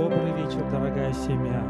Добрый 0.00 0.32
вечер, 0.32 0.64
дорогая 0.72 1.12
семья. 1.12 1.62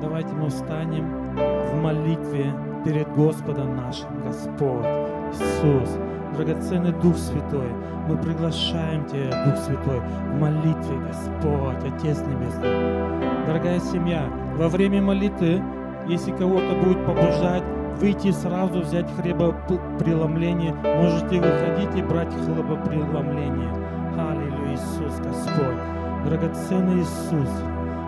Давайте 0.00 0.32
мы 0.32 0.48
встанем 0.48 1.36
в 1.36 1.82
молитве 1.82 2.50
перед 2.82 3.06
Господом 3.14 3.76
нашим, 3.76 4.08
Господь, 4.24 4.86
Иисус, 5.32 5.98
драгоценный 6.34 6.92
Дух 6.92 7.14
Святой. 7.18 7.68
Мы 8.08 8.16
приглашаем 8.16 9.04
Тебя, 9.04 9.44
Дух 9.44 9.58
Святой, 9.58 10.00
в 10.00 10.40
молитве, 10.40 10.96
Господь, 11.08 11.84
Отец 11.84 12.22
Небесный. 12.22 13.44
Дорогая 13.46 13.80
семья, 13.80 14.30
во 14.54 14.70
время 14.70 15.02
молитвы, 15.02 15.62
если 16.08 16.30
кого-то 16.30 16.74
будет 16.82 17.04
побуждать, 17.04 17.64
выйти 18.00 18.30
сразу, 18.30 18.80
взять 18.80 19.10
хлебопреломление, 19.20 20.72
можете 20.72 21.38
выходить 21.38 21.94
и 21.96 22.02
брать 22.02 22.32
хлебопреломление. 22.32 23.74
Аллилуйя, 24.16 24.72
Иисус, 24.72 25.18
Господь, 25.18 25.75
драгоценный 26.26 27.02
Иисус, 27.02 27.48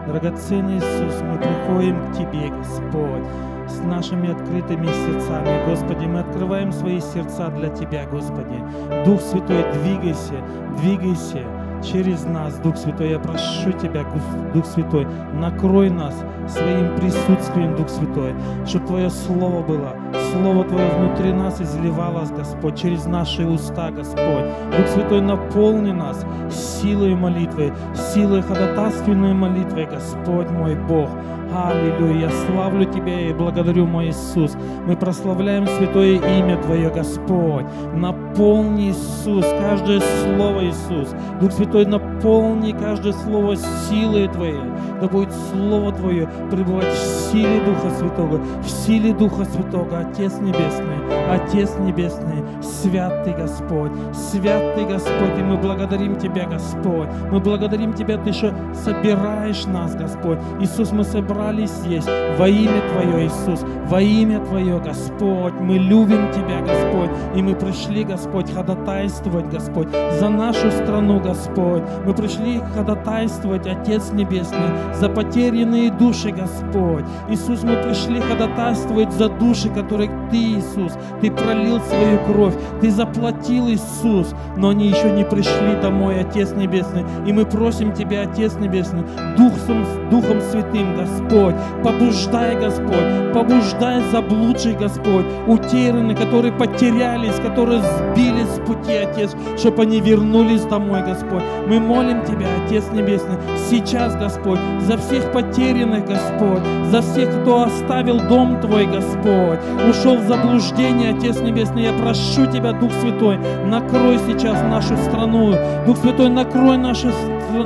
драгоценный 0.09 0.79
Иисус, 0.79 1.23
мы 1.23 1.39
приходим 1.39 1.97
к 2.07 2.17
Тебе, 2.17 2.49
Господь, 2.51 3.25
с 3.69 3.79
нашими 3.85 4.33
открытыми 4.33 4.87
сердцами. 4.87 5.67
Господи, 5.69 6.07
мы 6.07 6.21
открываем 6.21 6.73
свои 6.73 7.01
сердца 7.01 7.49
для 7.51 7.69
Тебя, 7.69 8.07
Господи. 8.07 8.61
Дух 9.05 9.21
Святой, 9.21 9.65
двигайся, 9.75 10.35
двигайся 10.81 11.45
через 11.83 12.25
нас, 12.25 12.59
Дух 12.59 12.77
Святой. 12.77 13.11
Я 13.11 13.19
прошу 13.21 13.73
Тебя, 13.73 14.05
Дух 14.53 14.67
Святой, 14.67 15.07
накрой 15.35 15.91
нас 15.91 16.15
своим 16.49 16.97
присутствием, 16.97 17.77
Дух 17.77 17.89
Святой, 17.89 18.35
чтобы 18.67 18.87
Твое 18.87 19.11
Слово 19.11 19.63
было, 19.63 19.97
Слово 20.33 20.65
Твое 20.65 20.89
внутри 20.89 21.33
нас 21.33 21.61
изливалось, 21.61 22.31
Господь, 22.31 22.77
через 22.79 23.07
наши 23.07 23.47
уста, 23.47 23.91
Господь. 23.91 24.45
Дух 24.77 24.87
Святой, 24.89 25.21
наполни 25.21 25.93
нас 25.93 26.25
силой 26.51 27.15
молитвы, 27.15 27.73
силой 27.95 28.43
ходатайственной 28.43 29.35
молитвы, 29.35 29.87
Господь 29.87 30.51
мой 30.51 30.75
Бог. 30.75 31.09
Аллилуйя, 31.55 32.29
славлю 32.47 32.85
Тебя 32.85 33.31
и 33.31 33.33
благодарю, 33.33 33.87
мой 33.87 34.09
Иисус. 34.09 34.55
Мы 34.87 34.97
прославляем 34.97 35.67
святое 35.67 36.17
имя 36.17 36.59
Твое, 36.59 36.91
Господь. 36.91 37.65
Наполни, 37.95 38.91
Иисус, 38.91 39.47
каждое 39.59 40.01
слово, 40.01 40.67
Иисус. 40.67 41.15
Дух 41.41 41.53
Святой, 41.53 41.87
наполни 41.87 42.73
каждое 42.73 43.13
слово 43.13 43.57
силой 43.57 44.29
Твоей. 44.29 44.61
Да 45.01 45.07
будет 45.07 45.33
Слово 45.33 45.93
Твое 45.93 46.29
пребывать 46.51 46.93
в 46.93 47.31
силе 47.31 47.61
Духа 47.65 47.91
Святого, 47.91 48.41
в 48.63 48.69
силе 48.69 49.15
Духа 49.15 49.45
Святого, 49.45 49.99
Отец 49.99 50.39
Небесный, 50.41 50.99
Отец 51.31 51.71
Небесный, 51.79 52.43
свят 52.63 53.25
Ты, 53.25 53.33
Господь, 53.33 53.93
свят 54.13 54.75
Ты, 54.75 54.87
Господь, 54.87 55.39
и 55.39 55.43
мы 55.43 55.57
благодарим 55.57 56.17
Тебя, 56.17 56.47
Господь. 56.47 57.09
Мы 57.31 57.39
благодарим 57.39 57.95
Тебя, 57.95 58.19
Ты 58.19 58.33
что 58.33 58.53
собираешь 58.75 59.67
нас, 59.67 59.95
Господь. 59.95 60.39
Иисус, 60.61 60.91
мы 60.91 61.05
собрались 61.39 61.71
здесь 61.71 62.05
во 62.37 62.49
имя 62.49 62.83
Твое, 62.93 63.27
Иисус, 63.27 63.65
во 63.89 64.01
имя 64.01 64.41
Твое, 64.41 64.79
Господь. 64.81 65.55
Мы 65.61 65.79
любим 65.79 66.31
Тебя, 66.33 66.61
Господь, 66.61 67.11
и 67.37 67.43
мы 67.43 67.55
пришли, 67.55 68.05
Господь, 68.05 68.53
ходатайствовать, 68.53 69.49
Господь, 69.49 69.89
за 70.19 70.29
нашу 70.29 70.71
страну, 70.71 71.21
Господь. 71.21 71.83
Мы 72.05 72.13
пришли 72.13 72.61
ходатайствовать, 72.75 73.67
Отец 73.67 74.11
Небесный, 74.13 74.95
за 74.95 75.09
потерянные 75.09 75.91
души, 75.93 76.31
Господь. 76.31 77.05
Иисус, 77.29 77.63
мы 77.63 77.77
пришли 77.83 78.21
ходатайствовать 78.21 79.13
за 79.13 79.29
души, 79.29 79.69
которые 79.69 80.11
Ты, 80.31 80.37
Иисус, 80.37 80.93
Ты 81.21 81.31
пролил 81.31 81.81
свою 81.81 82.19
кровь, 82.27 82.55
Ты 82.81 82.91
заплатил, 82.91 83.69
Иисус, 83.69 84.35
но 84.57 84.71
они 84.71 84.89
еще 84.89 85.11
не 85.11 85.25
пришли 85.25 85.81
домой, 85.81 86.21
Отец 86.21 86.51
Небесный. 86.53 87.05
И 87.27 87.33
мы 87.33 87.45
просим 87.45 87.93
Тебя, 87.93 88.23
Отец 88.23 88.55
Небесный, 88.55 89.05
Духом, 89.37 89.85
Духом 90.11 90.41
Святым, 90.41 90.97
Господь, 90.97 91.28
побуждай, 91.29 92.57
Господь, 92.57 93.33
побуждай 93.33 94.03
заблудших, 94.11 94.79
Господь, 94.79 95.25
утерянных, 95.47 96.19
которые 96.19 96.53
потерялись, 96.53 97.35
которые 97.37 97.81
сбились 97.81 98.49
с 98.49 98.61
пути, 98.61 98.93
Отец, 98.93 99.35
чтобы 99.57 99.83
они 99.83 100.01
вернулись 100.01 100.63
домой, 100.63 101.03
Господь. 101.03 101.43
Мы 101.67 101.81
молим 101.81 102.25
Тебя, 102.25 102.47
Отец 102.65 102.85
Небесный, 102.93 103.37
сейчас, 103.71 104.15
Господь, 104.17 104.61
за 104.81 104.97
всех 104.97 105.33
потерянных, 105.33 106.07
Господь, 106.07 106.63
за 106.91 107.03
всех, 107.03 107.29
кто 107.41 107.65
оставил 107.65 108.21
дом 108.29 108.61
Твой, 108.61 108.87
Господь, 108.87 109.61
ушел 109.89 110.17
в 110.17 110.27
заблуждение, 110.27 111.15
Отец 111.17 111.41
Небесный, 111.41 111.85
я 111.85 111.93
прошу 111.93 112.47
Тебя, 112.47 112.73
Дух 112.73 112.93
Святой, 113.01 113.39
накрой 113.67 114.19
сейчас 114.27 114.63
нашу 114.63 114.97
страну, 114.97 115.55
Дух 115.87 115.99
Святой, 115.99 116.29
накрой 116.29 116.79
нашу, 116.79 117.09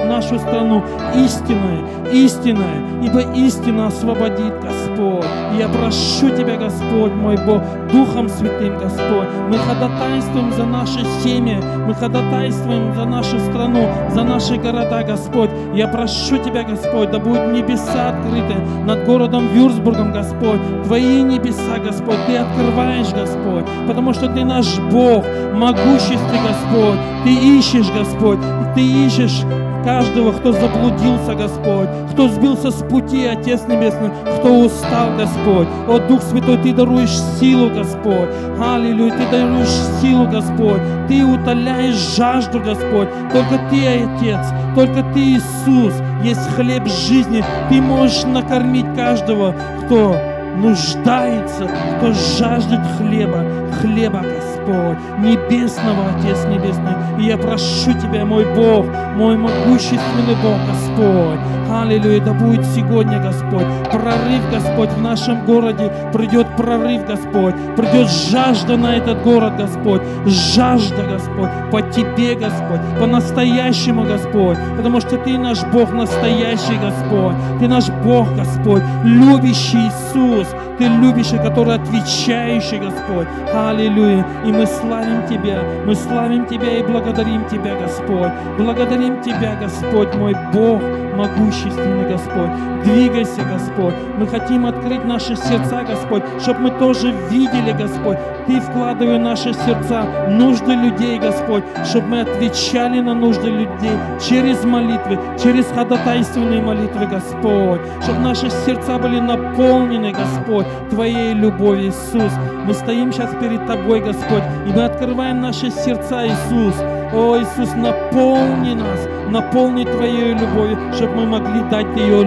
нашу 0.06 0.38
страну 0.38 0.82
истиной, 1.14 1.84
истиной, 2.12 3.02
ибо 3.02 3.20
истина 3.52 3.88
освободит, 3.88 4.54
Господь. 4.62 5.26
Я 5.58 5.68
прошу 5.68 6.30
Тебя, 6.30 6.56
Господь, 6.56 7.12
мой 7.12 7.36
Бог, 7.36 7.60
Духом 7.92 8.28
Святым, 8.28 8.78
Господь, 8.78 9.28
мы 9.50 9.58
ходатайствуем 9.58 10.52
за 10.52 10.64
наши 10.64 11.04
семьи, 11.22 11.58
мы 11.86 11.94
ходатайствуем 11.94 12.94
за 12.94 13.04
нашу 13.04 13.38
страну, 13.40 13.88
за 14.10 14.22
наши 14.22 14.56
города, 14.56 15.02
Господь. 15.02 15.50
Я 15.74 15.88
прошу 15.88 16.38
Тебя, 16.38 16.62
Господь, 16.62 17.10
да 17.10 17.18
будут 17.18 17.52
небеса 17.52 18.10
открыты 18.10 18.54
над 18.86 19.04
городом 19.04 19.48
Вюрсбургом, 19.48 20.12
Господь. 20.12 20.60
Твои 20.84 21.22
небеса, 21.22 21.78
Господь, 21.84 22.18
Ты 22.26 22.38
открываешь, 22.38 23.12
Господь, 23.12 23.66
потому 23.86 24.14
что 24.14 24.28
Ты 24.28 24.44
наш 24.44 24.78
Бог, 24.90 25.24
могущественный 25.54 26.40
Господь. 26.48 26.98
Ты 27.24 27.58
ищешь, 27.58 27.90
Господь, 27.90 28.38
Ты 28.74 28.80
ищешь 28.80 29.44
каждого, 29.84 30.32
кто 30.32 30.52
заблудился, 30.52 31.34
Господь, 31.34 31.88
кто 32.12 32.28
сбился 32.28 32.70
с 32.70 32.82
пути, 32.84 33.26
Отец 33.26 33.62
Небесный, 33.68 34.10
кто 34.38 34.60
устал, 34.60 35.16
Господь. 35.16 35.68
О, 35.88 35.98
Дух 36.08 36.22
Святой, 36.22 36.58
Ты 36.58 36.72
даруешь 36.72 37.18
силу, 37.38 37.70
Господь. 37.70 38.28
Аллилуйя, 38.60 39.12
Ты 39.12 39.30
даруешь 39.30 40.00
силу, 40.00 40.26
Господь. 40.26 40.80
Ты 41.08 41.24
утоляешь 41.24 42.16
жажду, 42.16 42.60
Господь. 42.60 43.08
Только 43.32 43.60
Ты, 43.70 44.04
Отец, 44.04 44.46
только 44.74 45.02
Ты, 45.14 45.20
Иисус, 45.20 45.94
есть 46.22 46.46
хлеб 46.54 46.86
жизни. 46.86 47.44
Ты 47.68 47.80
можешь 47.80 48.24
накормить 48.24 48.86
каждого, 48.96 49.54
кто 49.84 50.16
нуждается, 50.56 51.68
кто 51.96 52.12
жаждет 52.12 52.80
хлеба, 52.98 53.44
хлеба, 53.80 54.20
Господь, 54.20 54.51
небесного, 54.70 56.10
Отец 56.16 56.44
Небесный. 56.46 56.94
И 57.18 57.26
я 57.26 57.36
прошу 57.36 57.92
Тебя, 57.92 58.24
мой 58.24 58.44
Бог, 58.54 58.86
мой 59.16 59.36
могущественный 59.36 60.36
Бог, 60.42 60.58
Господь. 60.70 61.40
Аллилуйя, 61.70 62.20
да 62.20 62.32
будет 62.32 62.64
сегодня, 62.66 63.18
Господь, 63.18 63.66
прорыв, 63.90 64.42
Господь, 64.52 64.90
в 64.90 65.00
нашем 65.00 65.44
городе. 65.46 65.90
Придет 66.12 66.46
прорыв, 66.56 67.06
Господь. 67.06 67.54
Придет 67.76 68.10
жажда 68.10 68.76
на 68.76 68.96
этот 68.96 69.22
город, 69.22 69.54
Господь. 69.56 70.02
Жажда, 70.26 71.02
Господь, 71.04 71.50
по 71.70 71.80
Тебе, 71.80 72.34
Господь, 72.34 72.80
по-настоящему, 73.00 74.04
Господь. 74.04 74.58
Потому 74.76 75.00
что 75.00 75.16
Ты 75.16 75.38
наш 75.38 75.64
Бог 75.72 75.92
настоящий, 75.92 76.78
Господь. 76.78 77.34
Ты 77.58 77.68
наш 77.68 77.88
Бог, 78.04 78.28
Господь, 78.36 78.82
любящий 79.04 79.78
Иисус. 79.78 80.48
Ты 80.82 80.88
любящий, 80.88 81.38
который 81.38 81.76
отвечающий, 81.76 82.78
Господь. 82.78 83.28
Аллилуйя. 83.54 84.26
И 84.44 84.50
мы 84.50 84.66
славим 84.66 85.24
Тебя, 85.28 85.62
мы 85.86 85.94
славим 85.94 86.44
Тебя 86.46 86.78
и 86.78 86.82
благодарим 86.82 87.44
Тебя, 87.48 87.76
Господь. 87.76 88.32
Благодарим 88.58 89.22
Тебя, 89.22 89.56
Господь, 89.60 90.12
мой 90.16 90.34
Бог, 90.52 90.82
могущественный 91.14 92.10
Господь. 92.10 92.50
Двигайся, 92.82 93.42
Господь. 93.44 93.94
Мы 94.18 94.26
хотим 94.26 94.66
открыть 94.66 95.04
наши 95.04 95.36
сердца, 95.36 95.84
Господь, 95.88 96.24
чтобы 96.40 96.60
мы 96.60 96.70
тоже 96.70 97.12
видели, 97.30 97.72
Господь. 97.72 98.18
Ты 98.46 98.60
вкладывай 98.60 99.18
в 99.18 99.22
наши 99.22 99.54
сердца 99.54 100.04
нужды 100.28 100.72
людей, 100.72 101.18
Господь, 101.18 101.62
чтобы 101.84 102.08
мы 102.08 102.20
отвечали 102.22 103.00
на 103.00 103.14
нужды 103.14 103.48
людей 103.48 103.96
через 104.20 104.64
молитвы, 104.64 105.18
через 105.40 105.66
ходатайственные 105.66 106.60
молитвы, 106.60 107.06
Господь. 107.06 107.80
Чтобы 108.02 108.18
наши 108.18 108.50
сердца 108.50 108.98
были 108.98 109.20
наполнены, 109.20 110.12
Господь, 110.12 110.66
Твоей 110.90 111.34
любовью, 111.34 111.88
Иисус. 111.88 112.32
Мы 112.66 112.74
стоим 112.74 113.12
сейчас 113.12 113.30
перед 113.40 113.66
Тобой, 113.66 114.00
Господь, 114.00 114.42
и 114.66 114.70
мы 114.70 114.84
открываем 114.84 115.40
наши 115.40 115.70
сердца, 115.70 116.26
Иисус. 116.26 116.74
О, 117.12 117.38
Иисус, 117.38 117.74
наполни 117.74 118.74
нас, 118.74 119.08
наполни 119.30 119.84
Твоей 119.84 120.34
любовью, 120.34 120.78
чтобы 120.94 121.16
мы 121.16 121.26
могли 121.26 121.62
дать 121.70 121.96
ее, 121.96 122.22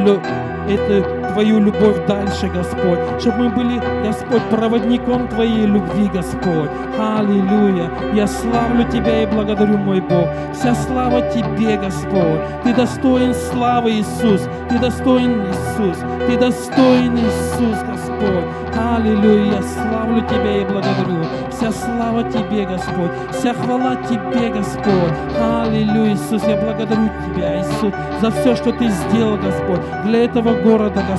эту 0.70 1.15
Твою 1.34 1.60
любовь 1.60 2.06
дальше, 2.08 2.48
Господь, 2.48 3.00
чтобы 3.20 3.46
мы 3.46 3.50
были, 3.50 3.82
Господь, 4.04 4.44
проводником 4.50 5.28
Твоей 5.28 5.66
любви, 5.66 6.10
Господь. 6.14 6.70
Аллилуйя. 6.98 7.90
Я 8.14 8.28
славлю 8.28 8.86
Тебя 8.90 9.24
и 9.24 9.26
благодарю, 9.26 9.78
мой 9.78 10.02
Бог. 10.02 10.28
Вся 10.54 10.74
слава 10.76 11.22
Тебе, 11.30 11.78
Господь. 11.78 12.40
Ты 12.64 12.74
достоин 12.74 13.34
славы, 13.34 13.92
Иисус. 13.92 14.48
Ты 14.70 14.80
достоин, 14.80 15.44
Иисус. 15.48 15.98
Ты 16.28 16.38
достоин, 16.38 17.18
Иисус, 17.18 17.78
Господь. 17.84 18.46
Аллилуйя. 18.78 19.56
Я 19.56 19.62
славлю 19.62 20.22
Тебя 20.22 20.62
и 20.62 20.66
благодарю. 20.66 21.26
Вся 21.52 21.72
слава 21.72 22.24
Тебе, 22.24 22.66
Господь. 22.66 23.12
Вся 23.32 23.54
хвала 23.54 23.96
Тебе, 24.08 24.50
Господь. 24.50 25.14
Аллилуйя. 25.40 26.16
Иисус, 26.16 26.44
я 26.48 26.56
благодарю 26.58 27.10
Тебя, 27.26 27.60
Иисус, 27.60 27.94
за 28.22 28.32
все, 28.32 28.56
что 28.56 28.72
Ты 28.72 28.90
сделал, 28.90 29.38
Господь, 29.38 29.82
для 30.06 30.26
этого 30.26 30.54
города, 30.62 31.02
Господь, 31.02 31.15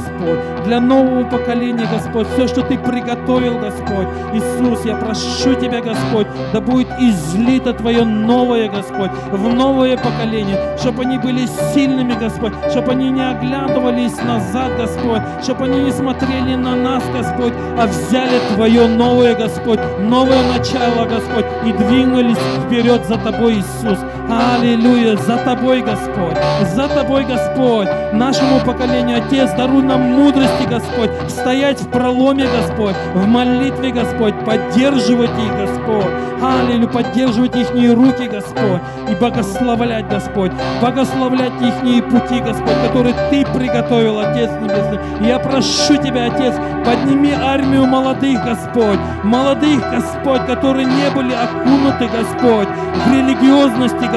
для 0.64 0.80
нового 0.80 1.24
поколения, 1.24 1.86
Господь, 1.90 2.26
все, 2.34 2.48
что 2.48 2.62
Ты 2.62 2.78
приготовил, 2.78 3.58
Господь. 3.58 4.08
Иисус, 4.34 4.84
я 4.84 4.96
прошу 4.96 5.54
Тебя, 5.54 5.80
Господь, 5.80 6.26
да 6.52 6.60
будет 6.60 6.88
излито 6.98 7.72
Твое 7.72 8.04
новое, 8.04 8.68
Господь, 8.68 9.10
в 9.30 9.54
новое 9.54 9.96
поколение, 9.96 10.76
чтобы 10.78 11.02
они 11.02 11.18
были 11.18 11.46
сильными, 11.72 12.14
Господь, 12.14 12.52
чтобы 12.70 12.92
они 12.92 13.10
не 13.10 13.28
оглядывались 13.28 14.16
назад, 14.22 14.72
Господь, 14.76 15.22
чтобы 15.42 15.64
они 15.64 15.84
не 15.84 15.92
смотрели 15.92 16.54
на 16.54 16.74
нас, 16.76 17.02
Господь, 17.12 17.52
а 17.78 17.86
взяли 17.86 18.40
Твое 18.54 18.86
новое, 18.86 19.34
Господь, 19.34 19.80
новое 20.00 20.42
начало, 20.56 21.04
Господь, 21.04 21.46
и 21.64 21.72
двинулись 21.72 22.38
вперед 22.64 23.04
за 23.06 23.16
Тобой, 23.18 23.58
Иисус. 23.58 23.98
Аллилуйя, 24.28 25.16
за 25.16 25.36
Тобой, 25.38 25.82
Господь, 25.82 26.36
за 26.74 26.88
Тобой, 26.88 27.24
Господь, 27.24 27.88
нашему 28.12 28.58
поколению, 28.64 29.24
Отец, 29.24 29.52
даруй 29.52 29.84
нам 29.84 30.00
мудрости, 30.00 30.64
Господь, 30.68 31.10
стоять 31.28 31.80
в 31.80 31.88
проломе, 31.90 32.44
Господь, 32.44 32.96
в 33.14 33.24
молитве, 33.26 33.92
Господь, 33.92 34.34
поддерживать 34.44 35.30
их, 35.30 35.56
Господь, 35.56 36.10
Аллилуйя, 36.42 36.88
поддерживать 36.88 37.54
их 37.54 37.70
руки, 37.70 38.28
Господь, 38.28 38.80
и 39.08 39.14
благословлять, 39.14 40.08
Господь, 40.08 40.50
благословлять 40.80 41.52
их 41.62 42.04
пути, 42.06 42.40
Господь, 42.40 42.74
которые 42.84 43.14
Ты 43.30 43.46
приготовил, 43.46 44.18
Отец 44.18 44.50
Небесный. 44.60 44.98
Я 45.26 45.38
прошу 45.38 45.96
Тебя, 45.96 46.26
Отец, 46.26 46.54
подними 46.84 47.32
армию 47.32 47.86
молодых, 47.86 48.44
Господь, 48.44 48.98
молодых, 49.22 49.80
Господь, 49.90 50.44
которые 50.46 50.84
не 50.84 51.10
были 51.14 51.32
окунуты, 51.32 52.08
Господь, 52.08 52.68
в 52.68 53.12
религиозности, 53.12 54.04
Господь, 54.04 54.15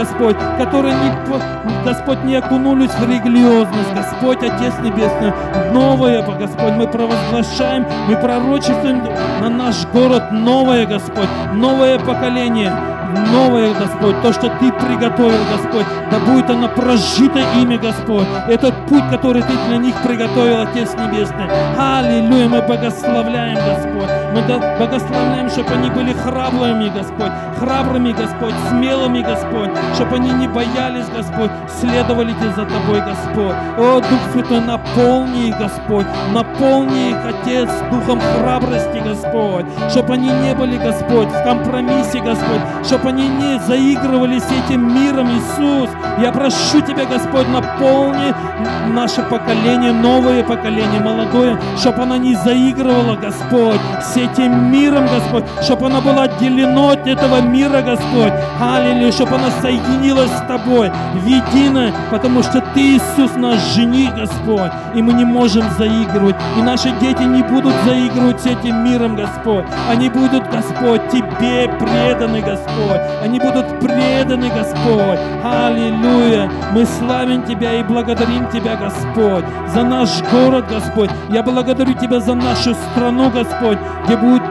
которые, 0.57 0.93
не, 0.93 1.11
Господь, 1.85 2.23
не 2.23 2.35
окунулись 2.35 2.91
в 2.91 3.03
религиозность, 3.03 3.93
Господь, 3.95 4.37
Отец 4.37 4.73
Небесный, 4.81 5.33
новое, 5.71 6.21
Господь, 6.21 6.73
мы 6.73 6.87
провозглашаем, 6.87 7.85
мы 8.07 8.15
пророчествуем 8.15 9.03
на 9.41 9.49
наш 9.49 9.85
город 9.87 10.31
новое, 10.31 10.85
Господь, 10.85 11.29
новое 11.53 11.99
поколение, 11.99 12.71
новое, 13.09 13.73
Господь, 13.73 14.21
то, 14.21 14.33
что 14.33 14.49
Ты 14.59 14.71
приготовил, 14.71 15.39
Господь, 15.51 15.85
да 16.11 16.19
будет 16.19 16.49
оно 16.49 16.67
прожито 16.69 17.39
ими, 17.59 17.77
Господь. 17.77 18.27
Этот 18.47 18.73
путь, 18.87 19.03
который 19.09 19.41
Ты 19.41 19.53
для 19.67 19.77
них 19.77 19.95
приготовил, 20.03 20.61
Отец 20.61 20.93
Небесный. 20.93 21.49
Аллилуйя, 21.77 22.47
мы 22.47 22.61
благословляем, 22.61 23.55
Господь. 23.55 24.09
Мы 24.33 24.41
благословляем, 24.77 25.49
чтобы 25.49 25.71
они 25.71 25.89
были 25.89 26.13
храбрыми, 26.13 26.89
Господь, 26.89 27.31
храбрыми, 27.59 28.11
Господь, 28.11 28.53
смелыми, 28.69 29.21
Господь, 29.21 29.71
чтобы 29.95 30.15
они 30.15 30.31
не 30.31 30.47
боялись, 30.47 31.05
Господь, 31.15 31.51
следовали 31.79 32.33
за 32.55 32.65
Тобой, 32.65 33.01
Господь. 33.01 33.55
О, 33.77 33.99
Дух 33.99 34.19
Святой, 34.33 34.61
наполни 34.61 35.49
их, 35.49 35.57
Господь, 35.57 36.05
наполни 36.33 37.11
их, 37.11 37.17
Отец, 37.25 37.69
Духом 37.91 38.19
храбрости, 38.19 39.01
Господь, 39.03 39.65
чтобы 39.89 40.13
они 40.13 40.29
не 40.29 40.53
были, 40.53 40.77
Господь, 40.77 41.29
в 41.29 41.43
компромиссе, 41.43 42.19
Господь, 42.19 42.61
чтобы 42.85 42.98
они 43.05 43.27
не 43.27 43.59
заигрывались 43.59 44.43
этим 44.45 44.93
миром, 44.93 45.27
Иисус. 45.29 45.89
Я 46.19 46.31
прошу 46.31 46.81
Тебя, 46.81 47.05
Господь, 47.05 47.47
наполни 47.49 48.33
наше 48.89 49.21
поколение, 49.23 49.91
новое 49.91 50.43
поколение, 50.43 50.99
молодое, 50.99 51.57
чтобы 51.77 52.03
оно 52.03 52.15
не 52.17 52.35
заигрывало, 52.35 53.15
Господь, 53.15 53.79
с 54.01 54.17
этим 54.17 54.71
миром, 54.71 55.05
Господь, 55.07 55.45
чтобы 55.63 55.87
оно 55.87 56.01
было 56.01 56.23
отделено 56.23 56.89
от 56.89 57.07
этого 57.07 57.41
мира, 57.41 57.81
Господь. 57.81 58.33
Аллилуйя, 58.59 59.11
чтобы 59.11 59.35
оно 59.35 59.49
соединилось 59.61 60.31
с 60.31 60.41
Тобой 60.47 60.91
в 61.13 61.25
единое, 61.25 61.93
потому 62.11 62.43
что 62.43 62.61
Ты, 62.73 62.97
Иисус, 62.97 63.35
наш 63.35 63.59
жених, 63.75 64.15
Господь, 64.15 64.71
и 64.95 65.01
мы 65.01 65.13
не 65.13 65.25
можем 65.25 65.63
заигрывать. 65.77 66.35
И 66.57 66.61
наши 66.61 66.91
дети 66.99 67.23
не 67.23 67.43
будут 67.43 67.73
заигрывать 67.85 68.41
с 68.41 68.45
этим 68.45 68.83
миром, 68.83 69.15
Господь. 69.15 69.65
Они 69.89 70.09
будут, 70.09 70.43
Господь, 70.49 71.01
Тебе 71.09 71.69
преданы, 71.79 72.41
Господь. 72.41 72.88
Они 73.21 73.39
будут 73.39 73.79
преданы, 73.79 74.49
Господь. 74.49 75.19
Аллилуйя. 75.43 76.49
Мы 76.73 76.85
славим 76.85 77.43
Тебя 77.43 77.79
и 77.79 77.83
благодарим 77.83 78.49
Тебя, 78.49 78.75
Господь, 78.75 79.45
за 79.73 79.83
наш 79.83 80.21
город, 80.31 80.65
Господь. 80.69 81.09
Я 81.29 81.43
благодарю 81.43 81.93
Тебя 81.93 82.19
за 82.19 82.35
нашу 82.35 82.73
страну, 82.73 83.29
Господь, 83.29 83.77
где 84.05 84.17
будет 84.17 84.43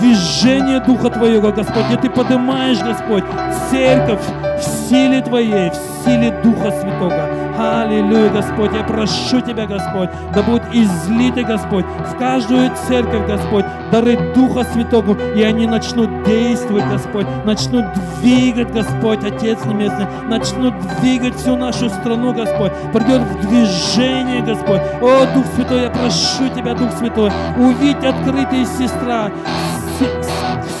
движение 0.00 0.80
Духа 0.80 1.10
Твоего, 1.10 1.52
Господь, 1.52 1.86
где 1.86 1.96
Ты 1.96 2.10
поднимаешь, 2.10 2.78
Господь, 2.78 3.24
церковь 3.70 4.20
в 4.62 4.88
силе 4.88 5.20
Твоей, 5.20 5.70
в 5.70 6.04
силе 6.04 6.30
Духа 6.42 6.70
Святого. 6.70 7.28
Аллилуйя, 7.58 8.30
Господь, 8.30 8.72
я 8.72 8.82
прошу 8.82 9.40
Тебя, 9.40 9.66
Господь, 9.66 10.08
да 10.34 10.42
будет 10.42 10.62
излиты, 10.72 11.44
Господь, 11.44 11.84
в 11.84 12.18
каждую 12.18 12.70
церковь, 12.88 13.26
Господь, 13.26 13.64
дары 13.90 14.32
Духа 14.34 14.64
Святого, 14.64 15.16
и 15.34 15.42
они 15.42 15.66
начнут 15.66 16.24
действовать, 16.24 16.88
Господь, 16.88 17.26
начнут 17.44 17.84
двигать, 18.20 18.72
Господь, 18.72 19.24
Отец 19.24 19.64
Небесный, 19.64 20.06
начнут 20.28 20.74
двигать 21.00 21.36
всю 21.36 21.56
нашу 21.56 21.90
страну, 21.90 22.32
Господь, 22.32 22.72
придет 22.92 23.20
в 23.20 23.48
движение, 23.48 24.42
Господь. 24.42 24.80
О, 25.00 25.26
Дух 25.34 25.44
Святой, 25.54 25.82
я 25.82 25.90
прошу 25.90 26.48
Тебя, 26.54 26.74
Дух 26.74 26.90
Святой, 26.98 27.30
увидь 27.58 28.02
открытые 28.02 28.64
сестра, 28.64 29.30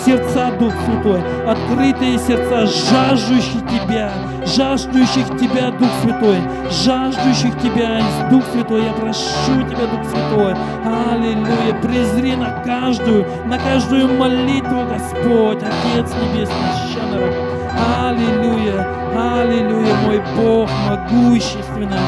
сердца, 0.04 0.50
Дух 0.58 0.72
Святой, 0.84 1.20
открытые 1.46 2.18
сердца, 2.18 2.66
жаждущих 2.66 3.62
Тебя, 3.68 4.10
жаждущих 4.44 5.26
Тебя, 5.38 5.70
Дух 5.70 5.90
Святой, 6.02 6.38
жаждущих 6.70 7.58
Тебя, 7.60 8.02
Дух 8.30 8.44
Святой, 8.52 8.84
я 8.84 8.92
прошу 8.92 9.62
Тебя, 9.68 9.86
Дух 9.86 10.04
Святой, 10.10 10.54
аллилуйя, 10.84 11.74
презри 11.82 12.36
на 12.36 12.62
каждую, 12.64 13.26
на 13.46 13.58
каждую 13.58 14.08
молитву, 14.18 14.84
Господь, 14.88 15.62
Отец 15.62 16.10
Небесный, 16.14 16.54
Щанарок, 16.92 17.34
аллилуйя, 18.00 19.02
Аллилуйя, 19.14 19.94
мой 20.06 20.22
Бог 20.36 20.70
могущественный. 20.88 21.98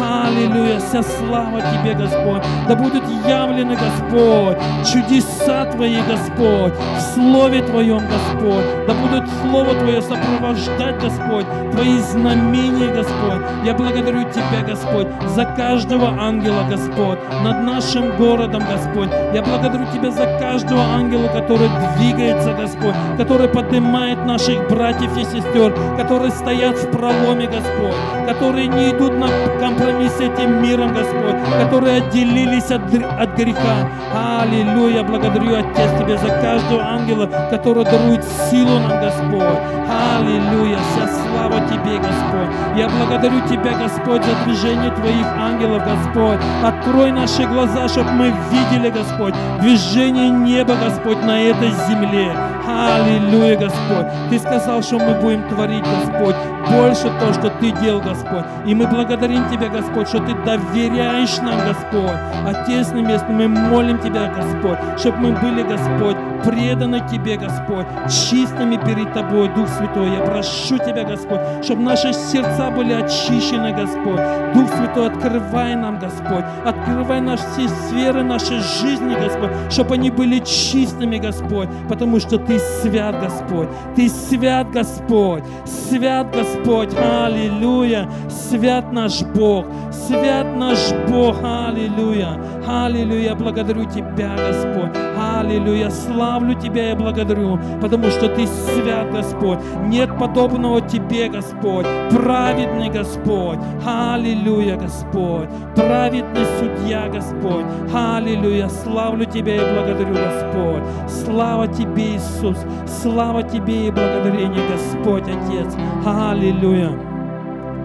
Аллилуйя, 0.00 0.78
вся 0.78 1.02
слава 1.02 1.60
Тебе, 1.60 1.94
Господь. 1.94 2.42
Да 2.68 2.76
будут 2.76 3.02
явлены, 3.28 3.76
Господь, 3.76 4.56
чудеса 4.86 5.64
Твои, 5.66 5.98
Господь, 6.08 6.72
в 6.74 7.00
Слове 7.14 7.62
Твоем, 7.62 8.02
Господь. 8.06 8.64
Да 8.86 8.94
будут 8.94 9.28
Слово 9.42 9.74
Твое 9.74 10.00
сопровождать, 10.00 11.00
Господь, 11.00 11.46
Твои 11.72 11.98
знамения, 11.98 12.88
Господь. 12.92 13.42
Я 13.64 13.74
благодарю 13.74 14.22
Тебя, 14.30 14.62
Господь, 14.66 15.08
за 15.28 15.44
каждого 15.44 16.08
ангела, 16.18 16.64
Господь, 16.70 17.18
над 17.42 17.62
нашим 17.62 18.16
городом, 18.16 18.62
Господь. 18.70 19.10
Я 19.34 19.42
благодарю 19.42 19.84
Тебя 19.92 20.10
за 20.10 20.26
каждого 20.38 20.82
ангела, 20.82 21.28
который 21.28 21.68
двигается, 21.96 22.52
Господь, 22.54 22.94
который 23.18 23.48
поднимает 23.48 24.24
наших 24.26 24.68
братьев 24.68 25.16
и 25.16 25.24
сестер, 25.24 25.74
который 25.96 26.30
стоит 26.30 26.52
стоят 26.52 26.76
в 26.76 26.90
проломе, 26.90 27.46
Господь, 27.46 27.94
которые 28.28 28.66
не 28.66 28.90
идут 28.90 29.18
на 29.18 29.28
компромисс 29.58 30.12
с 30.12 30.20
этим 30.20 30.62
миром, 30.62 30.92
Господь, 30.92 31.36
которые 31.60 32.02
отделились 32.02 32.70
от, 32.70 32.82
от 33.18 33.36
греха. 33.36 33.88
Аллилуйя, 34.14 35.02
благодарю, 35.02 35.56
Отец, 35.56 35.90
Тебе 35.98 36.16
за 36.18 36.28
каждого 36.28 36.82
ангела, 36.82 37.26
который 37.50 37.84
дарует 37.84 38.24
силу 38.24 38.78
нам, 38.78 39.00
Господь. 39.00 39.58
Аллилуйя, 39.88 40.78
вся 40.90 41.08
слава 41.08 41.60
Тебе, 41.68 41.98
Господь. 41.98 42.48
Я 42.76 42.88
благодарю 42.88 43.40
Тебя, 43.48 43.72
Господь, 43.78 44.24
за 44.24 44.34
движение 44.44 44.90
Твоих 44.90 45.26
ангелов, 45.38 45.82
Господь. 45.84 46.38
Открой 46.64 47.12
наши 47.12 47.44
глаза, 47.44 47.88
чтобы 47.88 48.10
мы 48.12 48.32
видели, 48.50 48.90
Господь, 48.90 49.34
движение 49.60 50.30
неба, 50.30 50.74
Господь, 50.76 51.22
на 51.22 51.40
этой 51.40 51.70
земле. 51.88 52.32
Аллилуйя, 52.66 53.56
Господь. 53.56 54.06
Ты 54.30 54.38
сказал, 54.38 54.82
что 54.82 54.98
мы 54.98 55.14
будем 55.20 55.48
творить, 55.48 55.84
Господь, 55.84 56.36
больше 56.70 57.10
то, 57.20 57.32
что 57.32 57.50
Ты 57.60 57.72
делал, 57.80 58.00
Господь. 58.00 58.44
И 58.66 58.74
мы 58.74 58.86
благодарим 58.86 59.48
Тебя, 59.50 59.68
Господь, 59.68 60.08
что 60.08 60.18
Ты 60.18 60.34
доверяешь 60.44 61.38
нам, 61.38 61.58
Господь. 61.66 62.16
Отец 62.46 62.92
Небесный, 62.92 63.34
мы 63.34 63.48
молим 63.48 63.98
Тебя, 63.98 64.32
Господь, 64.34 64.78
чтобы 64.98 65.18
мы 65.18 65.32
были, 65.32 65.62
Господь, 65.62 66.11
преданы 66.44 67.02
Тебе, 67.10 67.36
Господь, 67.36 67.86
чистыми 68.08 68.76
перед 68.76 69.12
Тобой, 69.12 69.48
Дух 69.54 69.68
Святой. 69.68 70.10
Я 70.10 70.20
прошу 70.20 70.78
Тебя, 70.78 71.04
Господь, 71.04 71.40
чтобы 71.62 71.82
наши 71.82 72.12
сердца 72.12 72.70
были 72.70 72.92
очищены, 72.92 73.72
Господь. 73.72 74.20
Дух 74.54 74.68
Святой, 74.76 75.06
открывай 75.08 75.74
нам, 75.74 75.98
Господь, 75.98 76.44
открывай 76.64 77.20
наши 77.20 77.42
все 77.52 77.68
сферы 77.68 78.22
нашей 78.22 78.58
жизни, 78.58 79.14
Господь, 79.14 79.50
чтобы 79.70 79.94
они 79.94 80.10
были 80.10 80.38
чистыми, 80.40 81.18
Господь, 81.18 81.68
потому 81.88 82.20
что 82.20 82.38
Ты 82.38 82.58
свят, 82.58 83.20
Господь. 83.20 83.68
Ты 83.96 84.08
свят, 84.08 84.70
Господь. 84.70 85.44
Свят, 85.64 86.28
Господь. 86.34 86.90
Аллилуйя. 86.94 88.08
Свят 88.28 88.92
наш 88.92 89.22
Бог. 89.22 89.66
свят 90.06 90.46
наш 90.56 90.92
Бог, 91.08 91.36
аллилуйя, 91.42 92.38
аллилуйя, 92.66 93.34
благодарю 93.34 93.84
Тебя, 93.84 94.11
Господь, 94.28 94.96
аллилуйя, 95.18 95.90
славлю 95.90 96.54
Тебя 96.54 96.92
и 96.92 96.94
благодарю, 96.94 97.58
потому 97.80 98.10
что 98.10 98.28
Ты 98.28 98.46
свят, 98.46 99.10
Господь, 99.12 99.58
нет 99.86 100.16
подобного 100.18 100.80
Тебе, 100.80 101.28
Господь, 101.28 101.86
праведный 102.10 102.90
Господь, 102.90 103.58
аллилуйя, 103.86 104.76
Господь, 104.76 105.48
праведный 105.74 106.46
судья, 106.58 107.08
Господь, 107.08 107.64
аллилуйя, 107.94 108.68
славлю 108.68 109.24
Тебя 109.24 109.56
и 109.56 109.74
благодарю, 109.74 110.14
Господь, 110.14 110.82
слава 111.08 111.66
Тебе, 111.68 112.16
Иисус, 112.16 112.58
слава 112.86 113.42
Тебе 113.42 113.88
и 113.88 113.90
благодарение, 113.90 114.62
Господь, 114.68 115.24
Отец, 115.24 115.74
аллилуйя. 116.04 117.11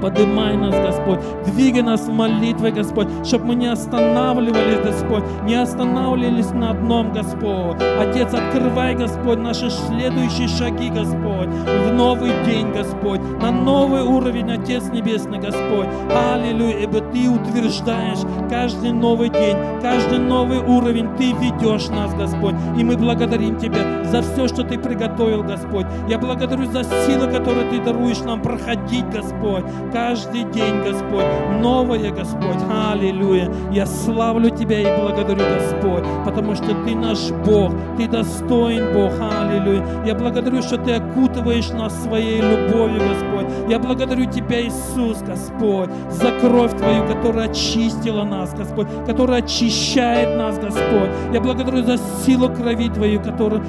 Поднимай 0.01 0.55
нас, 0.55 0.75
Господь. 0.75 1.19
Двигай 1.45 1.81
нас 1.81 2.01
в 2.01 2.11
молитве, 2.11 2.71
Господь, 2.71 3.07
чтобы 3.25 3.47
мы 3.47 3.55
не 3.55 3.67
останавливались, 3.67 4.79
Господь, 4.83 5.23
не 5.45 5.55
останавливались 5.55 6.51
на 6.51 6.71
одном, 6.71 7.13
Господь. 7.13 7.77
Отец, 7.99 8.33
открывай, 8.33 8.95
Господь, 8.95 9.39
наши 9.39 9.69
следующие 9.69 10.47
шаги, 10.47 10.89
Господь, 10.89 11.47
в 11.47 11.93
новый 11.93 12.31
день, 12.45 12.71
Господь, 12.71 13.21
на 13.41 13.51
новый 13.51 14.03
уровень, 14.03 14.51
Отец 14.51 14.83
Небесный, 14.89 15.39
Господь. 15.39 15.87
Аллилуйя, 16.13 16.77
ибо 16.83 17.01
Ты 17.01 17.29
утверждаешь 17.29 18.19
каждый 18.49 18.91
новый 18.91 19.29
день, 19.29 19.57
каждый 19.81 20.19
новый 20.19 20.59
уровень, 20.59 21.09
Ты 21.17 21.33
ведешь 21.33 21.87
нас, 21.89 22.13
Господь. 22.13 22.55
И 22.77 22.83
мы 22.83 22.97
благодарим 22.97 23.57
Тебя 23.57 24.03
за 24.05 24.21
все, 24.21 24.47
что 24.47 24.63
Ты 24.63 24.77
приготовил, 24.77 25.43
Господь. 25.43 25.87
Я 26.07 26.19
благодарю 26.19 26.65
за 26.65 26.83
силы, 26.83 27.27
которые 27.31 27.69
Ты 27.71 27.81
даруешь 27.81 28.19
нам 28.19 28.41
проходить, 28.41 29.09
Господь 29.09 29.63
каждый 29.91 30.43
день, 30.51 30.83
Господь, 30.83 31.25
новое, 31.61 32.11
Господь. 32.11 32.57
Аллилуйя. 32.69 33.51
Я 33.71 33.85
славлю 33.85 34.49
Тебя 34.49 34.79
и 34.79 35.01
благодарю, 35.01 35.43
Господь, 35.57 36.03
потому 36.25 36.55
что 36.55 36.67
Ты 36.85 36.95
наш 36.95 37.31
Бог, 37.45 37.71
Ты 37.97 38.07
достоин 38.07 38.93
Бог. 38.93 39.11
Аллилуйя. 39.19 39.83
Я 40.05 40.15
благодарю, 40.15 40.61
что 40.61 40.77
Ты 40.77 40.93
окутываешь 40.93 41.69
нас 41.69 41.93
своей 42.03 42.41
любовью, 42.41 42.99
Господь. 42.99 43.47
Я 43.69 43.79
благодарю 43.79 44.25
Тебя, 44.25 44.61
Иисус, 44.61 45.21
Господь, 45.21 45.89
за 46.09 46.31
кровь 46.39 46.77
Твою, 46.77 47.05
которая 47.07 47.49
очистила 47.49 48.23
нас, 48.23 48.53
Господь, 48.53 48.87
которая 49.05 49.43
очищает 49.43 50.37
нас, 50.37 50.57
Господь. 50.57 51.09
Я 51.33 51.41
благодарю 51.41 51.83
за 51.83 51.97
силу 51.97 52.49
крови 52.49 52.89
Твою, 52.89 53.21
которую 53.21 53.63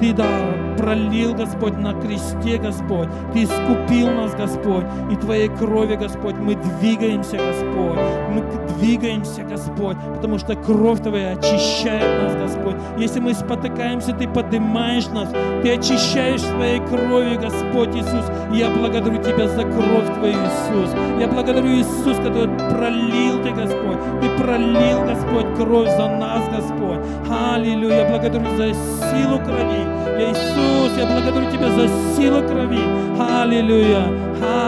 ты 0.00 0.12
да, 0.12 0.26
пролил, 0.76 1.34
Господь, 1.34 1.76
на 1.78 1.92
кресте, 1.94 2.58
Господь. 2.58 3.08
Ты 3.32 3.44
искупил 3.44 4.10
нас, 4.10 4.34
Господь. 4.34 4.84
И 5.10 5.16
Твоей 5.16 5.48
крови, 5.48 5.96
Господь, 5.96 6.34
мы 6.36 6.56
двигаемся, 6.56 7.36
Господь. 7.36 7.98
Мы 8.30 8.44
двигаемся, 8.76 9.42
Господь, 9.42 9.96
потому 10.14 10.38
что 10.38 10.56
кровь 10.56 11.00
Твоя 11.00 11.32
очищает 11.32 12.22
нас, 12.22 12.34
Господь. 12.34 12.76
Если 12.98 13.20
мы 13.20 13.34
спотыкаемся, 13.34 14.12
Ты 14.12 14.28
поднимаешь 14.28 15.06
нас. 15.08 15.28
Ты 15.62 15.74
очищаешь 15.74 16.42
своей 16.42 16.80
кровью, 16.80 17.40
Господь 17.40 17.94
Иисус. 17.94 18.30
И 18.52 18.58
я 18.58 18.70
благодарю 18.70 19.22
Тебя 19.22 19.48
за 19.48 19.62
кровь 19.62 20.18
Твою, 20.18 20.34
Иисус. 20.34 20.90
Я 21.20 21.28
благодарю 21.28 21.68
Иисус, 21.68 22.16
который 22.18 22.48
пролил 22.70 23.42
Ты, 23.42 23.50
Господь. 23.50 23.98
Ты 24.20 24.42
пролил, 24.42 25.04
Господь, 25.06 25.54
кровь 25.56 25.90
за 25.96 26.08
нас, 26.08 26.42
Господь. 26.48 26.98
Аллилуйя. 27.30 27.94
Я 27.94 28.10
благодарю 28.10 28.44
за 28.56 28.74
силу 28.74 29.38
крови. 29.38 29.83
Я 30.18 30.30
Иисус, 30.30 30.96
я 30.98 31.06
благодарю 31.06 31.50
Тебя 31.50 31.70
за 31.70 31.88
силу 32.16 32.42
крови. 32.42 32.80
Аллилуйя. 33.18 34.04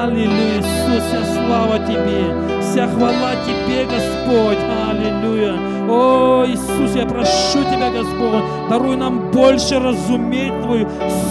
Аллилуйя. 0.02 0.58
Иисус, 0.58 1.02
вся 1.04 1.25
слава 1.35 1.78
Тебе. 1.87 2.55
Вся 2.76 2.88
хвала 2.88 3.33
Тебе, 3.47 3.87
Господь. 3.87 4.59
Аллилуйя. 4.90 5.54
О, 5.88 6.45
Иисус, 6.47 6.95
я 6.95 7.06
прошу 7.06 7.64
Тебя, 7.73 7.90
Господь, 7.90 8.45
даруй 8.68 8.97
нам 8.97 9.30
больше 9.30 9.78
разуметь 9.78 10.52
Твою 10.61 10.87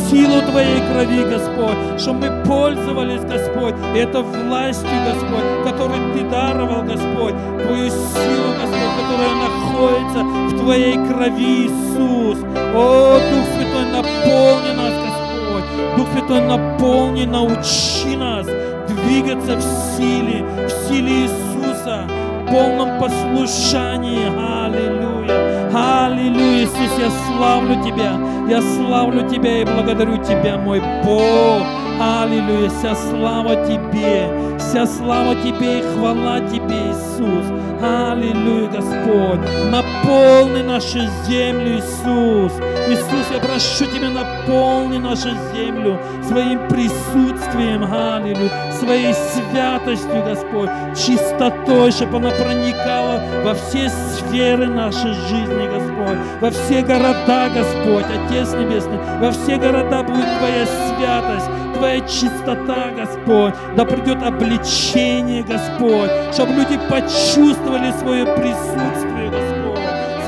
силу 0.09 0.41
Твоей 0.49 0.81
крови, 0.89 1.23
Господь, 1.23 2.01
чтобы 2.01 2.31
мы 2.31 2.45
пользовались, 2.45 3.21
Господь, 3.21 3.75
это 3.95 4.21
властью, 4.23 4.89
Господь, 5.05 5.43
которую 5.63 6.15
Ты 6.15 6.23
даровал, 6.27 6.81
Господь, 6.81 7.35
Твою 7.61 7.91
силу, 7.91 8.49
Господь, 8.59 8.95
которая 8.97 9.35
находится 9.45 10.23
в 10.23 10.59
Твоей 10.63 10.95
крови, 10.95 11.67
Иисус. 11.67 12.39
О, 12.73 13.19
Дух 13.19 13.45
Святой, 13.53 13.85
наполни 13.91 14.71
нас, 14.75 14.93
Господь. 15.05 15.95
Дух 15.95 16.07
Святой, 16.11 16.41
наполни, 16.41 17.25
научи 17.25 18.17
нас 18.17 18.47
двигаться 18.87 19.55
в 19.57 19.61
силе, 19.97 20.45
в 20.67 20.87
силе 20.87 21.23
Иисуса, 21.23 22.07
в 22.41 22.51
полном 22.51 22.99
послушании. 22.99 24.27
Аллилуйя. 24.27 25.69
Аллилуйя, 25.73 26.63
Иисус, 26.63 26.99
я 26.99 27.09
славлю 27.27 27.83
Тебя. 27.83 28.13
Я 28.49 28.61
славлю 28.61 29.27
Тебя 29.29 29.61
и 29.61 29.65
благодарю 29.65 30.17
Тебя, 30.23 30.57
мой 30.57 30.81
Бог. 31.03 31.63
Аллилуйя, 31.99 32.69
вся 32.69 32.95
слава 32.95 33.55
Тебе, 33.65 34.29
вся 34.59 34.85
слава 34.85 35.35
Тебе 35.35 35.79
и 35.79 35.81
хвала 35.81 36.39
Тебе, 36.41 36.75
Иисус. 36.91 37.45
Аллилуйя, 37.81 38.67
Господь. 38.67 39.39
Наполни 39.69 40.61
нашу 40.61 40.99
землю, 41.25 41.77
Иисус. 41.77 42.53
Иисус, 42.87 43.25
я 43.33 43.39
прошу 43.39 43.85
Тебя, 43.85 44.09
наполни 44.09 44.97
нашу 44.97 45.29
землю 45.53 45.99
своим 46.23 46.67
присутствием, 46.67 47.83
аллилуйя, 47.83 48.51
своей 48.75 49.13
святостью, 49.13 50.23
Господь, 50.23 50.69
чистотой, 50.95 51.91
чтобы 51.91 52.17
она 52.17 52.29
проникала 52.31 53.21
во 53.43 53.53
все 53.53 53.89
сферы 53.89 54.67
нашей 54.67 55.13
жизни, 55.13 55.67
Господь, 55.73 56.17
во 56.41 56.49
все 56.51 56.81
города, 56.81 57.49
Господь, 57.53 58.05
Отец 58.05 58.53
Небесный, 58.53 58.99
во 59.19 59.31
все 59.31 59.57
города 59.57 60.03
будет 60.03 60.25
Твоя 60.39 60.65
святость, 60.65 61.49
Твоя 61.77 61.99
чистота, 62.01 62.91
Господь, 62.97 63.53
да 63.75 63.85
придет 63.85 64.23
обличение, 64.23 65.43
Господь, 65.43 66.11
чтобы 66.33 66.53
люди 66.53 66.79
почувствовали 66.89 67.91
свое 67.99 68.25
присутствие, 68.25 69.04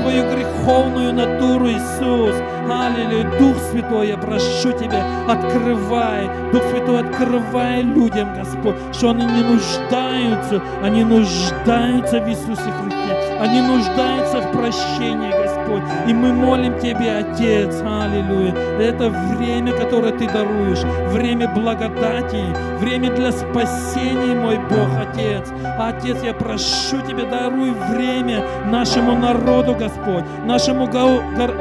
свою 0.08 0.24
греховную 0.32 1.14
натуру, 1.14 1.68
Иисус. 1.68 2.36
Аллилуйя. 2.70 3.30
Дух 3.40 3.58
Святой, 3.72 4.10
я 4.10 4.18
прошу 4.18 4.72
Тебя, 4.72 5.04
открывай, 5.28 6.30
Дух 6.52 6.64
Святой, 6.72 7.02
открывай 7.02 7.82
людям, 7.82 8.34
Господь, 8.36 8.76
что 8.94 9.12
они 9.12 9.26
не 9.26 9.44
нуждаются, 9.44 10.62
они 10.84 11.04
нуждаются 11.04 12.20
в 12.20 12.30
Иисусе 12.30 12.72
Христе, 12.82 13.38
они 13.40 13.62
нуждаются 13.62 14.42
в 14.42 14.52
прощении, 14.52 15.30
Господь. 15.30 15.47
И 16.08 16.14
мы 16.14 16.34
молим 16.34 16.80
Тебя, 16.80 17.20
Отец, 17.20 17.82
аллилуйя. 17.82 18.54
Это 18.80 19.10
время, 19.10 19.74
которое 19.74 20.12
Ты 20.14 20.28
даруешь, 20.28 20.84
время 21.12 21.48
благодати, 21.50 22.44
время 22.80 23.12
для 23.12 23.32
спасения, 23.32 24.36
мой 24.36 24.58
Бог, 24.58 24.90
Отец. 25.00 25.50
Отец, 25.80 26.24
я 26.24 26.34
прошу 26.34 27.02
Тебя, 27.08 27.26
даруй 27.26 27.72
время 27.72 28.44
нашему 28.66 29.16
народу, 29.18 29.76
Господь, 29.76 30.24
нашему, 30.46 30.88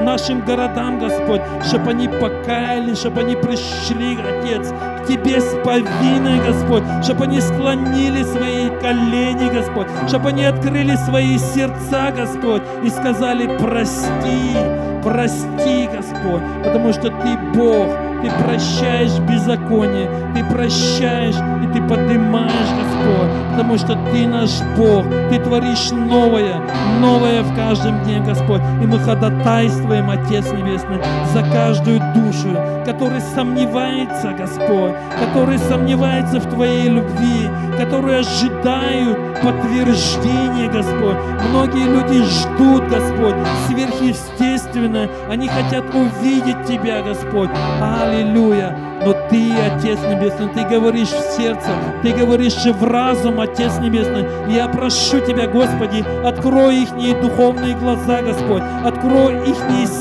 нашим 0.03 0.45
городам, 0.45 0.99
Господь, 1.01 1.41
чтобы 1.65 1.91
они 1.91 2.09
покаялись, 2.09 2.99
чтобы 2.99 3.21
они 3.21 3.37
пришли, 3.37 4.19
Отец, 4.21 4.73
Тебе 5.09 5.41
с 5.41 5.55
повинной, 5.65 6.41
Господь, 6.45 6.83
чтобы 7.05 7.25
они 7.25 7.41
склонили 7.41 8.25
свои 8.25 8.69
колени, 8.81 9.53
Господь, 9.53 9.87
чтобы 10.09 10.31
они 10.31 10.45
открыли 10.45 10.97
свои 10.97 11.39
сердца, 11.39 12.13
Господь, 12.17 12.63
и 12.83 12.91
сказали, 12.91 13.47
прости, 13.59 14.57
прости, 15.05 15.89
Господь, 15.97 16.43
потому 16.65 16.93
что 16.93 17.03
Ты 17.03 17.39
Бог, 17.55 17.89
Ты 18.27 18.33
прощаешь 18.43 19.21
беззаконие, 19.21 20.11
Ты 20.35 20.43
прощаешь 20.53 21.37
и 21.63 21.67
Ты 21.73 21.81
поднимаешь, 21.83 22.73
Господь, 22.77 23.31
потому 23.51 23.79
что 23.79 23.97
Ты 24.11 24.27
наш 24.27 24.51
Бог, 24.77 25.05
Ты 25.31 25.39
творишь 25.39 25.93
новое, 25.93 26.61
новое 27.01 27.43
в 27.43 27.55
каждом 27.55 28.03
дне, 28.03 28.21
Господь, 28.27 28.63
и 28.83 28.87
мы 28.87 28.99
ходатайствуем, 28.99 30.11
Отец 30.11 30.51
Небесный, 30.51 30.99
за 31.33 31.43
каждую 31.53 32.01
душу, 32.17 32.49
который 32.85 33.21
сомневается, 33.21 34.33
Господь, 34.37 34.95
который 35.25 35.59
сомневается 35.59 36.41
в 36.41 36.47
Твоей 36.47 36.89
любви, 36.89 37.49
которые 37.79 38.21
ожидают 38.21 39.19
подтверждения, 39.43 40.69
Господь. 40.69 41.17
Многие 41.51 41.85
люди 41.85 42.25
ждут, 42.25 42.89
Господь, 42.89 43.37
сверхъестественно. 43.69 45.09
Они 45.31 45.47
хотят 45.47 45.85
увидеть 45.95 46.65
Тебя, 46.67 47.03
Господь. 47.03 47.51
Аллилуйя. 47.81 48.16
Но 48.25 49.13
Ты, 49.31 49.53
Отец 49.53 49.99
Небесный, 50.01 50.49
Ты 50.49 50.65
говоришь 50.65 51.11
в 51.11 51.37
сердце, 51.37 51.69
Ты 52.03 52.13
говоришь 52.13 52.55
в 52.55 52.85
разум, 52.85 53.41
Отец 53.41 53.79
Небесный. 53.79 54.27
Я 54.49 54.69
прошу 54.69 55.21
Тебя, 55.21 55.47
Господи, 55.47 56.05
открой 56.25 56.83
их 56.83 57.21
духовные 57.21 57.77
глаза, 57.77 58.23
Господь. 58.23 58.63
Открой 58.85 59.49
их 59.49 59.57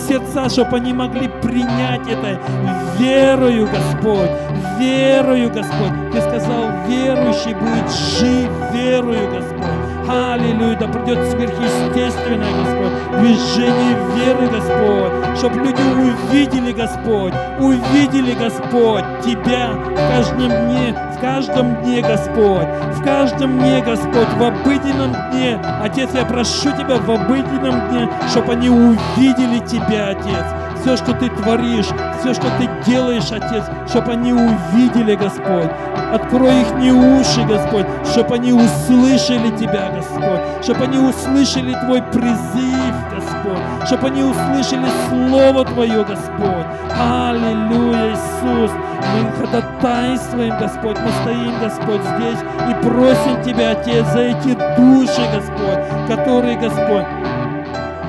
сердца, 0.07 0.49
чтобы 0.49 0.77
они 0.77 0.93
могли 0.93 1.27
принять 1.41 2.07
это 2.07 2.39
верою, 2.97 3.67
Господь. 3.67 4.31
Верою, 4.79 5.49
Господь. 5.51 6.11
Ты 6.11 6.21
сказал, 6.21 6.63
верующий 6.87 7.53
будет 7.53 7.91
жить 7.91 8.49
верою, 8.73 9.29
Господь. 9.31 9.74
Аллилуйя, 10.07 10.77
да 10.77 10.87
придет 10.87 11.17
сверхъестественное, 11.31 12.51
Господь, 12.53 13.19
движение 13.19 13.97
веры, 14.15 14.47
Господь, 14.47 15.37
чтобы 15.37 15.59
люди 15.59 15.81
увидели, 15.81 16.71
Господь, 16.73 17.33
увидели, 17.59 18.33
Господь, 18.33 19.03
Тебя 19.23 19.71
в 19.71 19.95
каждом 19.95 20.49
дне, 20.49 20.95
в 21.11 21.19
каждом 21.19 21.81
дне, 21.81 22.01
Господь, 22.01 22.67
в 22.93 23.03
каждом 23.03 23.57
дне, 23.57 23.81
Господь, 23.81 24.29
в 24.37 24.43
обыденном 24.43 25.15
дне. 25.31 25.59
Отец, 25.81 26.11
я 26.13 26.23
прошу 26.25 26.71
Тебя 26.71 26.97
в 26.97 27.09
обыденном 27.09 27.89
дне, 27.89 28.09
чтобы 28.29 28.53
они 28.53 28.69
увидели 28.69 29.57
Тебя, 29.65 30.09
Отец, 30.09 30.45
все, 30.85 30.97
что 30.97 31.13
Ты 31.13 31.29
творишь, 31.29 31.87
все, 32.19 32.35
что 32.35 32.45
Ты 32.59 32.69
делаешь, 32.85 33.31
Отец, 33.31 33.63
чтобы 33.89 34.11
они 34.11 34.33
увидели, 34.33 35.15
Господь. 35.15 35.71
Открой 36.13 36.61
их 36.61 36.75
не 36.75 36.91
уши, 36.91 37.43
Господь, 37.43 37.87
чтобы 38.11 38.35
они 38.35 38.53
услышали 38.53 39.49
Тебя, 39.57 39.89
Господь, 39.95 40.63
чтобы 40.63 40.83
они 40.83 40.99
услышали 40.99 41.75
Твой 41.85 42.03
призыв, 42.03 42.95
Господь, 43.15 43.87
чтобы 43.87 44.07
они 44.07 44.23
услышали 44.23 44.85
Слово 45.09 45.65
Твое, 45.65 46.03
Господь. 46.03 46.67
Аллилуйя, 46.95 48.11
Иисус. 48.11 48.71
Мы 49.15 49.31
ходатайствуем, 49.39 50.57
Господь, 50.59 50.97
мы 50.99 51.11
стоим, 51.23 51.59
Господь, 51.61 52.01
здесь 52.15 52.39
и 52.69 52.83
просим 52.83 53.43
Тебя, 53.43 53.71
Отец, 53.71 54.05
за 54.13 54.19
эти 54.19 54.55
души, 54.77 55.21
Господь, 55.33 55.79
которые, 56.07 56.57
Господь, 56.57 57.05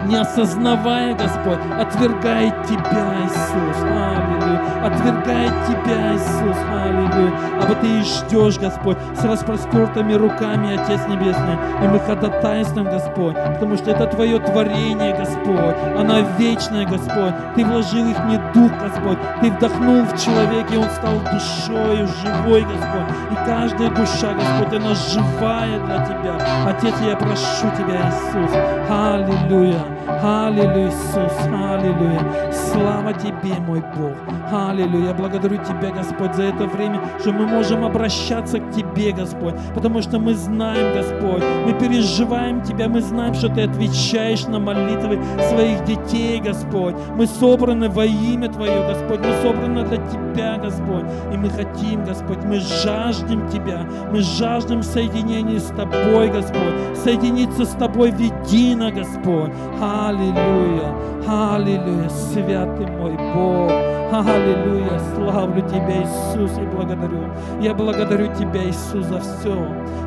не 0.06 0.16
осознавая, 0.16 1.14
Господь, 1.14 1.58
отвергает 1.78 2.54
Тебя, 2.66 3.14
Иисус, 3.25 3.82
аллилуйя, 3.82 4.60
отвергает 4.84 5.52
Тебя, 5.66 6.14
Иисус, 6.14 6.56
аллилуйя, 6.72 7.32
а 7.60 7.66
вот 7.66 7.80
Ты 7.80 7.86
и 7.86 8.02
ждешь, 8.02 8.58
Господь, 8.58 8.96
с 9.14 9.25
распростертыми 9.25 10.14
руками, 10.14 10.75
Отец 10.75 11.00
Небесный, 11.08 11.56
и 11.82 11.88
мы 11.88 11.98
ходатайствуем, 11.98 12.86
Господь, 12.86 13.34
потому 13.34 13.76
что 13.76 13.90
это 13.90 14.06
Твое 14.06 14.38
творение, 14.38 15.16
Господь, 15.16 15.76
она 15.98 16.20
вечная, 16.38 16.86
Господь, 16.86 17.34
Ты 17.56 17.64
вложил 17.64 18.06
их 18.06 18.18
не 18.26 18.38
дух, 18.54 18.70
Господь, 18.80 19.18
Ты 19.40 19.50
вдохнул 19.50 20.04
в 20.04 20.22
человека, 20.22 20.75
и 20.75 20.76
он 20.76 20.90
стал 20.90 21.18
душою, 21.32 22.06
живой, 22.06 22.62
Господь, 22.62 23.10
и 23.32 23.34
каждая 23.46 23.90
душа, 23.90 24.34
Господь, 24.34 24.80
она 24.80 24.94
живая 24.94 25.80
для 25.84 26.06
Тебя, 26.06 26.36
Отец, 26.66 26.94
я 27.04 27.16
прошу 27.16 27.66
Тебя, 27.76 28.08
Иисус, 28.08 28.56
аллилуйя, 28.88 29.96
Аллилуйя, 30.08 30.88
Иисус, 30.88 31.36
аллилуйя. 31.52 32.52
Слава 32.52 33.12
Тебе, 33.12 33.54
мой 33.66 33.82
Бог. 33.96 34.12
Аллилуйя. 34.52 35.08
Я 35.08 35.14
благодарю 35.14 35.56
Тебя, 35.64 35.90
Господь, 35.90 36.34
за 36.34 36.44
это 36.44 36.66
время, 36.66 37.00
что 37.20 37.32
мы 37.32 37.46
можем 37.46 37.84
обращаться 37.84 38.60
к 38.60 38.70
Тебе, 38.70 39.10
Господь, 39.10 39.54
потому 39.75 40.02
что 40.02 40.18
мы 40.18 40.34
знаем, 40.34 40.94
Господь, 40.94 41.42
мы 41.66 41.72
переживаем 41.72 42.62
Тебя, 42.62 42.88
мы 42.88 43.00
знаем, 43.00 43.34
что 43.34 43.48
Ты 43.48 43.62
отвечаешь 43.62 44.46
на 44.46 44.60
молитвы 44.60 45.18
своих 45.50 45.84
детей, 45.84 46.40
Господь. 46.40 46.94
Мы 47.16 47.26
собраны 47.26 47.88
во 47.88 48.04
имя 48.04 48.48
Твое, 48.48 48.86
Господь, 48.86 49.20
мы 49.20 49.32
собраны 49.42 49.84
для 49.86 49.96
Тебя, 49.96 50.25
Господь, 50.37 51.05
и 51.33 51.37
мы 51.37 51.49
хотим, 51.50 52.05
Господь, 52.05 52.45
мы 52.45 52.61
жаждем 52.61 53.49
Тебя, 53.49 53.87
мы 54.12 54.21
жаждем 54.21 54.83
соединения 54.83 55.59
с 55.59 55.69
Тобой, 55.69 56.28
Господь, 56.28 56.97
соединиться 57.02 57.64
с 57.64 57.71
Тобой 57.71 58.11
в 58.11 58.19
едино, 58.19 58.90
Господь. 58.90 59.50
Аллилуйя, 59.81 60.95
аллилуйя, 61.26 62.09
святый 62.09 62.87
мой 62.87 63.16
Бог. 63.35 63.73
Аллилуйя, 64.12 65.00
славлю 65.14 65.62
Тебя, 65.62 66.02
Иисус, 66.02 66.57
и 66.59 66.66
благодарю. 66.66 67.25
Я 67.61 67.75
благодарю 67.75 68.33
Тебя, 68.35 68.64
Иисус, 68.64 69.05
за 69.07 69.21
все, 69.21 69.57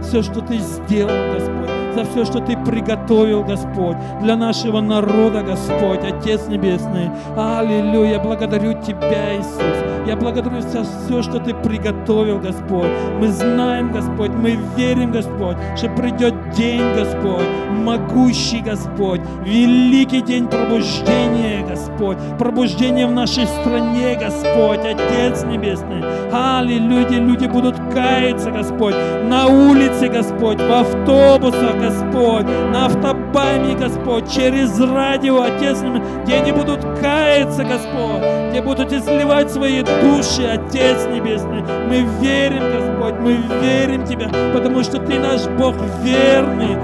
все, 0.01 0.21
что 0.21 0.41
Ты 0.41 0.57
сделал, 0.57 1.33
Господь, 1.33 1.69
за 1.95 2.05
все, 2.05 2.25
что 2.25 2.39
Ты 2.39 2.57
приготовил, 2.63 3.43
Господь, 3.43 3.97
для 4.21 4.37
нашего 4.37 4.79
народа, 4.79 5.43
Господь, 5.43 5.99
Отец 6.03 6.47
Небесный. 6.47 7.11
Аллилуйя, 7.35 8.19
благодарю 8.19 8.73
Тебя, 8.81 9.37
Иисус. 9.37 9.98
Я 10.09 10.15
благодарю 10.15 10.59
за 10.61 10.83
все, 10.83 11.21
что 11.21 11.37
Ты 11.37 11.53
приготовил, 11.53 12.39
Господь. 12.39 12.89
Мы 13.19 13.27
знаем, 13.27 13.91
Господь, 13.91 14.31
мы 14.31 14.57
верим, 14.75 15.11
Господь, 15.11 15.55
что 15.77 15.87
придет 15.89 16.33
день, 16.57 16.81
Господь, 16.95 17.45
могущий, 17.69 18.61
Господь, 18.61 19.21
великий 19.45 20.21
день 20.21 20.47
пробуждения, 20.47 21.63
Господь, 21.63 22.17
пробуждение 22.39 23.05
в 23.05 23.11
нашей 23.11 23.45
стране, 23.45 24.17
Господь, 24.19 24.79
Отец 24.79 25.43
Небесный. 25.43 26.03
Аллилуйя, 26.33 27.19
люди 27.19 27.45
будут 27.45 27.75
каяться, 27.93 28.49
Господь, 28.49 28.95
на 29.29 29.45
улице, 29.45 30.07
Господь, 30.07 30.59
в 30.59 30.71
автобусах, 30.71 31.75
Господь, 31.79 32.47
на 32.73 32.87
автобане, 32.87 33.75
Господь, 33.75 34.27
через 34.31 34.79
радио, 34.79 35.43
Отец 35.43 35.83
Небесный, 35.83 36.23
где 36.23 36.37
они 36.37 36.51
будут 36.51 36.83
каяться, 36.99 37.63
Господь, 37.63 38.23
где 38.49 38.63
будут 38.63 38.91
изливать 38.91 39.51
свои 39.51 39.83
души, 40.01 40.45
Отец 40.45 41.07
Небесный. 41.07 41.63
Мы 41.87 42.01
верим, 42.21 42.63
Господь, 42.71 43.19
мы 43.19 43.37
верим 43.61 44.05
Тебя, 44.05 44.29
потому 44.53 44.83
что 44.83 44.99
Ты 44.99 45.19
наш 45.19 45.47
Бог 45.57 45.75
верный, 46.03 46.77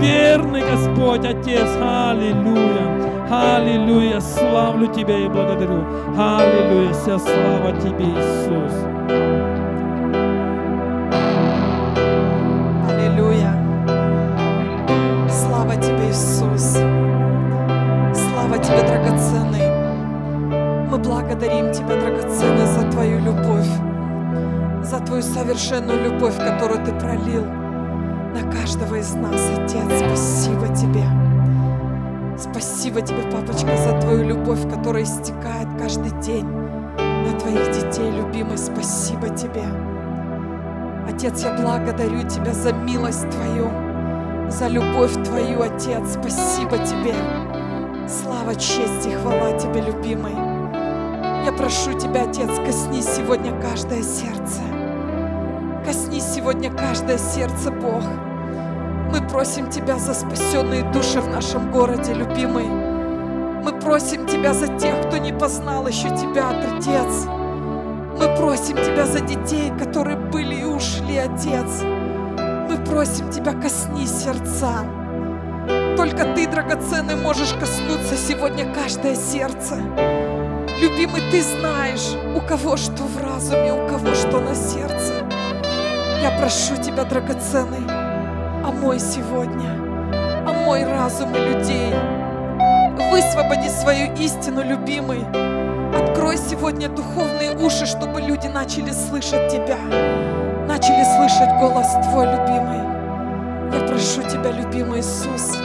верный 0.00 0.62
Господь, 0.62 1.24
Отец. 1.24 1.68
Аллилуйя. 1.80 3.02
Аллилуйя, 3.30 4.20
славлю 4.20 4.88
Тебя 4.88 5.18
и 5.18 5.28
благодарю. 5.28 5.84
Аллилуйя, 6.16 6.92
вся 6.92 7.18
слава 7.18 7.72
Тебе, 7.80 8.04
Иисус. 8.04 9.51
За 24.92 25.00
Твою 25.00 25.22
совершенную 25.22 26.04
любовь, 26.04 26.36
которую 26.36 26.84
Ты 26.84 26.92
пролил 26.92 27.44
на 27.44 28.52
каждого 28.52 28.96
из 28.96 29.14
нас, 29.14 29.50
Отец. 29.56 29.86
Спасибо 30.06 30.68
Тебе. 30.68 31.04
Спасибо 32.36 33.00
Тебе, 33.00 33.22
папочка, 33.32 33.74
за 33.74 33.98
Твою 34.02 34.22
любовь, 34.22 34.68
которая 34.68 35.04
истекает 35.04 35.68
каждый 35.78 36.10
день 36.20 36.46
на 36.46 37.40
Твоих 37.40 37.70
детей, 37.70 38.10
любимый. 38.10 38.58
Спасибо 38.58 39.30
Тебе. 39.30 39.64
Отец, 41.08 41.42
я 41.42 41.54
благодарю 41.54 42.28
Тебя 42.28 42.52
за 42.52 42.74
милость 42.74 43.30
Твою, 43.30 43.70
за 44.50 44.68
любовь 44.68 45.14
Твою, 45.24 45.62
Отец. 45.62 46.18
Спасибо 46.20 46.76
Тебе. 46.76 47.14
Слава, 48.06 48.54
честь 48.56 49.06
и 49.06 49.14
хвала 49.14 49.58
Тебе, 49.58 49.80
любимый. 49.80 50.34
Я 51.46 51.52
прошу 51.56 51.98
Тебя, 51.98 52.24
Отец, 52.24 52.50
коснись 52.58 53.08
сегодня 53.08 53.58
каждое 53.62 54.02
сердце. 54.02 54.81
Коснись 55.84 56.24
сегодня 56.36 56.70
каждое 56.70 57.18
сердце, 57.18 57.72
Бог. 57.72 58.04
Мы 59.10 59.20
просим 59.28 59.68
Тебя 59.68 59.98
за 59.98 60.14
спасенные 60.14 60.84
души 60.92 61.20
в 61.20 61.28
нашем 61.28 61.72
городе, 61.72 62.14
любимый. 62.14 62.66
Мы 62.66 63.72
просим 63.80 64.26
Тебя 64.26 64.54
за 64.54 64.68
тех, 64.78 65.08
кто 65.08 65.16
не 65.16 65.32
познал 65.32 65.88
еще 65.88 66.08
Тебя, 66.10 66.50
Отец. 66.50 67.26
Мы 68.16 68.32
просим 68.36 68.76
Тебя 68.76 69.06
за 69.06 69.20
детей, 69.20 69.72
которые 69.76 70.16
были 70.16 70.54
и 70.54 70.64
ушли, 70.64 71.16
Отец. 71.16 71.82
Мы 71.82 72.76
просим 72.86 73.28
Тебя, 73.30 73.52
коснись 73.52 74.22
сердца. 74.22 74.84
Только 75.96 76.32
Ты, 76.36 76.46
драгоценный, 76.46 77.16
можешь 77.16 77.54
коснуться 77.54 78.16
сегодня 78.16 78.72
каждое 78.72 79.16
сердце. 79.16 79.74
Любимый, 80.80 81.22
Ты 81.32 81.42
знаешь, 81.42 82.14
у 82.36 82.40
кого 82.40 82.76
что 82.76 83.02
в 83.02 83.20
разуме, 83.20 83.72
у 83.72 83.88
кого 83.88 84.14
что 84.14 84.38
на 84.38 84.54
сердце. 84.54 85.21
Я 86.22 86.30
прошу 86.30 86.76
Тебя, 86.76 87.02
драгоценный, 87.02 87.84
омой 88.64 89.00
сегодня, 89.00 89.72
омой 90.48 90.84
разумы 90.84 91.36
людей. 91.36 91.92
Высвободи 93.10 93.68
свою 93.68 94.14
истину, 94.14 94.62
любимый. 94.62 95.24
Открой 95.92 96.36
сегодня 96.36 96.88
духовные 96.88 97.56
уши, 97.56 97.86
чтобы 97.86 98.20
люди 98.20 98.46
начали 98.46 98.92
слышать 98.92 99.50
Тебя, 99.50 99.76
начали 100.68 101.02
слышать 101.16 101.58
голос 101.58 101.88
Твой, 102.06 102.26
любимый. 102.26 102.78
Я 103.72 103.88
прошу 103.88 104.22
Тебя, 104.22 104.52
любимый 104.52 105.00
Иисус, 105.00 105.56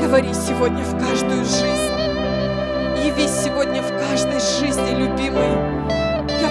говори 0.00 0.32
сегодня 0.32 0.84
в 0.84 0.92
каждую 0.92 1.44
жизнь. 1.44 1.96
Явись 3.04 3.42
сегодня 3.44 3.82
в 3.82 3.88
каждой 3.88 4.38
жизни, 4.38 4.94
любимый. 4.94 6.09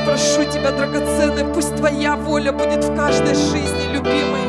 Прошу 0.10 0.44
Тебя, 0.44 0.72
драгоценный, 0.72 1.46
пусть 1.54 1.76
Твоя 1.76 2.16
воля 2.16 2.52
будет 2.52 2.84
в 2.84 2.96
каждой 2.96 3.36
жизни, 3.36 3.94
любимый. 3.94 4.42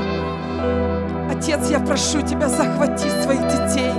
Отец, 1.31 1.69
я 1.69 1.81
прошу 1.81 2.23
Тебя, 2.23 2.49
захвати 2.49 3.11
своих 3.23 3.43
детей. 3.47 3.93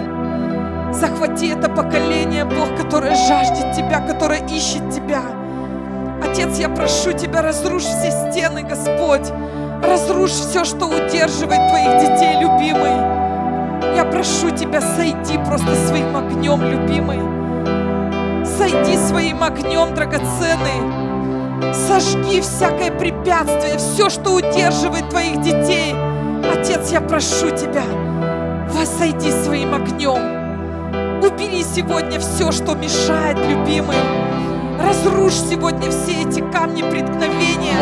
Захвати 0.91 1.49
это 1.49 1.69
поколение, 1.69 2.45
Бог, 2.45 2.75
которое 2.75 3.13
жаждет 3.13 3.73
Тебя, 3.75 3.99
которое 3.99 4.43
ищет 4.47 4.89
Тебя. 4.89 5.21
Отец, 6.27 6.57
я 6.57 6.67
прошу 6.67 7.11
Тебя, 7.11 7.43
разрушь 7.43 7.83
все 7.83 8.09
стены, 8.09 8.63
Господь. 8.63 9.31
Разрушь 9.83 10.31
все, 10.31 10.63
что 10.63 10.87
удерживает 10.87 11.69
твоих 11.69 12.01
детей, 12.01 12.41
любимый. 12.41 13.95
Я 13.95 14.05
прошу 14.11 14.49
тебя, 14.49 14.81
сойди 14.81 15.37
просто 15.45 15.75
своим 15.87 16.17
огнем, 16.17 16.59
любимый. 16.63 17.19
Сойди 18.45 18.97
своим 18.97 19.43
огнем, 19.43 19.93
драгоценный. 19.93 21.00
Сожги 21.61 22.41
всякое 22.41 22.91
препятствие, 22.91 23.77
все, 23.77 24.09
что 24.09 24.31
удерживает 24.31 25.09
твоих 25.09 25.41
детей. 25.41 25.93
Отец, 26.51 26.91
я 26.91 27.01
прошу 27.01 27.51
тебя, 27.51 27.83
воссойди 28.69 29.31
своим 29.31 29.75
огнем. 29.75 31.23
Убери 31.23 31.63
сегодня 31.63 32.19
все, 32.19 32.51
что 32.51 32.73
мешает, 32.73 33.37
любимый. 33.37 33.95
Разрушь 34.79 35.35
сегодня 35.35 35.91
все 35.91 36.23
эти 36.23 36.39
камни 36.51 36.81
преткновения, 36.81 37.77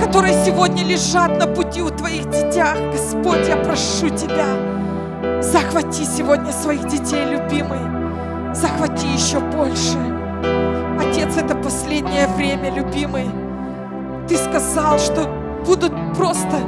которые 0.00 0.34
сегодня 0.44 0.82
лежат 0.82 1.38
на 1.38 1.46
пути 1.46 1.82
у 1.82 1.90
твоих 1.90 2.30
детях. 2.30 2.76
Господь, 2.90 3.46
я 3.46 3.56
прошу 3.56 4.08
Тебя, 4.08 5.42
захвати 5.42 6.04
сегодня 6.04 6.52
своих 6.52 6.88
детей, 6.88 7.24
любимый. 7.26 8.54
Захвати 8.54 9.06
еще 9.06 9.38
больше. 9.40 10.19
Отец, 11.00 11.36
это 11.36 11.54
последнее 11.54 12.26
время, 12.28 12.70
любимый. 12.70 13.30
Ты 14.28 14.36
сказал, 14.36 14.98
что 14.98 15.28
будут 15.66 15.92
просто 16.16 16.58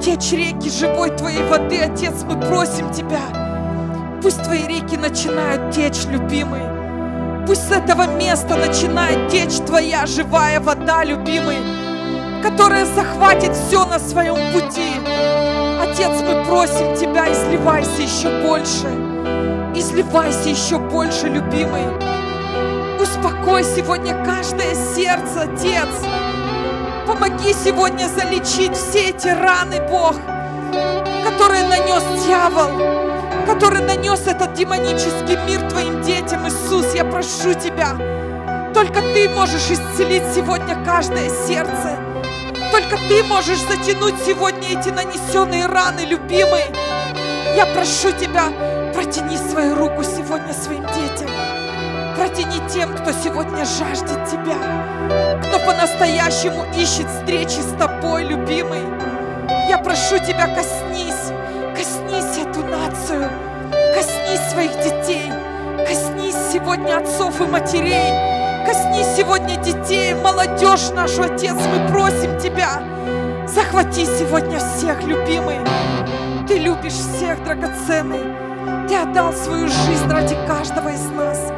течь 0.00 0.32
реки 0.32 0.70
живой 0.70 1.10
Твоей 1.10 1.42
воды. 1.48 1.78
Отец, 1.80 2.24
мы 2.24 2.40
просим 2.40 2.90
Тебя, 2.90 3.20
пусть 4.22 4.42
Твои 4.42 4.66
реки 4.66 4.96
начинают 4.96 5.74
течь, 5.74 6.04
любимый. 6.06 6.62
Пусть 7.46 7.68
с 7.68 7.72
этого 7.72 8.06
места 8.16 8.54
начинает 8.56 9.28
течь 9.28 9.56
Твоя 9.66 10.06
живая 10.06 10.60
вода, 10.60 11.04
любимый, 11.04 11.58
которая 12.42 12.86
захватит 12.86 13.56
все 13.56 13.84
на 13.86 13.98
своем 13.98 14.36
пути. 14.52 14.92
Отец, 15.82 16.22
мы 16.22 16.44
просим 16.44 16.94
Тебя, 16.96 17.32
изливайся 17.32 18.02
еще 18.02 18.28
больше. 18.46 18.86
Изливайся 19.74 20.48
еще 20.48 20.78
больше, 20.78 21.28
любимый. 21.28 21.82
Успокой 23.00 23.64
сегодня 23.64 24.14
каждое 24.24 24.74
сердце, 24.94 25.42
Отец. 25.42 25.88
Помоги 27.06 27.54
сегодня 27.54 28.08
залечить 28.08 28.76
все 28.76 29.10
эти 29.10 29.28
раны, 29.28 29.80
Бог, 29.88 30.16
которые 31.24 31.64
нанес 31.64 32.02
дьявол 32.24 33.00
который 33.46 33.80
нанес 33.80 34.20
этот 34.26 34.54
демонический 34.54 35.36
мир 35.46 35.68
твоим 35.70 36.02
детям. 36.02 36.46
Иисус, 36.46 36.94
я 36.94 37.04
прошу 37.04 37.52
Тебя, 37.54 37.96
только 38.72 39.00
Ты 39.00 39.28
можешь 39.30 39.70
исцелить 39.70 40.22
сегодня 40.34 40.76
каждое 40.84 41.28
сердце. 41.46 41.98
Только 42.70 42.96
Ты 43.08 43.24
можешь 43.24 43.60
затянуть 43.60 44.14
сегодня 44.24 44.78
эти 44.78 44.90
нанесенные 44.90 45.66
раны, 45.66 46.00
любимый. 46.00 46.64
Я 47.56 47.66
прошу 47.66 48.12
Тебя, 48.12 48.44
протяни 48.94 49.36
свою 49.36 49.74
руку 49.74 50.04
сегодня 50.04 50.52
своим 50.52 50.86
детям. 50.86 51.28
Протяни 52.20 52.60
тем, 52.68 52.94
кто 52.94 53.12
сегодня 53.12 53.64
жаждет 53.64 54.28
Тебя, 54.30 54.58
кто 55.40 55.58
по-настоящему 55.60 56.66
ищет 56.76 57.08
встречи 57.08 57.60
с 57.60 57.74
Тобой, 57.78 58.24
любимый. 58.24 58.82
Я 59.70 59.78
прошу 59.78 60.18
Тебя, 60.18 60.46
коснись, 60.54 61.32
коснись 61.74 62.46
эту 62.46 62.62
нацию, 62.66 63.30
коснись 63.94 64.50
своих 64.52 64.72
детей, 64.84 65.32
коснись 65.88 66.36
сегодня 66.52 66.98
отцов 66.98 67.40
и 67.40 67.46
матерей, 67.46 68.66
коснись 68.66 69.16
сегодня 69.16 69.56
детей, 69.56 70.12
молодежь 70.12 70.90
нашу, 70.90 71.22
Отец, 71.22 71.54
мы 71.54 71.88
просим 71.88 72.38
Тебя, 72.38 72.82
захвати 73.48 74.04
сегодня 74.04 74.58
всех, 74.58 75.02
любимый. 75.04 75.56
Ты 76.46 76.58
любишь 76.58 76.92
всех, 76.92 77.42
драгоценный. 77.44 78.36
Ты 78.88 78.96
отдал 78.96 79.32
свою 79.32 79.68
жизнь 79.68 80.10
ради 80.10 80.36
каждого 80.46 80.90
из 80.90 81.08
нас. 81.12 81.50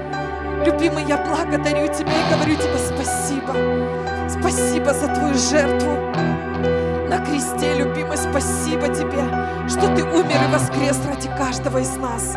Любимый, 0.65 1.05
я 1.05 1.17
благодарю 1.17 1.89
Тебя 1.89 2.13
и 2.13 2.35
говорю 2.35 2.55
Тебе 2.55 2.79
спасибо. 2.79 3.53
Спасибо 4.29 4.93
за 4.93 5.09
Твою 5.09 5.35
жертву 5.35 5.93
на 7.09 7.19
кресте, 7.19 7.75
любимый, 7.75 8.17
спасибо 8.17 8.87
Тебе, 8.89 9.23
что 9.69 9.95
Ты 9.95 10.05
умер 10.05 10.39
и 10.49 10.53
воскрес 10.53 10.99
ради 11.07 11.29
каждого 11.37 11.79
из 11.79 11.97
нас. 11.97 12.37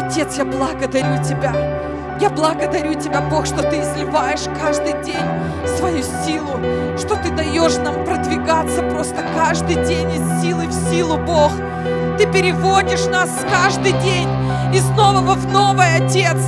Отец, 0.00 0.38
я 0.38 0.44
благодарю 0.46 1.22
Тебя. 1.22 1.52
Я 2.18 2.30
благодарю 2.30 2.94
Тебя, 2.94 3.20
Бог, 3.20 3.46
что 3.46 3.62
Ты 3.62 3.80
изливаешь 3.82 4.46
каждый 4.60 4.94
день 5.04 5.76
свою 5.76 6.02
силу, 6.24 6.58
что 6.96 7.14
Ты 7.16 7.30
даешь 7.30 7.76
нам 7.76 8.04
продвигаться 8.06 8.82
просто 8.84 9.22
каждый 9.36 9.76
день 9.86 10.10
из 10.10 10.42
силы 10.42 10.66
в 10.66 10.72
силу, 10.90 11.18
Бог. 11.18 11.52
Ты 12.16 12.26
переводишь 12.26 13.04
нас 13.06 13.30
каждый 13.50 13.92
день 13.92 14.28
из 14.74 14.88
нового 14.90 15.34
в 15.34 15.52
новое, 15.52 16.04
Отец. 16.04 16.38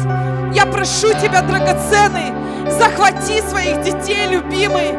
Я 0.53 0.67
прошу 0.67 1.13
Тебя, 1.13 1.43
драгоценный, 1.43 2.33
захвати 2.69 3.41
своих 3.49 3.83
детей, 3.83 4.27
любимый, 4.29 4.99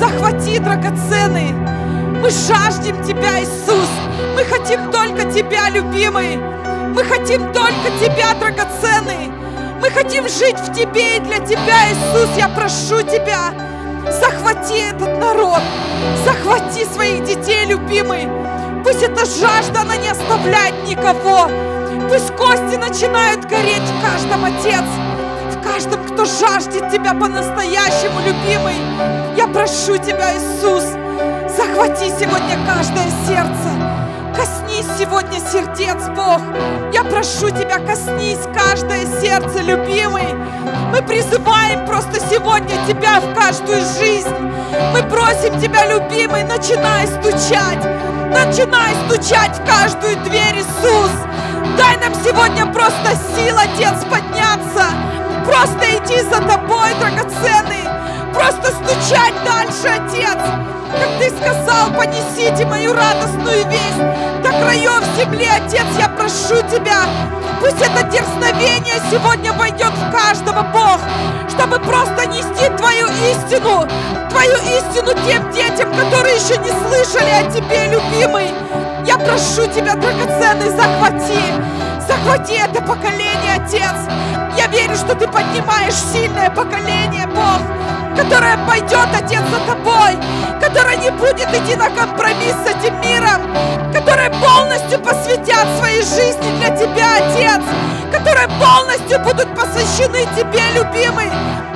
захвати, 0.00 0.58
драгоценный. 0.58 1.52
Мы 2.22 2.30
жаждем 2.30 3.04
Тебя, 3.04 3.40
Иисус. 3.40 3.90
Мы 4.34 4.44
хотим 4.44 4.90
только 4.90 5.30
Тебя, 5.30 5.68
любимый. 5.68 6.38
Мы 6.94 7.04
хотим 7.04 7.52
только 7.52 7.90
Тебя, 8.00 8.32
драгоценный. 8.40 9.30
Мы 9.82 9.90
хотим 9.90 10.24
жить 10.28 10.58
в 10.58 10.72
Тебе 10.72 11.18
и 11.18 11.20
для 11.20 11.40
Тебя, 11.40 11.90
Иисус. 11.90 12.30
Я 12.38 12.48
прошу 12.48 13.02
Тебя, 13.02 13.52
захвати 14.10 14.78
этот 14.78 15.18
народ. 15.18 15.60
Захвати 16.24 16.86
своих 16.86 17.24
детей, 17.24 17.66
любимый. 17.66 18.28
Пусть 18.82 19.02
эта 19.02 19.26
жажда, 19.26 19.82
она 19.82 19.96
не 19.96 20.08
оставляет 20.08 20.88
никого. 20.88 21.50
Пусть 22.08 22.34
кости 22.36 22.76
начинают 22.76 23.44
гореть 23.44 23.82
в 23.82 24.02
каждом, 24.02 24.44
Отец 24.44 24.84
каждом, 25.66 26.04
кто 26.04 26.24
жаждет 26.24 26.90
Тебя 26.90 27.12
по-настоящему, 27.12 28.20
любимый. 28.20 28.76
Я 29.36 29.46
прошу 29.46 29.98
Тебя, 29.98 30.34
Иисус, 30.36 30.84
захвати 31.54 32.08
сегодня 32.18 32.56
каждое 32.66 33.10
сердце. 33.26 33.68
Коснись 34.34 34.86
сегодня 34.98 35.38
сердец, 35.40 36.08
Бог. 36.14 36.40
Я 36.92 37.04
прошу 37.04 37.50
Тебя, 37.50 37.78
коснись 37.78 38.40
каждое 38.54 39.06
сердце, 39.20 39.60
любимый. 39.62 40.34
Мы 40.92 41.02
призываем 41.02 41.86
просто 41.86 42.20
сегодня 42.20 42.76
Тебя 42.86 43.20
в 43.20 43.34
каждую 43.34 43.80
жизнь. 43.98 44.34
Мы 44.92 45.02
просим 45.10 45.60
Тебя, 45.60 45.86
любимый, 45.86 46.44
начинай 46.44 47.06
стучать. 47.06 47.84
Начинай 48.30 48.94
стучать 49.08 49.58
в 49.58 49.66
каждую 49.66 50.16
дверь, 50.24 50.58
Иисус. 50.58 51.10
Дай 51.76 51.96
нам 51.98 52.14
сегодня 52.24 52.66
просто 52.66 53.10
сил, 53.34 53.56
Отец, 53.58 54.04
подняться 54.10 54.86
Просто 55.44 55.84
идти 55.96 56.20
за 56.22 56.40
тобой, 56.40 56.94
драгоценный. 56.98 57.95
Просто 58.36 58.70
стучать 58.70 59.32
дальше, 59.46 59.88
Отец. 59.88 60.36
Как 60.92 61.18
ты 61.18 61.30
сказал, 61.30 61.90
понесите 61.96 62.66
мою 62.66 62.92
радостную 62.92 63.66
весть 63.66 64.42
до 64.42 64.50
краев 64.50 65.02
земли, 65.16 65.46
Отец, 65.46 65.86
я 65.98 66.06
прошу 66.10 66.60
тебя. 66.70 67.04
Пусть 67.60 67.80
это 67.80 68.02
дерзновение 68.04 69.00
сегодня 69.10 69.54
войдет 69.54 69.90
в 69.90 70.12
каждого, 70.12 70.62
Бог, 70.64 71.00
чтобы 71.48 71.78
просто 71.78 72.26
нести 72.26 72.68
Твою 72.76 73.06
истину, 73.06 73.88
Твою 74.28 74.56
истину 74.56 75.14
тем 75.26 75.50
детям, 75.50 75.90
которые 75.94 76.36
еще 76.36 76.58
не 76.58 76.68
слышали 76.68 77.30
о 77.30 77.50
Тебе, 77.50 77.88
любимый. 77.88 78.50
Я 79.06 79.16
прошу 79.16 79.66
Тебя, 79.72 79.94
драгоценный, 79.94 80.68
захвати, 80.76 81.40
захвати 82.06 82.54
это 82.54 82.80
поколение, 82.82 83.56
Отец. 83.56 83.94
Я 84.56 84.66
верю, 84.68 84.94
что 84.96 85.14
Ты 85.14 85.26
поднимаешь 85.26 85.94
сильное 85.94 86.50
поколение, 86.50 87.26
Бог, 87.26 87.60
которое 88.16 88.56
пойдет, 88.66 89.08
Отец, 89.12 89.42
за 89.50 89.60
Тобой, 89.66 90.16
которое 90.60 90.96
не 90.96 91.10
будет 91.10 91.48
идти 91.54 91.74
на 91.76 91.90
компромисс 91.90 92.54
с 92.64 92.70
этим 92.70 93.00
миром, 93.00 93.42
которое 93.92 94.30
полностью 94.30 94.98
посвятят 95.00 95.66
своей 95.78 96.02
жизни 96.02 96.58
для 96.58 96.70
Тебя, 96.76 97.16
Отец, 97.16 97.62
которые 98.12 98.48
полностью 98.60 99.18
будут 99.20 99.48
посвящены 99.54 100.26
Тебе, 100.36 100.62
любимый, 100.74 101.30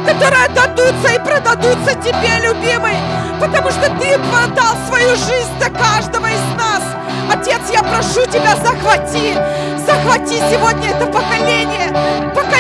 которые 0.06 0.44
отдадутся 0.44 1.12
и 1.14 1.18
продадутся 1.18 1.94
Тебе, 1.96 2.46
любимый, 2.46 2.96
потому 3.40 3.70
что 3.70 3.90
Ты 4.00 4.14
отдал 4.14 4.76
свою 4.88 5.16
жизнь 5.16 5.58
за 5.60 5.70
каждого 5.70 6.26
из 6.26 6.56
нас. 6.56 6.99
Отец, 7.28 7.61
я 7.72 7.83
прошу 7.83 8.26
Тебя, 8.26 8.56
захвати, 8.64 9.37
захвати 9.87 10.35
сегодня 10.50 10.90
это 10.90 11.06
поколение, 11.06 11.92
поколение, 12.35 12.59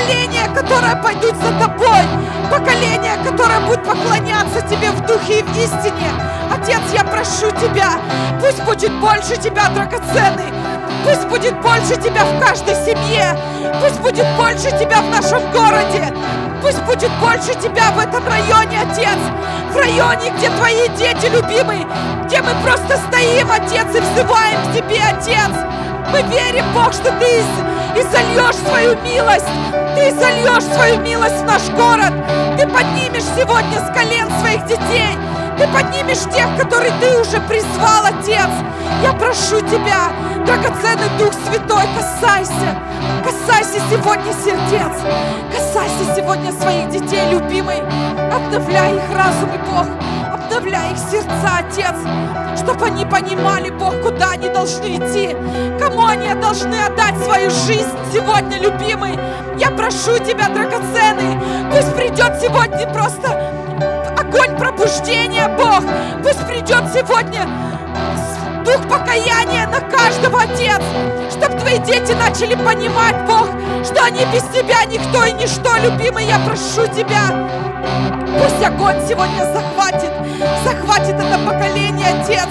которое 0.54 0.96
пойдет 0.96 1.34
за 1.36 1.52
Тобой, 1.58 2.02
поколение, 2.50 3.16
которое 3.24 3.60
будет 3.60 3.82
поклоняться 3.84 4.60
Тебе 4.68 4.90
в 4.90 5.00
духе 5.06 5.40
и 5.40 5.42
в 5.42 5.56
истине. 5.56 6.10
Отец, 6.50 6.80
я 6.92 7.04
прошу 7.04 7.50
Тебя, 7.58 7.98
пусть 8.40 8.62
будет 8.64 8.92
больше 9.00 9.36
Тебя, 9.36 9.68
драгоценный, 9.68 10.52
пусть 11.04 11.26
будет 11.28 11.60
больше 11.60 11.96
Тебя 12.00 12.24
в 12.24 12.40
каждой 12.40 12.74
семье, 12.74 13.36
пусть 13.80 14.00
будет 14.00 14.26
больше 14.36 14.70
Тебя 14.78 15.00
в 15.00 15.10
нашем 15.10 15.40
городе, 15.52 16.12
Пусть 16.62 16.82
будет 16.82 17.10
больше 17.20 17.58
Тебя 17.58 17.90
в 17.92 17.98
этом 17.98 18.22
районе, 18.28 18.82
Отец. 18.82 19.18
В 19.72 19.76
районе, 19.76 20.30
где 20.36 20.50
Твои 20.50 20.88
дети 20.88 21.26
любимые, 21.26 21.86
где 22.26 22.42
мы 22.42 22.50
просто 22.62 22.98
стоим, 23.08 23.50
Отец, 23.50 23.86
и 23.94 24.00
взываем 24.00 24.60
к 24.66 24.74
Тебе, 24.74 25.00
Отец. 25.02 25.56
Мы 26.12 26.20
верим, 26.24 26.66
Бог, 26.74 26.92
что 26.92 27.10
Ты 27.18 27.40
и 27.98 28.02
зальешь 28.02 28.56
свою 28.56 28.94
милость. 29.02 29.79
Ты 30.00 30.14
зальешь 30.14 30.64
свою 30.64 30.98
милость 31.02 31.42
в 31.42 31.44
наш 31.44 31.68
город. 31.76 32.10
Ты 32.56 32.66
поднимешь 32.66 33.22
сегодня 33.36 33.80
с 33.80 33.94
колен 33.94 34.30
своих 34.40 34.64
детей. 34.64 35.14
Ты 35.58 35.68
поднимешь 35.68 36.20
тех, 36.34 36.48
которые 36.56 36.90
Ты 37.00 37.20
уже 37.20 37.38
призвал, 37.40 38.06
Отец. 38.06 38.48
Я 39.02 39.12
прошу 39.12 39.60
Тебя, 39.60 40.10
драгоценный 40.46 41.10
Дух 41.18 41.34
Святой, 41.34 41.84
касайся. 41.94 42.78
Касайся 43.22 43.78
сегодня 43.90 44.32
сердец. 44.42 44.96
Касайся 45.54 46.16
сегодня 46.16 46.50
своих 46.52 46.88
детей, 46.88 47.30
любимый. 47.30 47.80
Обновляй 48.34 48.96
их 48.96 49.02
разум 49.14 49.50
и 49.52 49.58
Бог. 49.70 49.86
Обновляй 50.50 50.92
их 50.92 50.98
сердца, 50.98 51.60
Отец, 51.60 51.94
чтобы 52.60 52.86
они 52.86 53.04
понимали, 53.04 53.70
Бог, 53.70 54.00
куда 54.02 54.30
они 54.32 54.48
должны 54.48 54.96
идти, 54.96 55.36
кому 55.78 56.06
они 56.06 56.34
должны 56.34 56.74
отдать 56.74 57.16
свою 57.22 57.50
жизнь 57.50 57.96
сегодня, 58.12 58.58
любимый. 58.58 59.16
Я 59.58 59.70
прошу 59.70 60.18
Тебя, 60.18 60.48
драгоценный, 60.48 61.38
пусть 61.70 61.94
придет 61.94 62.40
сегодня 62.40 62.84
просто 62.92 63.30
огонь 64.18 64.56
пробуждения, 64.58 65.46
Бог. 65.56 65.84
Пусть 66.24 66.44
придет 66.48 66.82
сегодня 66.92 67.46
дух 68.64 68.88
покаяния 68.88 69.68
на 69.68 69.80
каждого, 69.80 70.42
Отец, 70.42 70.82
чтобы 71.30 71.60
Твои 71.60 71.78
дети 71.78 72.12
начали 72.12 72.56
понимать, 72.56 73.24
Бог, 73.24 73.46
что 73.84 74.02
они 74.02 74.24
без 74.32 74.42
Тебя 74.52 74.84
никто 74.84 75.24
и 75.26 75.32
ничто, 75.32 75.76
любимый, 75.76 76.24
я 76.26 76.40
прошу 76.40 76.88
Тебя. 76.92 77.48
Пусть 78.36 78.64
огонь 78.64 78.96
сегодня 79.08 79.44
захватит, 79.90 80.12
захватит 80.64 81.14
это 81.14 81.38
поколение, 81.46 82.08
Отец. 82.08 82.48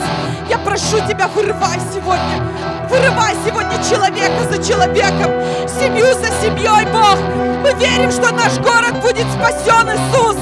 Я 0.50 0.58
прошу 0.58 1.00
Тебя, 1.08 1.28
вырывай 1.28 1.80
сегодня, 1.94 2.44
вырывай 2.90 3.36
сегодня 3.46 3.78
человека 3.84 4.44
за 4.50 4.64
человеком, 4.64 5.32
семью 5.68 6.14
за 6.14 6.28
семьей, 6.42 6.86
Бог. 6.92 7.18
Мы 7.64 7.74
верим, 7.74 8.12
что 8.12 8.34
наш 8.34 8.58
город 8.58 9.00
будет 9.02 9.28
спасен, 9.32 9.90
Иисус. 9.90 10.38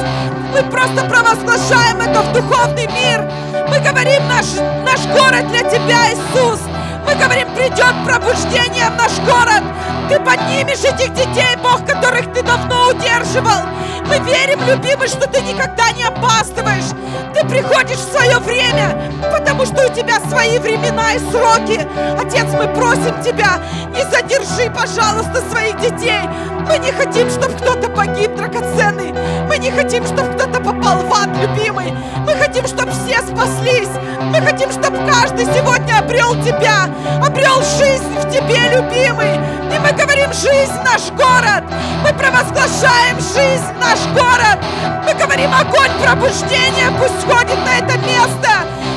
Мы 0.53 0.63
просто 0.71 1.03
провозглашаем 1.09 2.01
это 2.01 2.21
в 2.21 2.33
духовный 2.33 2.87
мир. 2.87 3.29
Мы 3.69 3.79
говорим, 3.79 4.27
наш, 4.27 4.45
наш 4.85 5.05
город 5.07 5.47
для 5.49 5.69
Тебя, 5.69 6.13
Иисус. 6.13 6.61
Мы 7.07 7.15
говорим, 7.15 7.47
придет 7.55 7.93
пробуждение 8.05 8.89
в 8.89 8.97
наш 8.97 9.17
город. 9.19 9.63
Ты 10.09 10.19
поднимешь 10.19 10.83
этих 10.83 11.13
детей, 11.13 11.55
Бог, 11.63 11.85
которых 11.85 12.33
Ты 12.33 12.43
давно 12.43 12.89
удерживал. 12.89 13.65
Мы 14.07 14.19
верим, 14.19 14.59
любимый, 14.67 15.07
что 15.07 15.25
Ты 15.27 15.41
никогда 15.41 15.89
не 15.91 16.03
опаздываешь. 16.03 16.91
Ты 17.33 17.47
приходишь 17.47 17.97
в 17.97 18.11
свое 18.11 18.37
время, 18.39 19.11
потому 19.31 19.65
что 19.65 19.85
у 19.85 19.93
Тебя 19.93 20.19
свои 20.29 20.59
времена 20.59 21.13
и 21.13 21.19
сроки. 21.31 21.87
Отец, 22.19 22.47
мы 22.53 22.67
просим 22.75 23.21
Тебя, 23.23 23.61
не 23.95 24.03
задержи, 24.03 24.69
пожалуйста, 24.69 25.41
своих 25.49 25.79
детей. 25.79 26.27
Мы 26.67 26.77
не 26.79 26.91
хотим, 26.91 27.29
чтобы 27.29 27.53
кто-то 27.53 27.89
погиб, 27.89 28.35
драгоценный. 28.35 29.13
Мы 29.47 29.57
не 29.59 29.71
хотим, 29.71 30.05
чтобы 30.05 30.33
кто-то 30.33 30.59
попал 30.59 30.99
в 31.03 31.13
ад, 31.13 31.29
любимый. 31.41 31.93
Мы 32.25 32.33
хотим, 32.33 32.67
чтобы 32.67 32.91
все 32.91 33.21
спаслись. 33.21 33.89
Мы 34.19 34.41
хотим, 34.41 34.69
чтобы 34.71 34.97
каждый 35.09 35.45
сегодня 35.45 35.99
обрел 35.99 36.33
Тебя, 36.43 36.89
обрел 37.23 37.61
жизнь 37.77 38.19
в 38.19 38.29
Тебе, 38.29 38.59
любимый. 38.69 39.35
И 39.73 39.79
мы 39.79 39.91
говорим, 39.91 40.31
жизнь 40.33 40.79
наш 40.83 41.09
город. 41.11 41.63
Мы 42.03 42.13
провозглашаем 42.13 43.19
жизнь 43.19 43.73
наш 43.79 43.99
город. 44.13 44.57
Мы 45.05 45.13
говорим, 45.13 45.51
огонь 45.53 45.91
пробуждения 46.01 46.91
пусть 46.99 47.21
сходит 47.21 47.57
на 47.65 47.77
это 47.77 47.97
место. 47.99 48.49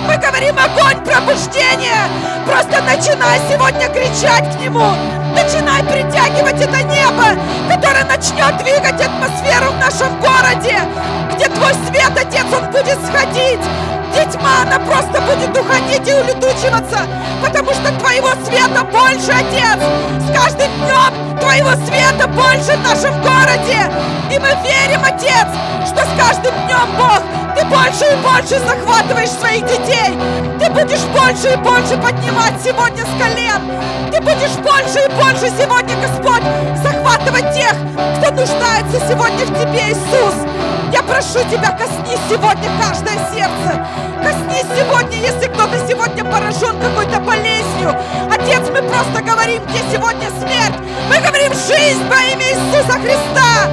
Мы 0.06 0.16
говорим, 0.16 0.56
огонь 0.58 1.04
пробуждения. 1.04 2.08
Просто 2.46 2.82
начинай 2.82 3.40
сегодня 3.50 3.88
кричать 3.88 4.56
к 4.56 4.60
нему. 4.60 4.90
Начинай 5.34 5.82
притягивать 5.84 6.60
это 6.60 6.82
небо, 6.82 7.38
которое 7.68 8.04
начнет 8.04 8.56
двигать 8.58 9.00
атмосферу 9.00 9.70
в 9.70 9.78
нашем 9.78 10.20
городе, 10.20 10.76
где 11.32 11.46
твой 11.46 11.72
свет, 11.86 12.10
Отец, 12.16 12.46
он 12.52 12.70
будет 12.72 12.98
сходить, 13.06 13.60
где 14.10 14.24
тьма, 14.26 14.62
она 14.62 14.78
просто 14.78 15.20
будет 15.22 15.56
уходить 15.56 16.06
и 16.08 16.12
улетучиваться, 16.12 17.06
потому 17.42 17.70
что 17.72 17.92
твоего 17.98 18.30
света 18.44 18.84
больше, 18.84 19.30
Отец. 19.30 19.78
С 20.20 20.32
каждым 20.36 20.70
днем 20.78 21.38
твоего 21.38 21.70
света 21.86 22.26
больше 22.28 22.76
в 22.76 22.82
нашем 22.82 23.14
городе. 23.22 23.90
И 24.30 24.38
мы 24.38 24.48
верим, 24.62 25.02
Отец, 25.04 25.48
что 25.86 26.04
с 26.04 26.18
каждым 26.18 26.54
днем, 26.66 26.88
Бог, 26.96 27.22
ты 27.56 27.64
больше 27.66 28.04
и 28.12 28.16
больше 28.22 28.58
захватываешь 28.64 29.30
своих 29.30 29.64
детей. 29.66 30.18
Ты 30.58 30.70
будешь 30.70 31.04
больше 31.14 31.52
и 31.52 31.56
больше 31.56 31.96
поднимать 31.96 32.54
сегодня 32.62 33.04
с 33.04 33.22
колен. 33.22 33.62
Ты 34.12 34.20
будешь 34.20 34.56
больше 34.58 35.06
и 35.06 35.12
больше 35.14 35.50
сегодня, 35.58 35.94
Господь, 35.96 36.42
захватывать 36.82 37.54
тех, 37.54 37.74
кто 38.18 38.30
нуждается 38.32 39.00
сегодня 39.08 39.46
в 39.46 39.58
Тебе, 39.58 39.92
Иисус. 39.92 40.79
Я 40.92 41.02
прошу 41.02 41.38
Тебя, 41.50 41.70
коснись 41.72 42.20
сегодня 42.28 42.68
каждое 42.80 43.18
сердце. 43.32 44.09
Коснись 44.22 44.66
сегодня, 44.76 45.16
если 45.18 45.48
кто-то 45.48 45.76
сегодня 45.88 46.24
поражен 46.24 46.78
какой-то 46.80 47.20
болезнью. 47.20 47.94
Отец, 48.30 48.62
мы 48.70 48.82
просто 48.82 49.22
говорим, 49.22 49.62
где 49.66 49.78
сегодня 49.92 50.28
смерть. 50.30 50.76
Мы 51.08 51.18
говорим 51.18 51.52
жизнь 51.52 52.04
во 52.08 52.16
имя 52.32 52.46
Иисуса 52.50 52.98
Христа. 52.98 53.68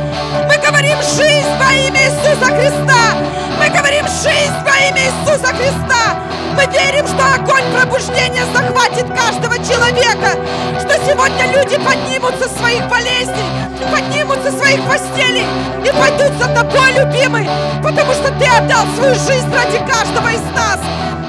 Мы 0.48 0.58
говорим 0.58 0.98
жизнь 1.02 1.54
во 1.60 1.72
имя 1.74 2.02
Иисуса 2.06 2.46
Христа. 2.46 3.18
Мы 3.60 3.70
говорим 3.70 4.06
жизнь 4.08 4.58
во 4.64 4.76
имя 4.88 5.04
Иисуса 5.06 5.54
Христа. 5.54 6.28
Мы 6.56 6.66
верим, 6.74 7.06
что 7.06 7.24
огонь 7.36 7.64
пробуждения 7.72 8.44
захватит 8.52 9.06
каждого 9.16 9.56
человека, 9.58 10.40
что 10.80 10.94
сегодня 11.06 11.46
люди 11.54 11.78
поднимутся 11.78 12.50
своих 12.50 12.88
болезней, 12.90 13.46
поднимутся 13.92 14.52
своих 14.52 14.84
постелей 14.88 15.46
и 15.86 15.92
пойдут 15.92 16.36
за 16.40 16.48
тобой, 16.56 16.94
любимый, 16.94 17.48
потому 17.84 18.12
что 18.14 18.32
ты 18.40 18.46
отдал 18.46 18.86
свою 18.98 19.14
жизнь 19.14 19.54
ради 19.54 19.78
каждого 19.88 20.34
из 20.38 20.56
нас. 20.56 20.80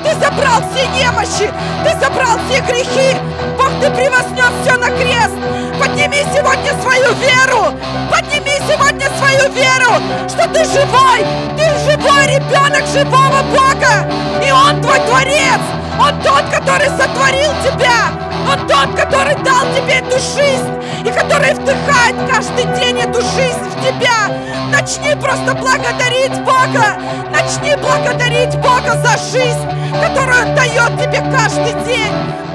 Ты 0.05 0.15
забрал 0.15 0.63
все 0.71 0.87
немощи, 0.89 1.51
ты 1.85 1.99
забрал 1.99 2.39
все 2.47 2.61
грехи. 2.61 3.17
Бог, 3.57 3.71
ты 3.81 3.91
превознес 3.91 4.53
все 4.63 4.77
на 4.77 4.91
крест. 4.91 5.35
Подними 5.81 6.25
сегодня 6.35 6.73
свою 6.83 7.15
веру. 7.15 7.75
Подними 8.11 8.57
сегодня 8.69 9.09
свою 9.19 9.51
веру, 9.53 9.93
что 10.29 10.49
ты 10.49 10.65
живой. 10.65 11.27
Ты 11.57 11.65
живой 11.91 12.27
ребенок 12.27 12.87
живого 12.87 13.43
Бога. 13.51 14.07
И 14.45 14.51
Он 14.51 14.81
твой 14.81 14.99
творец. 15.01 15.61
Он 15.99 16.21
тот, 16.23 16.45
который 16.53 16.89
сотворил 16.91 17.53
тебя. 17.65 18.28
Он 18.51 18.67
тот, 18.67 18.97
который 18.97 19.35
дал 19.45 19.63
тебе 19.77 19.99
эту 19.99 20.19
жизнь 20.19 20.73
и 21.05 21.11
который 21.11 21.53
вдыхает 21.53 22.17
каждый 22.31 22.65
день 22.81 22.99
эту 22.99 23.21
жизнь 23.21 23.61
в 23.61 23.81
тебя. 23.83 24.33
Начни 24.73 25.15
просто 25.17 25.55
благодарить 25.55 26.33
Бога. 26.45 26.97
Начни 27.31 27.77
благодарить 27.77 28.57
Бога 28.57 28.97
за 29.05 29.19
жизнь, 29.19 29.69
которую 30.01 30.49
Он 30.49 30.55
дает 30.55 30.99
тебе 30.99 31.21
каждый 31.31 31.75
день. 31.85 32.13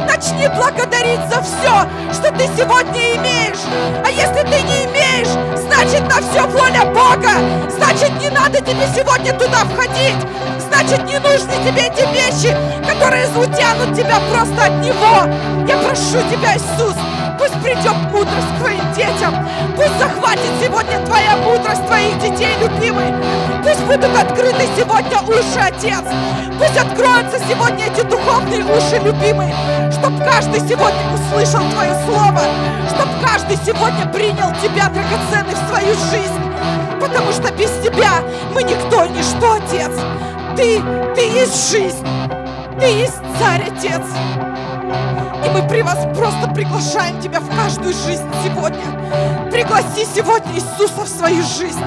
Начни 0.08 0.48
благодарить 0.48 1.22
за 1.30 1.42
все, 1.44 1.88
что 2.12 2.32
ты 2.32 2.50
сегодня 2.58 3.16
имеешь. 3.16 3.62
А 4.04 4.10
если 4.10 4.42
ты 4.42 4.62
не 4.64 4.86
имеешь, 4.86 5.63
значит 5.84 6.04
на 6.08 6.22
все 6.22 6.46
воля 6.48 6.86
Бога. 6.86 7.70
Значит 7.70 8.12
не 8.22 8.30
надо 8.30 8.60
тебе 8.60 8.88
сегодня 8.96 9.34
туда 9.34 9.66
входить. 9.66 10.16
Значит 10.60 11.04
не 11.06 11.20
нужны 11.20 11.54
тебе 11.66 11.88
эти 11.88 12.06
вещи, 12.14 12.56
которые 12.88 13.28
утянут 13.28 13.96
тебя 13.96 14.20
просто 14.32 14.66
от 14.66 14.80
Него. 14.82 15.28
Я 15.68 15.78
прошу 15.78 16.22
тебя, 16.30 16.56
Иисус, 16.56 16.96
пусть 17.38 17.62
придет 17.62 17.96
мудрость 18.12 18.48
к 18.56 18.60
твоим 18.60 18.94
детям. 18.94 19.34
Пусть 19.76 19.98
захватит 20.00 20.52
сегодня 20.62 21.00
твоя 21.06 21.36
мудрость 21.38 21.86
твоих 21.86 22.18
детей, 22.20 22.56
любимый. 22.62 23.14
Пусть 23.64 23.82
будут 23.82 24.16
открыты 24.18 24.68
сегодня 24.78 25.20
уши, 25.22 25.60
Отец. 25.60 26.04
Пусть 26.58 26.78
откроются 26.78 27.40
сегодня 27.50 27.86
эти 27.86 28.02
духовные 28.06 28.64
уши, 28.64 29.00
любимый. 29.04 29.54
Чтоб 29.92 30.18
каждый 30.24 30.60
сегодня 30.62 31.02
услышал 31.14 31.62
Твое 31.72 31.94
Слово. 32.06 32.42
Чтоб 32.90 33.08
каждый 33.26 33.58
сегодня 33.66 34.06
принял 34.08 34.52
Тебя, 34.62 34.90
драгоценный, 34.90 35.56
в 35.56 35.70
свою 35.70 35.94
жизнь. 36.12 36.44
Потому 37.00 37.32
что 37.32 37.52
без 37.54 37.72
Тебя 37.84 38.22
мы 38.54 38.64
никто 38.64 39.04
и 39.04 39.10
ничто, 39.10 39.54
Отец. 39.54 39.92
Ты, 40.56 40.82
Ты 41.16 41.22
есть 41.22 41.72
жизнь. 41.72 42.06
Ты 42.80 42.86
есть 42.86 43.20
Царь, 43.40 43.64
Отец. 43.68 44.02
И 45.46 45.50
мы 45.50 45.68
при 45.68 45.82
вас 45.82 45.98
просто 46.18 46.48
приглашаем 46.54 47.20
Тебя 47.22 47.40
в 47.40 47.50
каждую 47.56 47.94
жизнь 47.94 48.28
сегодня. 48.44 48.82
Пригласи 49.52 50.06
сегодня 50.16 50.54
Иисуса 50.56 51.02
в 51.02 51.08
свою 51.08 51.44
жизнь. 51.44 51.84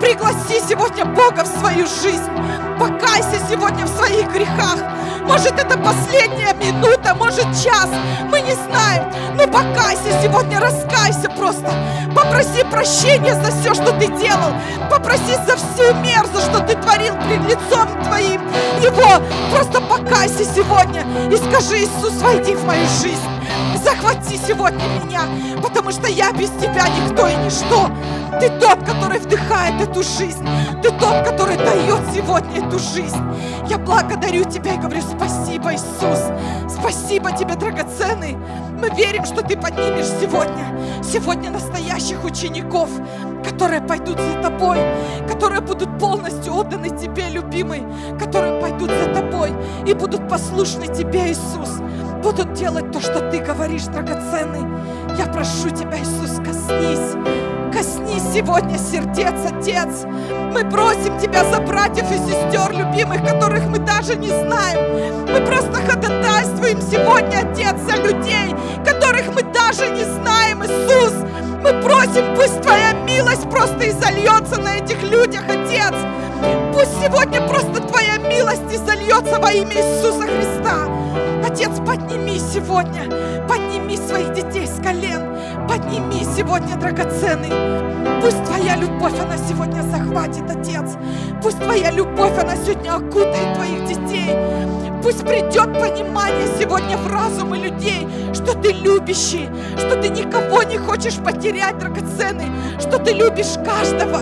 Пригласи 0.00 0.60
сегодня 0.68 1.04
Бога 1.04 1.42
в 1.42 1.58
свою 1.58 1.86
жизнь. 1.86 2.30
Покайся 2.78 3.40
сегодня 3.50 3.84
в 3.86 3.88
своих 3.88 4.30
грехах. 4.32 4.78
Может, 5.26 5.58
это 5.58 5.76
последняя 5.78 6.54
минута, 6.54 7.14
может, 7.14 7.44
час. 7.62 7.88
Мы 8.30 8.40
не 8.40 8.54
знаем. 8.54 9.12
Но 9.34 9.46
покайся 9.46 10.20
сегодня, 10.22 10.60
раскайся 10.60 11.28
просто. 11.30 11.70
Попроси 12.14 12.64
прощения 12.70 13.34
за 13.34 13.50
все, 13.52 13.74
что 13.74 13.92
ты 13.98 14.06
делал. 14.18 14.52
Попроси 14.90 15.34
за 15.46 15.56
всю 15.56 15.94
мерзость, 16.02 16.50
что 16.50 16.60
ты 16.60 16.74
творил 16.76 17.14
пред 17.26 17.42
лицом 17.44 17.88
твоим. 18.04 18.40
Его 18.80 19.22
просто 19.54 19.80
покайся 19.80 20.44
сегодня 20.44 21.04
и 21.30 21.36
скажи, 21.36 21.84
Иисус, 21.84 22.14
войди 22.22 22.54
в 22.54 22.64
мою 22.64 22.84
жизнь. 22.86 22.97
Захвати 22.98 24.36
сегодня 24.36 24.84
меня, 25.04 25.22
потому 25.62 25.92
что 25.92 26.08
я 26.08 26.32
без 26.32 26.50
тебя 26.50 26.82
никто 26.88 27.28
и 27.28 27.34
ничто. 27.36 27.88
Ты 28.40 28.50
тот, 28.58 28.84
который 28.84 29.20
вдыхает 29.20 29.80
эту 29.80 30.02
жизнь. 30.02 30.44
Ты 30.82 30.90
тот, 30.90 31.24
который 31.24 31.56
дает 31.56 32.00
сегодня 32.12 32.66
эту 32.66 32.78
жизнь. 32.80 33.22
Я 33.68 33.78
благодарю 33.78 34.42
Тебя 34.44 34.74
и 34.74 34.78
говорю 34.78 35.00
спасибо, 35.02 35.74
Иисус. 35.74 36.24
Спасибо 36.68 37.30
Тебе, 37.30 37.54
драгоценный. 37.54 38.36
Мы 38.80 38.90
верим, 38.90 39.24
что 39.24 39.42
Ты 39.42 39.56
поднимешь 39.56 40.06
сегодня, 40.20 41.02
сегодня 41.04 41.50
настоящих 41.50 42.24
учеников, 42.24 42.90
которые 43.44 43.80
пойдут 43.80 44.18
за 44.18 44.42
Тобой, 44.42 44.78
которые 45.28 45.60
будут 45.60 45.98
полностью 46.00 46.52
отданы 46.52 46.90
Тебе, 46.90 47.28
любимый, 47.28 47.84
которые 48.18 48.60
пойдут 48.60 48.90
за 48.90 49.14
Тобой 49.14 49.52
и 49.86 49.94
будут 49.94 50.28
послушны 50.28 50.86
Тебе, 50.88 51.30
Иисус 51.30 51.80
будут 52.22 52.52
делать 52.52 52.90
то, 52.92 53.00
что 53.00 53.30
Ты 53.30 53.38
говоришь, 53.38 53.84
драгоценный. 53.84 54.66
Я 55.16 55.26
прошу 55.26 55.70
Тебя, 55.70 55.98
Иисус, 55.98 56.38
коснись. 56.44 57.16
Коснись 57.72 58.34
сегодня 58.34 58.78
сердец, 58.78 59.34
Отец. 59.46 60.04
Мы 60.52 60.68
просим 60.70 61.18
Тебя 61.18 61.44
за 61.44 61.60
братьев 61.60 62.10
и 62.10 62.18
сестер 62.18 62.72
любимых, 62.72 63.24
которых 63.24 63.64
мы 63.66 63.78
даже 63.78 64.16
не 64.16 64.28
знаем. 64.28 65.26
Мы 65.26 65.46
просто 65.46 65.74
ходатайствуем 65.74 66.80
сегодня, 66.80 67.48
Отец, 67.50 67.76
за 67.88 67.96
людей, 68.02 68.54
которых 68.84 69.34
мы 69.34 69.42
даже 69.52 69.88
не 69.88 70.04
знаем, 70.04 70.62
Иисус. 70.64 71.12
Мы 71.62 71.82
просим, 71.82 72.34
пусть 72.36 72.60
Твоя 72.62 72.92
милость 73.06 73.48
просто 73.50 73.88
изольется 73.88 74.60
на 74.60 74.76
этих 74.76 75.02
людях, 75.02 75.42
Отец. 75.48 75.94
Пусть 76.72 77.00
сегодня 77.02 77.46
просто 77.46 77.80
Твоя 77.82 78.16
милость 78.18 78.72
изольется 78.72 79.38
во 79.38 79.52
имя 79.52 79.76
Иисуса 79.76 80.22
Христа. 80.22 80.87
Сегодня, 82.58 83.04
подними 83.46 83.96
своих 83.96 84.32
детей 84.32 84.66
с 84.66 84.82
колен, 84.82 85.22
подними 85.68 86.24
сегодня, 86.36 86.74
драгоценный. 86.74 87.52
Пусть 88.20 88.42
Твоя 88.46 88.74
любовь, 88.74 89.12
она 89.20 89.36
сегодня 89.36 89.80
захватит, 89.82 90.50
Отец. 90.50 90.96
Пусть 91.40 91.60
Твоя 91.60 91.92
любовь, 91.92 92.36
она 92.36 92.56
сегодня 92.56 92.96
окутает 92.96 93.54
Твоих 93.54 93.84
детей. 93.84 94.34
Пусть 95.04 95.20
придет 95.20 95.72
понимание 95.78 96.48
сегодня 96.58 96.96
в 96.96 97.06
разумы 97.06 97.58
людей, 97.58 98.08
что 98.34 98.54
Ты 98.54 98.72
любящий, 98.72 99.48
что 99.76 99.94
Ты 100.02 100.08
никого 100.08 100.64
не 100.64 100.78
хочешь 100.78 101.14
потерять, 101.14 101.78
драгоценный, 101.78 102.50
что 102.80 102.98
Ты 102.98 103.12
любишь 103.12 103.54
каждого, 103.64 104.18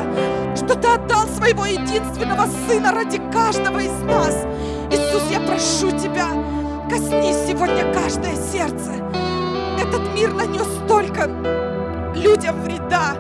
что 0.55 0.75
Ты 0.75 0.89
отдал 0.89 1.27
своего 1.29 1.65
единственного 1.65 2.47
Сына 2.69 2.93
ради 2.93 3.19
каждого 3.33 3.79
из 3.79 3.99
нас. 4.03 4.45
Иисус, 4.91 5.23
я 5.33 5.41
прошу 5.41 5.91
Тебя, 5.97 6.29
Коснись 6.89 7.49
сегодня 7.49 7.93
каждое 7.93 8.37
сердце. 8.37 8.93
Этот 9.77 10.15
мир 10.15 10.33
нанес 10.33 10.67
столько 10.85 11.27
людям 12.15 12.63
вреда. 12.63 13.17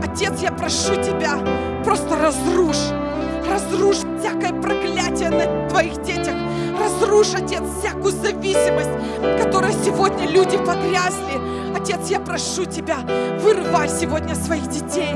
Отец, 0.00 0.40
я 0.40 0.52
прошу 0.52 0.94
Тебя, 0.94 1.38
просто 1.84 2.16
разрушь, 2.16 2.92
разрушь 3.48 3.98
всякое 4.20 4.52
проклятие 4.60 5.30
на 5.30 5.68
Твоих 5.68 6.00
детях. 6.02 6.34
Разрушь, 6.78 7.34
Отец, 7.34 7.62
всякую 7.80 8.12
зависимость, 8.12 8.90
которой 9.42 9.72
сегодня 9.84 10.28
люди 10.28 10.56
погрязли. 10.56 11.59
Отец, 11.76 12.08
я 12.08 12.20
прошу 12.20 12.64
Тебя, 12.64 12.98
вырывай 13.40 13.88
сегодня 13.88 14.34
своих 14.34 14.68
детей. 14.68 15.14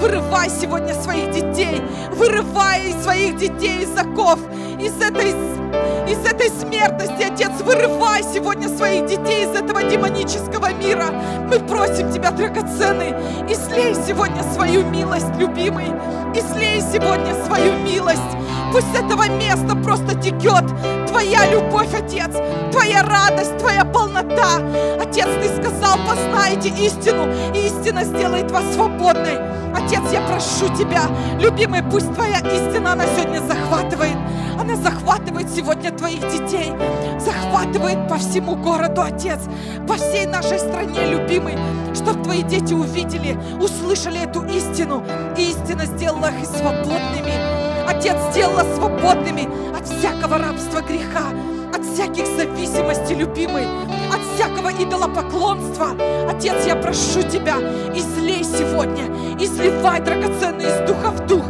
Вырывай 0.00 0.50
сегодня 0.50 0.94
своих 0.94 1.30
детей. 1.30 1.80
Вырывай 2.12 2.92
своих 3.02 3.36
детей 3.36 3.82
из 3.82 3.96
оков, 3.98 4.38
из 4.80 4.94
этой 5.00 5.34
из 6.08 6.18
этой 6.18 6.48
смертности, 6.50 7.22
Отец, 7.22 7.50
вырывай 7.62 8.22
сегодня 8.22 8.68
своих 8.68 9.06
детей 9.06 9.44
из 9.44 9.50
этого 9.50 9.82
демонического 9.82 10.72
мира. 10.74 11.06
Мы 11.50 11.58
просим 11.60 12.12
Тебя, 12.12 12.30
драгоценный, 12.30 13.10
излей 13.48 13.94
сегодня 14.06 14.42
свою 14.52 14.84
милость, 14.84 15.34
любимый, 15.38 15.86
излей 16.34 16.80
сегодня 16.80 17.34
свою 17.46 17.72
милость. 17.78 18.20
Пусть 18.74 18.92
с 18.92 18.96
этого 18.98 19.28
места 19.28 19.76
просто 19.76 20.20
текет 20.20 20.64
Твоя 21.06 21.48
любовь, 21.48 21.94
Отец, 21.94 22.34
Твоя 22.72 23.04
радость, 23.04 23.56
Твоя 23.58 23.84
полнота. 23.84 24.56
Отец, 25.00 25.28
Ты 25.40 25.62
сказал, 25.62 25.96
познайте 26.04 26.70
истину, 26.70 27.28
и 27.54 27.66
истина 27.66 28.02
сделает 28.02 28.50
вас 28.50 28.64
свободной. 28.74 29.38
Отец, 29.76 30.02
я 30.10 30.22
прошу 30.22 30.74
Тебя, 30.76 31.02
любимый, 31.38 31.84
пусть 31.84 32.12
Твоя 32.14 32.40
истина, 32.40 32.94
она 32.94 33.04
сегодня 33.16 33.46
захватывает 33.46 34.16
она 34.58 34.76
захватывает 34.76 35.50
сегодня 35.50 35.90
твоих 35.90 36.20
детей, 36.20 36.72
захватывает 37.18 38.08
по 38.08 38.16
всему 38.16 38.54
городу, 38.54 39.02
Отец, 39.02 39.40
по 39.86 39.94
всей 39.94 40.26
нашей 40.26 40.58
стране, 40.58 41.06
любимый, 41.06 41.58
чтобы 41.94 42.22
твои 42.22 42.42
дети 42.42 42.72
увидели, 42.72 43.36
услышали 43.60 44.20
эту 44.22 44.44
истину, 44.44 45.04
и 45.36 45.50
истина 45.50 45.86
сделала 45.86 46.30
их 46.30 46.46
свободными. 46.46 47.63
Отец 47.88 48.16
сделала 48.30 48.64
свободными 48.74 49.48
от 49.76 49.86
всякого 49.86 50.38
рабства 50.38 50.80
греха, 50.80 51.30
от 51.74 51.84
всяких 51.84 52.26
зависимостей, 52.26 53.14
любимый, 53.14 53.66
от 54.12 54.20
всякого 54.34 54.70
идолопоклонства. 54.70 55.88
Отец, 56.28 56.66
я 56.66 56.76
прошу 56.76 57.22
Тебя, 57.22 57.56
излей 57.94 58.44
сегодня, 58.44 59.04
изливай 59.38 60.00
драгоценный 60.00 60.66
из 60.66 60.88
духа 60.88 61.10
в 61.10 61.26
дух, 61.26 61.44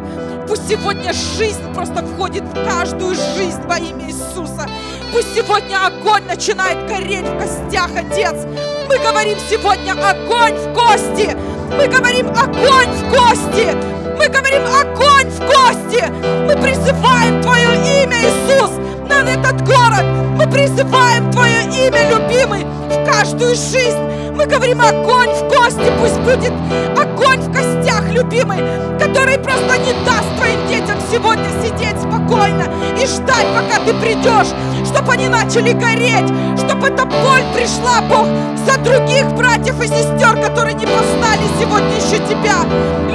Пусть 0.47 0.69
сегодня 0.69 1.13
жизнь 1.13 1.73
просто 1.75 2.05
входит 2.05 2.43
в 2.43 2.65
каждую 2.65 3.15
жизнь 3.15 3.63
во 3.63 3.79
имя 3.79 4.07
Иисуса. 4.07 4.69
Пусть 5.11 5.35
сегодня 5.35 5.87
огонь 5.87 6.25
начинает 6.25 6.87
гореть 6.87 7.27
в 7.27 7.39
костях, 7.39 7.91
Отец. 7.97 8.45
Мы 8.89 8.99
говорим 8.99 9.39
сегодня 9.49 9.93
огонь 9.93 10.55
в 10.55 10.75
кости. 10.75 11.35
Мы 11.71 11.89
говорим 11.89 12.29
огонь 12.29 12.91
в 12.91 13.11
кости. 13.11 14.04
Мы 14.19 14.29
говорим 14.29 14.63
огонь 14.67 15.29
в 15.29 15.39
кости. 15.41 16.05
Мы 16.47 16.55
призываем 16.63 17.43
Твое 17.43 18.05
имя, 18.05 18.17
Иисус, 18.23 18.71
на 19.09 19.23
этот 19.29 19.67
город. 19.67 20.05
Мы 20.37 20.47
призываем 20.51 21.31
Твое 21.31 21.65
имя, 21.65 22.09
любимый, 22.11 22.65
в 22.65 23.05
каждую 23.05 23.55
жизнь. 23.55 23.99
Мы 24.35 24.47
говорим 24.47 24.81
огонь 24.81 25.31
в 25.31 25.49
кости, 25.49 25.93
пусть 26.01 26.19
будет 26.21 26.53
огонь 26.99 27.39
в 27.39 27.53
костях, 27.53 28.03
любимый, 28.11 28.59
который 28.99 29.39
просто 29.39 29.79
не 29.79 29.93
даст 30.05 30.27
твоим 30.37 30.67
детям 30.67 30.99
сегодня 31.11 31.49
сидеть 31.63 32.01
спокойно 32.01 32.65
и 33.01 33.07
ждать, 33.07 33.47
пока 33.55 33.79
ты 33.85 33.95
придешь, 33.95 34.53
чтобы 34.87 35.13
они 35.13 35.29
начали 35.29 35.73
гореть, 35.73 36.29
чтобы 36.59 36.89
эта 36.89 37.05
боль 37.05 37.45
пришла, 37.55 38.01
Бог, 38.09 38.27
за 38.67 38.77
других 38.81 39.33
братьев 39.35 39.81
и 39.81 39.87
сестер, 39.87 40.41
которые 40.43 40.75
не 40.75 40.87
познали 40.87 41.45
сегодня 41.61 41.95
еще 41.97 42.19
Тебя. 42.27 42.57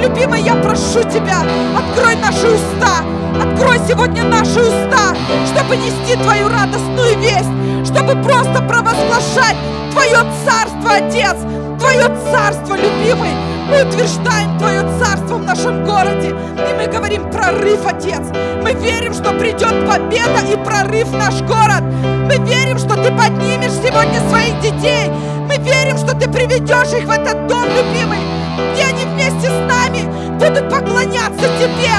Любимый, 0.00 0.40
я 0.40 0.54
прошу 0.54 1.02
Тебя, 1.02 1.42
открой 1.76 2.16
наши 2.16 2.48
уста, 2.48 3.04
Открой 3.40 3.78
сегодня 3.88 4.24
наши 4.24 4.60
уста, 4.60 5.14
чтобы 5.46 5.76
нести 5.76 6.16
Твою 6.22 6.48
радостную 6.48 7.16
весть, 7.18 7.48
чтобы 7.84 8.20
просто 8.22 8.62
провозглашать 8.62 9.56
Твое 9.92 10.18
царство, 10.44 10.94
Отец, 10.96 11.36
Твое 11.78 12.08
царство, 12.30 12.76
любимый. 12.76 13.30
Мы 13.68 13.82
утверждаем 13.88 14.58
Твое 14.58 14.82
царство 14.98 15.36
в 15.36 15.42
нашем 15.44 15.84
городе. 15.84 16.28
И 16.28 16.74
мы 16.76 16.86
говорим 16.86 17.30
прорыв, 17.30 17.86
Отец. 17.86 18.22
Мы 18.62 18.72
верим, 18.74 19.14
что 19.14 19.32
придет 19.32 19.86
победа 19.88 20.40
и 20.52 20.56
прорыв 20.64 21.08
в 21.08 21.16
наш 21.16 21.40
город. 21.42 21.82
Мы 21.82 22.36
верим, 22.46 22.78
что 22.78 22.94
Ты 22.94 23.10
поднимешь 23.12 23.72
сегодня 23.72 24.20
своих 24.28 24.60
детей. 24.60 25.10
Мы 25.48 25.56
верим, 25.56 25.96
что 25.98 26.14
Ты 26.16 26.28
приведешь 26.30 26.92
их 26.92 27.06
в 27.06 27.10
этот 27.10 27.46
дом, 27.46 27.64
любимый, 27.64 28.18
где 28.72 28.84
они 28.84 29.04
вместе 29.04 29.48
с 29.48 29.60
нами 29.68 30.04
будут 30.34 30.70
поклоняться 30.70 31.46
Тебе, 31.58 31.94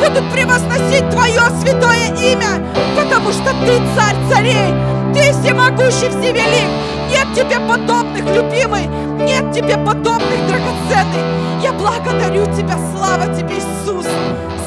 будут 0.00 0.30
превозносить 0.32 1.08
Твое 1.10 1.40
святое 1.60 2.14
имя, 2.20 2.62
потому 2.96 3.32
что 3.32 3.50
Ты 3.64 3.78
царь 3.94 4.16
царей, 4.28 4.95
Ты 5.16 5.32
всемогущий, 5.32 6.10
всевелик. 6.10 6.68
Нет 7.08 7.26
тебе 7.34 7.58
подобных, 7.60 8.22
любимый, 8.34 8.86
нет 9.24 9.50
тебе 9.50 9.78
подобных, 9.78 10.46
драгоценный. 10.46 11.62
Я 11.62 11.72
благодарю 11.72 12.44
Тебя, 12.54 12.76
слава 12.92 13.34
Тебе, 13.34 13.56
Иисус. 13.56 14.04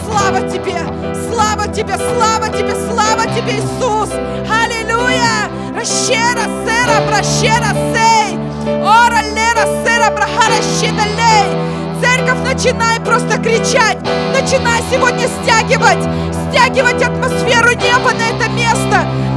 Слава 0.06 0.42
Тебе, 0.50 0.82
слава 1.30 1.68
Тебе, 1.68 1.96
слава 1.98 2.48
Тебе, 2.50 2.74
слава 2.90 3.26
Тебе, 3.26 3.58
Иисус. 3.58 4.10
Аллилуйя. 4.50 5.52
Ращера, 5.78 6.46
сера, 6.66 7.06
бращера, 7.08 7.72
сей. 7.94 8.40
Ора, 8.82 9.22
лера, 9.22 9.68
сера, 9.86 10.10
брахара, 10.10 10.60
щедалей. 10.82 11.46
Церковь, 12.02 12.40
начинай 12.44 13.00
просто 13.02 13.38
кричать, 13.38 14.00
начинай 14.34 14.82
сегодня 14.90 15.28
стягивать, 15.28 16.04
стягивать 16.50 17.04
атмосферу 17.04 17.72
неба 17.74 18.14
на 18.14 18.36
это. 18.36 18.49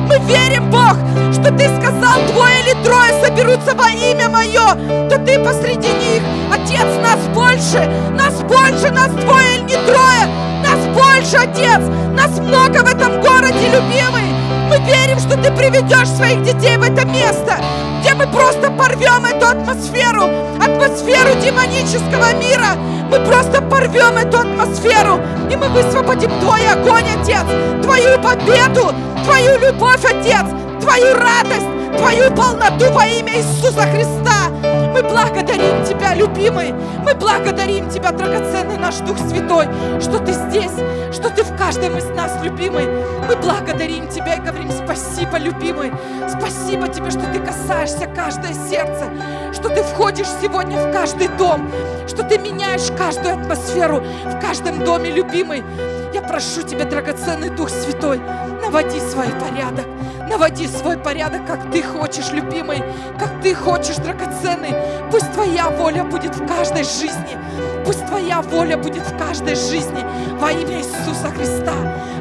Мы 0.08 0.18
верим, 0.26 0.70
Бог, 0.70 0.96
что 1.32 1.50
Ты 1.56 1.68
сказал, 1.76 2.20
двое 2.28 2.60
или 2.62 2.84
трое 2.84 3.12
соберутся 3.24 3.74
во 3.74 3.90
имя 3.90 4.28
Мое, 4.28 5.08
то 5.08 5.18
Ты 5.18 5.38
посреди 5.38 5.88
них. 5.88 6.22
Отец, 6.52 6.86
нас 7.02 7.18
больше, 7.34 7.88
нас 8.12 8.34
больше, 8.42 8.90
нас 8.92 9.10
двое 9.12 9.56
или 9.56 9.62
не 9.62 9.74
трое, 9.74 10.26
нас 10.62 10.78
больше, 10.94 11.36
Отец, 11.36 11.80
нас 12.16 12.38
много 12.38 12.78
в 12.78 12.94
этом 12.94 13.20
городе, 13.20 13.68
любимый. 13.72 14.31
Мы 14.72 14.78
верим, 14.86 15.18
что 15.18 15.36
Ты 15.36 15.52
приведешь 15.52 16.08
своих 16.08 16.42
детей 16.44 16.78
в 16.78 16.82
это 16.82 17.06
место, 17.06 17.58
где 18.00 18.14
мы 18.14 18.26
просто 18.26 18.70
порвем 18.70 19.26
эту 19.26 19.46
атмосферу, 19.48 20.24
атмосферу 20.58 21.38
демонического 21.42 22.32
мира. 22.36 22.78
Мы 23.10 23.20
просто 23.20 23.60
порвем 23.60 24.16
эту 24.16 24.38
атмосферу, 24.38 25.20
и 25.50 25.56
мы 25.56 25.68
высвободим 25.68 26.30
Твой 26.40 26.66
огонь, 26.66 27.04
Отец, 27.20 27.44
Твою 27.82 28.18
победу, 28.22 28.94
Твою 29.24 29.58
любовь, 29.58 30.06
Отец, 30.06 30.46
Твою 30.80 31.16
радость, 31.16 31.98
Твою 31.98 32.30
полноту 32.30 32.90
во 32.92 33.04
имя 33.04 33.36
Иисуса 33.36 33.82
Христа. 33.82 34.71
Мы 34.92 35.02
благодарим 35.02 35.84
Тебя, 35.86 36.14
любимый. 36.14 36.72
Мы 36.72 37.14
благодарим 37.14 37.88
Тебя, 37.88 38.10
драгоценный 38.12 38.76
наш 38.76 38.98
Дух 38.98 39.16
Святой, 39.18 39.66
что 40.00 40.18
Ты 40.18 40.32
здесь, 40.32 40.72
что 41.12 41.30
Ты 41.30 41.44
в 41.44 41.56
каждом 41.56 41.96
из 41.96 42.04
нас, 42.10 42.36
любимый. 42.42 42.86
Мы 43.26 43.34
благодарим 43.36 44.06
Тебя 44.08 44.34
и 44.34 44.40
говорим 44.40 44.70
спасибо, 44.70 45.38
любимый. 45.38 45.92
Спасибо 46.28 46.88
Тебе, 46.88 47.10
что 47.10 47.22
Ты 47.32 47.40
касаешься 47.40 48.06
каждое 48.14 48.52
сердце, 48.52 49.08
что 49.54 49.70
Ты 49.70 49.82
входишь 49.82 50.28
сегодня 50.42 50.76
в 50.76 50.92
каждый 50.92 51.28
дом, 51.38 51.70
что 52.06 52.22
Ты 52.22 52.36
меняешь 52.38 52.92
каждую 52.96 53.40
атмосферу 53.40 54.02
в 54.26 54.40
каждом 54.40 54.84
доме, 54.84 55.10
любимый. 55.10 55.64
Я 56.12 56.20
прошу 56.20 56.62
Тебя, 56.62 56.84
драгоценный 56.84 57.48
Дух 57.48 57.70
Святой, 57.70 58.20
наводи 58.62 59.00
свой 59.00 59.28
порядок, 59.28 59.86
наводи 60.28 60.66
свой 60.66 60.98
порядок, 60.98 61.46
как 61.46 61.70
Ты 61.70 61.82
хочешь, 61.82 62.30
любимый, 62.30 62.82
как 63.18 63.40
Ты 63.42 63.54
хочешь, 63.54 63.96
драгоценный. 63.96 64.74
Пусть 65.10 65.32
Твоя 65.32 65.68
воля 65.70 66.04
будет 66.04 66.34
в 66.36 66.46
каждой 66.46 66.84
жизни, 66.84 67.38
пусть 67.84 68.06
Твоя 68.06 68.42
воля 68.42 68.76
будет 68.76 69.06
в 69.06 69.16
каждой 69.18 69.54
жизни 69.54 70.04
во 70.38 70.50
имя 70.50 70.78
Иисуса 70.78 71.28
Христа. 71.36 71.74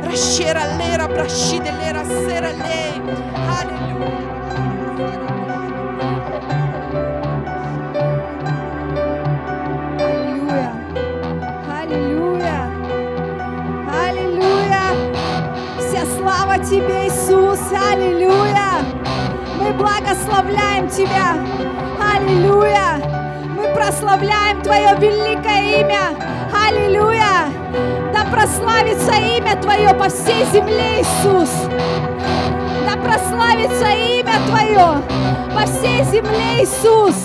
Ращера 0.06 0.62
лера, 0.78 1.08
бращиде 1.08 1.72
лера, 1.82 2.04
лей. 2.04 3.02
Аллилуйя. 3.62 4.41
Слава 16.52 16.66
Тебе, 16.66 17.08
Иисус. 17.08 17.60
Аллилуйя. 17.92 18.84
Мы 19.60 19.74
благословляем 19.74 20.90
Тебя. 20.90 21.36
Аллилуйя. 22.16 23.02
Мы 23.56 23.74
прославляем 23.74 24.62
Твое 24.62 24.96
великое 24.98 25.82
имя. 25.82 26.18
Аллилуйя. 26.68 27.48
Да 28.14 28.26
прославится 28.32 29.14
имя 29.14 29.56
Твое 29.62 29.94
по 29.94 30.10
всей 30.10 30.46
земле, 30.52 31.02
Иисус. 31.02 31.50
Да 32.86 32.98
прославится 32.98 33.90
имя 33.92 34.34
Твое 34.48 35.02
по 35.54 35.66
всей 35.66 36.04
земле, 36.04 36.64
Иисус. 36.64 37.16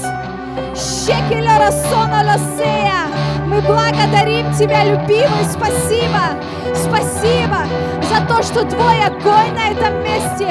Щекеля 0.75 1.59
рассона 1.59 2.23
лосея. 2.25 3.16
Мы 3.47 3.61
благодарим 3.61 4.53
Тебя, 4.55 4.85
любимый. 4.85 5.45
Спасибо. 5.49 6.35
Спасибо 6.75 7.59
за 8.03 8.27
то, 8.27 8.43
что 8.43 8.65
Твой 8.65 9.01
огонь 9.05 9.55
на 9.55 9.71
этом 9.71 10.03
месте. 10.03 10.51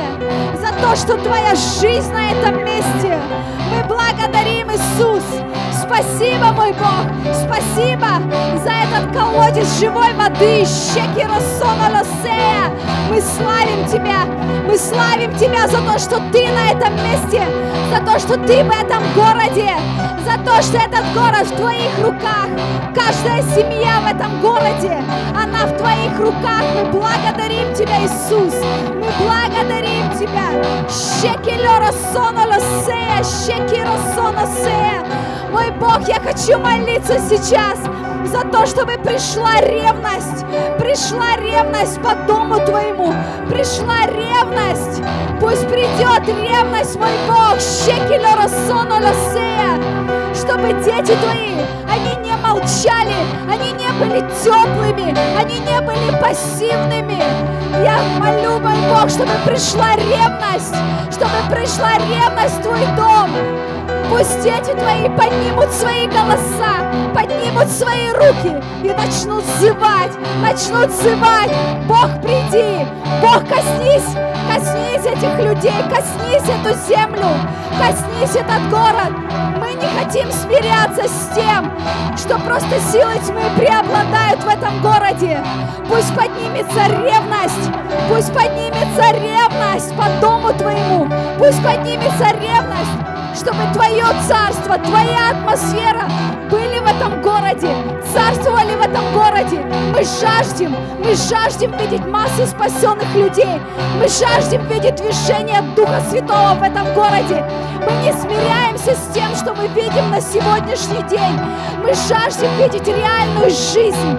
За 0.56 0.72
то, 0.82 0.96
что 0.96 1.18
Твоя 1.18 1.54
жизнь 1.56 2.14
на 2.14 2.32
этом 2.32 2.64
месте. 2.64 3.20
Мы 3.70 3.84
благодарим, 3.88 4.72
Иисус. 4.72 5.24
Спасибо, 5.86 6.52
мой 6.54 6.74
Бог. 6.74 7.06
Спасибо 7.34 8.08
за 8.64 8.72
этот 8.72 9.16
колодец 9.16 9.80
живой 9.80 10.14
воды. 10.14 10.66
Щеки 10.66 11.24
рассона 11.24 11.90
лосея. 11.92 12.72
Мы 13.10 13.22
славим 13.22 13.86
Тебя. 13.88 14.26
Мы 14.68 14.78
славим 14.78 15.36
Тебя 15.36 15.68
за 15.68 15.82
то, 15.82 16.00
что 16.00 16.20
Ты 16.32 16.48
на 16.50 16.72
этом 16.72 16.96
месте. 16.96 17.44
За 17.92 18.04
то, 18.04 18.20
что 18.20 18.38
Ты 18.48 18.64
в 18.64 18.72
этом 18.72 19.04
городе. 19.14 19.76
За 20.26 20.44
то, 20.44 20.62
что 20.64 20.78
этот 20.78 21.06
город 21.14 21.46
в 21.46 21.56
Твоих 21.56 22.00
руках. 22.04 22.48
Каждая 22.96 23.44
семья 23.44 24.00
в 24.02 24.08
этом 24.08 24.42
городе, 24.42 25.04
она 25.36 25.68
в 25.68 25.78
Твоих 25.78 26.20
руках. 26.20 26.64
Мы 26.74 26.92
благодарим 26.92 27.74
Тебя, 27.76 28.04
Иисус. 28.04 28.56
Мы 28.96 29.08
благодарим 29.20 30.10
Тебя. 30.18 30.50
Щекелё 30.90 31.78
рассона 31.80 32.48
лосея, 32.48 33.22
щекиро 33.24 33.98
сона 34.16 34.48
сея. 34.48 35.06
Мой 35.56 35.72
Бог, 35.72 36.06
я 36.06 36.20
хочу 36.20 36.60
молиться 36.60 37.18
сейчас 37.30 37.80
за 38.26 38.42
то, 38.42 38.66
чтобы 38.66 38.98
пришла 38.98 39.62
ревность, 39.62 40.44
пришла 40.78 41.38
ревность 41.38 41.96
по 42.02 42.14
дому 42.28 42.56
Твоему, 42.66 43.14
пришла 43.50 44.06
ревность. 44.06 45.02
Пусть 45.40 45.66
придет 45.70 46.28
ревность, 46.28 46.98
мой 46.98 47.14
Бог, 47.26 47.56
лосея, 49.00 49.80
чтобы 50.36 50.74
дети 50.84 51.18
Твои, 51.24 51.56
они 51.90 52.16
не 52.18 52.36
молчали, 52.36 53.16
они 53.50 53.72
не 53.72 53.94
были 53.94 54.20
теплыми, 54.44 55.16
они 55.40 55.60
не 55.60 55.80
были 55.80 56.20
пассивными. 56.20 57.24
Я 57.82 58.02
молю, 58.18 58.60
мой 58.60 58.76
Бог, 58.90 59.10
чтобы 59.10 59.32
пришла 59.46 59.96
ревность, 59.96 60.76
чтобы 61.14 61.38
пришла 61.50 61.94
ревность 61.94 62.58
в 62.58 62.62
Твой 62.62 62.86
дом. 62.98 63.30
Пусть 64.10 64.42
дети 64.42 64.72
Твои 64.78 65.10
поднимут 65.10 65.72
свои 65.72 66.08
голоса, 66.08 66.92
поднимут 67.14 67.68
свои 67.70 68.10
руки 68.12 68.64
и 68.84 68.90
начнут 68.94 69.44
взывать, 69.44 70.12
начнут 70.42 70.90
взывать. 70.90 71.52
Бог, 71.88 72.10
приди, 72.22 72.86
Бог, 73.22 73.40
коснись, 73.48 74.16
коснись 74.48 75.06
этих 75.06 75.40
людей, 75.40 75.84
коснись 75.90 76.44
эту 76.44 76.78
землю, 76.88 77.26
коснись 77.78 78.36
этот 78.36 78.70
город. 78.70 79.12
Мы 79.60 79.74
не 79.74 79.88
хотим 79.98 80.32
смиряться 80.32 81.08
с 81.08 81.36
тем, 81.36 81.72
что 82.18 82.38
просто 82.40 82.80
силы 82.92 83.16
тьмы 83.26 83.42
преобладают 83.58 84.44
в 84.44 84.48
этом 84.48 84.82
городе. 84.82 85.40
Пусть 85.90 86.16
поднимется 86.16 86.88
ревность, 86.88 87.72
пусть 88.10 88.34
поднимется 88.34 89.12
ревность 89.14 89.96
по 89.96 90.06
дому 90.22 90.54
Твоему, 90.54 91.10
пусть 91.38 91.64
поднимется 91.64 92.26
ревность, 92.40 93.15
чтобы 93.36 93.64
Твое 93.74 94.06
царство, 94.28 94.78
Твоя 94.78 95.32
атмосфера 95.32 96.08
были 96.50 96.80
в 96.80 96.86
этом 96.86 97.22
городе, 97.22 97.70
царствовали 98.14 98.76
в 98.76 98.82
этом 98.96 99.14
городе. 99.14 99.62
Мы 99.94 100.04
жаждем, 100.04 100.76
мы 101.04 101.16
жаждем 101.16 101.76
видеть 101.78 102.06
массы 102.08 102.48
спасенных 102.48 103.14
людей. 103.14 103.60
Мы 104.00 104.08
жаждем 104.08 104.66
видеть 104.68 104.96
движение 104.96 105.62
Духа 105.76 106.02
Святого 106.10 106.56
в 106.56 106.64
этом 106.64 106.94
городе. 106.94 107.44
Мы 107.80 107.92
не 108.04 108.14
смиряемся 108.14 108.96
с 108.96 109.14
тем, 109.14 109.36
что 109.36 109.54
мы 109.54 109.68
видим 109.68 110.10
на 110.10 110.22
сегодняшний 110.22 111.04
день. 111.10 111.40
Мы 111.84 111.94
жаждем 112.08 112.50
видеть 112.58 112.88
реальную 112.88 113.50
жизнь. 113.50 114.18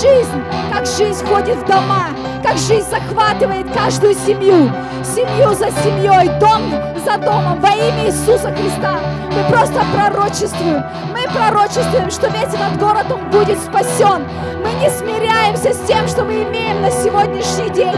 Жизнь, 0.00 0.42
как 0.72 0.86
жизнь 0.86 1.24
ходит 1.26 1.56
в 1.58 1.66
дома, 1.66 2.08
как 2.42 2.56
жизнь 2.56 2.88
захватывает 2.88 3.70
каждую 3.72 4.14
семью. 4.14 4.70
Семью 5.04 5.54
за 5.54 5.70
семьей, 5.82 6.28
дом 6.40 6.62
за 7.04 7.18
домом 7.18 7.60
во 7.60 7.68
имя 7.68 8.06
Иисуса 8.06 8.50
Христа. 8.54 8.98
Мы 9.30 9.50
просто 9.50 9.80
пророчествуем. 9.92 10.82
Мы 11.12 11.22
пророчествуем, 11.32 12.10
что 12.10 12.28
весь 12.28 12.54
этот 12.54 12.78
город, 12.78 13.06
он 13.10 13.30
будет 13.30 13.58
спасен. 13.58 14.13
Мы 14.18 14.72
не 14.80 14.90
смиряемся 14.90 15.72
с 15.72 15.86
тем, 15.86 16.06
что 16.08 16.24
мы 16.24 16.42
имеем 16.44 16.80
на 16.80 16.90
сегодняшний 16.90 17.70
день. 17.70 17.96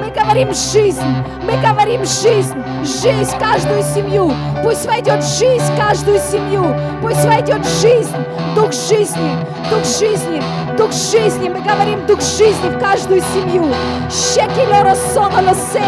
Мы 0.00 0.10
говорим 0.10 0.54
жизнь, 0.54 1.00
мы 1.42 1.52
говорим 1.60 2.04
жизнь, 2.04 2.54
жизнь 2.82 3.30
в 3.30 3.38
каждую 3.38 3.82
семью. 3.82 4.32
Пусть 4.62 4.86
войдет 4.86 5.22
жизнь 5.24 5.64
в 5.64 5.76
каждую 5.76 6.18
семью. 6.18 6.74
Пусть 7.02 7.24
войдет 7.24 7.66
жизнь, 7.82 8.16
дух 8.54 8.72
жизни, 8.72 9.30
дух 9.70 9.84
жизни, 9.84 10.42
дух 10.76 10.92
жизни. 10.92 11.48
Мы 11.48 11.60
говорим 11.60 12.06
дух 12.06 12.20
жизни 12.20 12.70
в 12.70 12.78
каждую 12.78 13.20
семью. 13.34 13.66
Щекило 14.10 14.94
соно 15.12 15.42
лосе, 15.48 15.84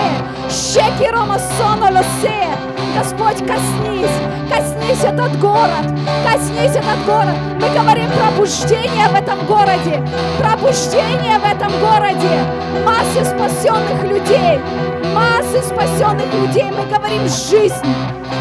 щекиро 0.50 1.24
соно 1.58 1.90
лосе. 1.90 2.79
Господь, 2.96 3.38
коснись, 3.46 4.10
коснись 4.50 5.04
этот 5.04 5.38
город, 5.38 5.86
коснись 6.24 6.76
этот 6.76 7.04
город. 7.06 7.36
Мы 7.60 7.68
говорим 7.70 8.10
пробуждение 8.10 9.08
в 9.08 9.14
этом 9.14 9.46
городе, 9.46 10.02
пробуждение 10.38 11.38
в 11.38 11.44
этом 11.44 11.70
городе. 11.80 12.44
Массы 12.84 13.24
спасенных 13.24 14.02
людей, 14.04 14.58
массы 15.14 15.62
спасенных 15.62 16.32
людей. 16.34 16.70
Мы 16.76 16.84
говорим 16.86 17.22
жизнь, 17.22 17.86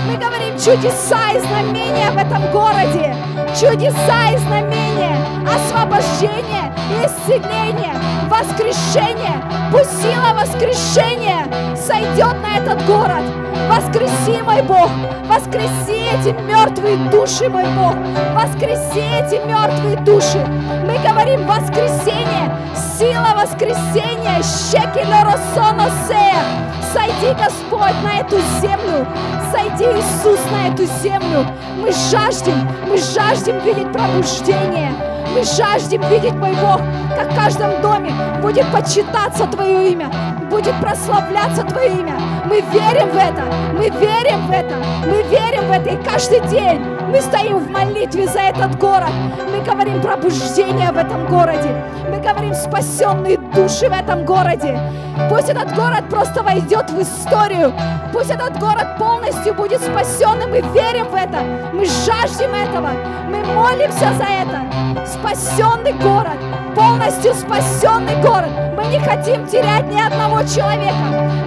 мы 0.08 0.18
говорим 0.18 0.54
чудеса 0.58 1.32
и 1.36 1.40
знамения 1.40 2.10
в 2.12 2.18
этом 2.18 2.52
городе, 2.52 3.16
чудеса 3.60 4.32
и 4.34 4.38
знамения, 4.38 5.18
освобождение, 5.46 6.74
исцеление, 7.04 7.96
воскрешение. 8.30 9.42
Пусть 9.72 10.02
сила 10.02 10.34
воскрешения 10.34 11.46
сойдет 11.80 12.36
на 12.42 12.58
этот 12.58 12.86
город. 12.86 13.24
Воскреси, 13.70 14.42
мой 14.42 14.62
Бог, 14.64 14.90
воскреси 15.28 16.10
эти 16.14 16.36
мертвые 16.42 16.98
души, 17.10 17.50
мой 17.50 17.66
Бог, 17.76 17.96
воскреси 18.34 19.00
эти 19.00 19.46
мертвые 19.46 19.98
души. 19.98 20.40
Мы 20.86 20.98
говорим 21.00 21.46
воскресение, 21.46 22.52
сила 22.98 23.34
воскресения, 23.36 24.42
щекелеросоносе. 24.42 26.36
Сойди, 26.92 27.34
Господь, 27.40 27.96
на 28.04 28.20
эту 28.20 28.38
землю, 28.60 29.06
сойди, 29.52 29.86
Иисус, 29.86 30.40
на 30.52 30.70
эту 30.70 30.86
землю. 31.04 31.46
Мы 31.78 31.92
жаждем, 31.92 32.68
мы 32.88 32.98
жаждем 32.98 33.60
видеть 33.60 33.92
пробуждение. 33.92 34.92
Мы 35.34 35.44
жаждем 35.44 36.02
видеть, 36.10 36.34
мой 36.34 36.54
Бог, 36.56 36.82
как 37.16 37.32
в 37.32 37.36
каждом 37.36 37.82
доме 37.82 38.12
будет 38.42 38.66
почитаться 38.72 39.46
Твое 39.46 39.92
имя, 39.92 40.10
будет 40.50 40.74
прославляться 40.82 41.64
Твое 41.64 42.00
имя. 42.00 42.16
Мы 42.46 42.62
верим 42.62 43.10
в 43.10 43.16
это, 43.16 43.44
мы 43.74 43.90
верим 43.90 44.48
в 44.48 44.52
это, 44.52 44.76
мы 45.06 45.22
верим 45.24 45.68
в 45.68 45.72
это. 45.72 45.90
И 45.90 46.04
каждый 46.04 46.40
день 46.48 46.82
мы 47.10 47.22
стоим 47.22 47.60
в 47.60 47.70
молитве 47.70 48.28
за 48.28 48.40
этот 48.40 48.78
город. 48.78 49.12
Мы 49.52 49.62
говорим 49.62 50.02
пробуждение 50.02 50.92
в 50.92 50.98
этом 50.98 51.28
городе. 51.28 51.70
Мы 52.10 52.20
говорим 52.20 52.54
спасенные 52.54 53.38
души 53.38 53.88
в 53.88 53.94
этом 53.94 54.26
городе. 54.26 54.80
Пусть 55.30 55.50
этот 55.50 55.76
город 55.76 56.04
просто 56.10 56.42
войдет 56.42 56.90
в 56.90 57.02
историю. 57.02 57.74
Пусть 58.14 58.32
этот 58.32 58.58
город 58.60 58.98
полностью 58.98 59.54
будет 59.54 59.82
спасен, 59.82 60.42
и 60.42 60.46
мы 60.48 60.62
верим 60.74 61.08
в 61.08 61.16
это. 61.16 61.40
Мы 61.74 61.86
жаждем 61.86 62.54
этого. 62.54 62.90
Мы 63.30 63.44
молимся 63.54 64.14
за 64.18 64.24
это. 64.24 65.10
Спасенный 65.20 65.92
город, 65.94 66.38
полностью 66.74 67.34
спасенный 67.34 68.22
город. 68.22 68.50
Мы 68.78 68.86
не 68.86 69.00
хотим 69.00 69.46
терять 69.48 69.86
ни 69.92 70.00
одного 70.00 70.44
человека. 70.44 70.96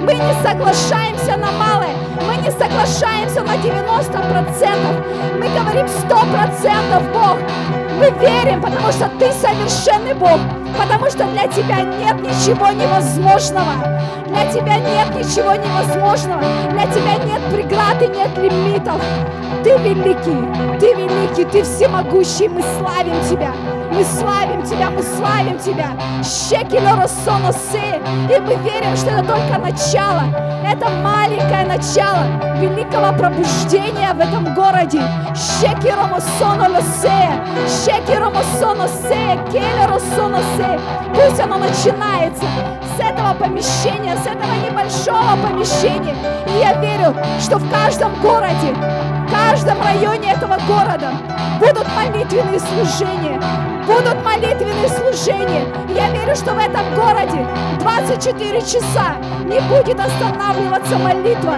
Мы 0.01 0.13
не 0.13 0.33
соглашаемся 0.43 1.39
на 1.39 1.51
малое. 1.53 1.95
Мы 2.21 2.37
не 2.37 2.51
соглашаемся 2.51 3.43
на 3.43 3.57
90%. 3.57 5.39
Мы 5.39 5.49
говорим 5.49 5.87
100% 5.87 7.13
Бог. 7.15 7.39
Мы 8.03 8.11
верим, 8.19 8.61
потому 8.61 8.91
что 8.91 9.09
Ты 9.21 9.31
совершенный 9.31 10.15
Бог. 10.15 10.41
Потому 10.77 11.09
что 11.09 11.25
для 11.27 11.47
Тебя 11.47 11.83
нет 11.83 12.21
ничего 12.21 12.67
невозможного. 12.73 13.75
Для 14.27 14.45
Тебя 14.51 14.79
нет 14.79 15.15
ничего 15.15 15.53
невозможного. 15.55 16.43
Для 16.73 16.87
Тебя 16.87 17.15
нет 17.25 17.41
преград 17.53 18.03
и 18.03 18.09
нет 18.09 18.37
лимитов. 18.37 19.01
Ты 19.63 19.79
великий, 19.79 20.81
Ты 20.81 20.95
великий, 20.95 21.45
Ты 21.45 21.63
всемогущий. 21.63 22.49
Мы 22.49 22.65
славим 22.81 23.23
Тебя. 23.31 23.53
Мы 23.93 24.05
славим 24.05 24.63
Тебя, 24.63 24.89
мы 24.91 25.03
славим 25.03 25.59
Тебя. 25.59 25.89
Щекилоросоносе. 26.25 28.01
И 28.31 28.41
мы 28.41 28.55
верим, 28.57 28.97
что 28.97 29.11
это 29.11 29.23
только 29.23 29.59
начало. 29.59 30.23
Это 30.67 30.89
маленькое 30.89 31.67
начало 31.67 32.25
великого 32.57 33.13
пробуждения 33.19 34.15
в 34.15 34.21
этом 34.21 34.55
городе. 34.55 35.03
Щекиромосонолосе. 35.35 37.33
Щекиромосоносе. 37.85 39.39
Келеросоносе. 39.53 40.81
Пусть 41.15 41.41
оно 41.41 41.59
начинается 41.59 42.47
с 42.97 43.01
этого 43.01 43.35
помещения, 43.35 44.17
с 44.17 44.27
этого 44.27 44.55
небольшого 44.65 45.37
помещения. 45.43 46.15
И 46.47 46.61
я 46.61 46.81
верю, 46.81 47.15
что 47.39 47.59
в 47.59 47.71
каждом 47.71 48.15
городе, 48.23 48.75
каждом 49.33 49.83
районе 49.83 50.33
этого 50.33 50.59
города 50.69 51.11
будут 51.59 51.87
молитвенные 51.97 52.61
служения, 52.61 53.41
будут 53.87 54.23
молитвенные 54.23 54.89
служения. 54.89 55.65
Я 55.89 56.11
верю, 56.11 56.37
что 56.37 56.53
в 56.53 56.59
этом 56.59 56.95
городе 56.95 57.47
24 57.81 58.61
часа 58.61 59.17
не 59.45 59.59
будет 59.61 59.99
останавливаться 59.99 60.99
молитва. 60.99 61.57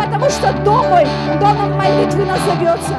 Потому 0.00 0.30
что 0.30 0.52
дом 0.64 0.88
мой 0.88 1.06
домом 1.40 1.76
молитвы 1.76 2.24
назовется. 2.24 2.94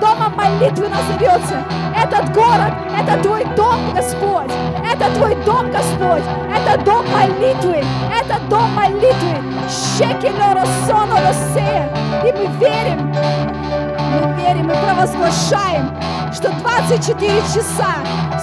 Домом 0.00 0.34
молитвы 0.36 0.88
назовется. 0.88 1.62
Этот 1.96 2.32
город, 2.34 2.72
это 2.98 3.16
твой 3.22 3.44
дом, 3.56 3.94
Господь. 3.94 4.50
Это 4.92 5.10
твой 5.14 5.34
дом, 5.44 5.70
Господь. 5.70 6.22
Это 6.54 6.76
дом 6.84 7.04
молитвы. 7.10 7.82
Это 8.12 8.38
дом 8.48 8.70
молитвы. 8.74 9.36
Щекелеросоносе. 9.68 11.85
И 12.24 12.32
мы 12.32 12.46
верим, 12.58 13.12
мы 13.12 14.42
верим 14.42 14.70
и 14.70 14.74
провозглашаем, 14.74 15.96
что 16.32 16.50
24 16.50 17.30
часа, 17.54 17.96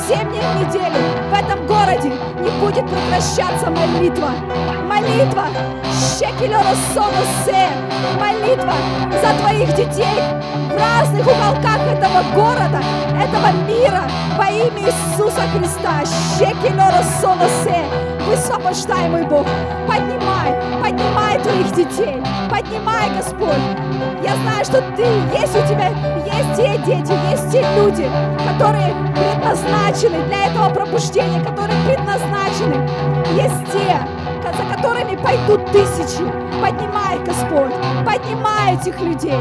7 0.08 0.30
дней 0.30 0.42
в 0.42 0.68
неделю 0.68 0.96
в 1.30 1.34
этом 1.34 1.66
городе 1.68 2.10
не 2.40 2.50
будет 2.60 2.86
прекращаться 2.90 3.70
молитва. 3.70 4.30
Молитва, 5.04 5.48
молитва 8.18 8.74
за 9.22 9.38
твоих 9.40 9.76
детей 9.76 10.22
в 10.72 10.78
разных 10.78 11.28
уголках 11.28 11.80
этого 11.92 12.24
города, 12.34 12.82
этого 13.20 13.52
мира 13.68 14.04
во 14.38 14.50
имя 14.50 14.80
Иисуса 14.80 15.42
Христа. 15.54 15.94
Мой 19.10 19.24
Бог, 19.24 19.46
поднимай, 19.88 20.54
поднимай 20.82 21.38
твоих 21.40 21.72
детей, 21.76 22.24
поднимай, 22.50 23.10
Господь. 23.16 23.62
Я 24.24 24.36
знаю, 24.38 24.64
что 24.64 24.82
ты, 24.96 25.04
есть 25.38 25.56
у 25.56 25.68
тебя, 25.68 25.90
есть 26.26 26.56
те 26.56 26.78
дети, 26.86 27.14
есть 27.30 27.52
те 27.52 27.66
люди, 27.76 28.10
которые 28.48 28.96
предназначены 29.14 30.24
для 30.28 30.46
этого 30.46 30.70
пробуждения, 30.70 31.42
которые 31.44 31.78
предназначены. 31.86 32.90
Есть 33.36 33.72
те, 33.72 34.00
за 34.58 34.76
которыми 34.76 35.16
пойдут 35.16 35.63
тысячи. 35.74 36.24
Поднимай, 36.62 37.18
Господь, 37.26 37.74
поднимай 38.06 38.76
этих 38.76 39.00
людей. 39.02 39.40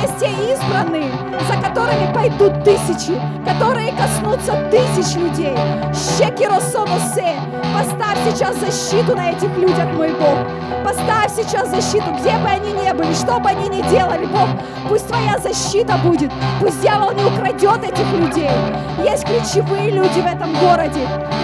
Есть 0.00 0.18
те 0.18 0.28
избранные, 0.52 1.10
за 1.48 1.60
которыми 1.60 2.12
пойдут 2.14 2.64
тысячи, 2.64 3.20
которые 3.44 3.92
коснутся 3.92 4.54
тысяч 4.70 5.16
людей. 5.16 5.54
Щекиросоносе, 5.92 7.34
поставь 7.74 8.18
сейчас 8.24 8.56
защиту 8.56 9.16
на 9.16 9.32
этих 9.32 9.54
людях, 9.58 9.86
мой 9.94 10.12
Бог. 10.12 10.38
Поставь 10.84 11.32
сейчас 11.34 11.68
защиту, 11.68 12.12
где 12.20 12.30
бы 12.38 12.48
они 12.48 12.72
ни 12.72 12.92
были, 12.92 13.12
что 13.12 13.38
бы 13.40 13.48
они 13.48 13.68
ни 13.68 13.82
делали, 13.90 14.26
Бог. 14.26 14.48
Пусть 14.88 15.08
Твоя 15.08 15.38
защита 15.38 15.96
будет, 15.98 16.30
пусть 16.60 16.80
дьявол 16.80 17.12
не 17.12 17.24
украдет 17.24 17.82
этих 17.82 18.10
людей. 18.12 18.50
Есть 19.02 19.24
ключевые 19.24 19.90
люди 19.90 20.20
в 20.20 20.26
этом 20.26 20.54
городе. 20.60 21.00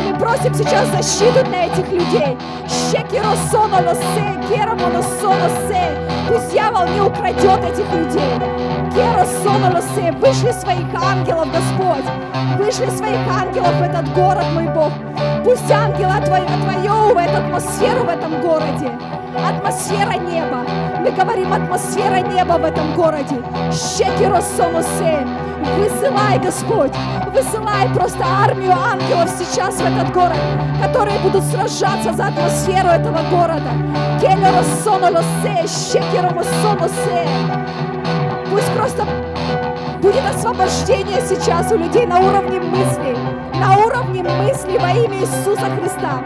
Мы 0.07 0.19
просим 0.19 0.55
сейчас 0.55 0.89
защиту 0.89 1.45
для 1.45 1.67
этих 1.67 1.89
людей. 1.91 2.39
Щекиросоносе, 2.69 3.41
керамоносоносе. 3.81 4.20
Пусть 6.31 6.53
дьявол 6.53 6.87
не 6.87 7.01
украдет 7.01 7.59
этих 7.65 7.93
людей. 7.93 8.39
Керосоносе, 8.95 10.13
вышли 10.13 10.53
своих 10.53 10.87
ангелов, 10.95 11.49
Господь. 11.51 12.05
Вышли 12.57 12.89
своих 12.91 13.19
ангелов 13.29 13.75
в 13.75 13.83
этот 13.83 14.15
город, 14.15 14.45
мой 14.55 14.69
Бог. 14.69 14.93
Пусть 15.45 15.69
ангелы 15.73 16.25
Твои 16.25 16.43
отвоевывают 16.43 17.33
атмосферу 17.33 18.05
в 18.05 18.09
этом 18.09 18.41
городе. 18.43 18.93
Атмосфера 19.45 20.13
неба. 20.13 20.65
Мы 21.01 21.11
говорим 21.11 21.53
атмосфера 21.53 22.21
неба 22.21 22.53
в 22.53 22.65
этом 22.65 22.95
городе. 22.95 23.43
Щекиросоносе. 23.73 25.27
Высылай, 25.77 26.39
Господь, 26.39 26.93
высылай 27.35 27.89
просто 27.95 28.25
армию 28.25 28.73
ангелов 28.73 29.29
сейчас 29.39 29.75
в 29.77 29.81
этот 29.85 30.13
город, 30.13 30.39
которые 30.83 31.19
будут 31.19 31.45
сражаться 31.45 32.13
за 32.13 32.29
атмосферу 32.29 32.89
этого 32.89 33.19
города. 33.31 33.71
Пусть 38.51 38.73
просто 38.73 39.05
будет 40.01 40.25
освобождение 40.25 41.21
сейчас 41.21 41.71
у 41.73 41.77
людей 41.77 42.07
на 42.07 42.21
уровне 42.21 42.61
мыслей, 42.61 43.17
на 43.55 43.77
уровне 43.77 44.23
мыслей 44.23 44.79
во 44.79 44.91
имя 44.91 45.21
Иисуса 45.21 45.67
Христа. 45.79 46.23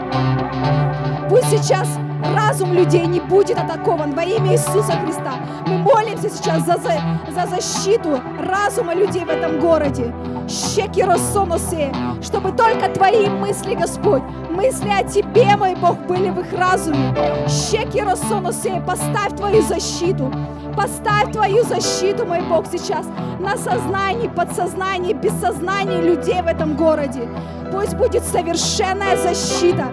Пусть 1.29 1.49
сейчас 1.49 1.87
разум 2.35 2.73
людей 2.73 3.05
не 3.05 3.19
будет 3.19 3.57
атакован 3.57 4.13
во 4.13 4.23
имя 4.23 4.53
Иисуса 4.53 4.93
Христа. 5.03 5.33
Мы 5.67 5.77
молимся 5.77 6.29
сейчас 6.29 6.65
за, 6.65 6.77
за, 6.77 6.93
за 7.31 7.47
защиту 7.47 8.19
разума 8.39 8.93
людей 8.93 9.25
в 9.25 9.29
этом 9.29 9.59
городе. 9.59 10.13
Щекиросоносе, 10.47 11.91
чтобы 12.21 12.51
только 12.51 12.89
Твои 12.89 13.27
мысли, 13.27 13.73
Господь, 13.75 14.21
мысли 14.51 14.89
о 14.89 15.03
Тебе, 15.03 15.55
мой 15.57 15.75
Бог, 15.75 15.97
были 16.07 16.29
в 16.29 16.39
их 16.39 16.53
разуме. 16.53 17.15
Щекиросоносе, 17.47 18.81
поставь 18.85 19.35
Твою 19.35 19.61
защиту. 19.61 20.31
Поставь 20.75 21.31
Твою 21.31 21.63
защиту, 21.63 22.25
мой 22.25 22.41
Бог, 22.41 22.65
сейчас 22.71 23.05
на 23.39 23.57
сознании, 23.57 24.27
подсознании, 24.27 25.13
бессознании 25.13 26.01
людей 26.01 26.41
в 26.41 26.47
этом 26.47 26.75
городе. 26.75 27.27
Пусть 27.71 27.95
будет 27.95 28.23
совершенная 28.23 29.17
защита. 29.17 29.87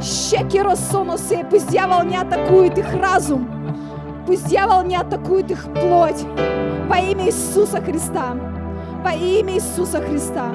Щекиросоносе, 0.00 1.44
пусть 1.50 1.70
дьявол 1.70 2.04
не 2.04 2.16
атакует 2.16 2.78
их 2.78 2.94
разум. 2.94 3.48
Пусть 4.26 4.46
дьявол 4.48 4.82
не 4.82 4.96
атакует 4.96 5.50
их 5.50 5.64
плоть. 5.74 6.24
Во 6.88 6.96
имя 6.96 7.26
Иисуса 7.26 7.80
Христа. 7.80 8.34
Во 9.04 9.12
имя 9.12 9.54
Иисуса 9.54 10.00
Христа. 10.00 10.46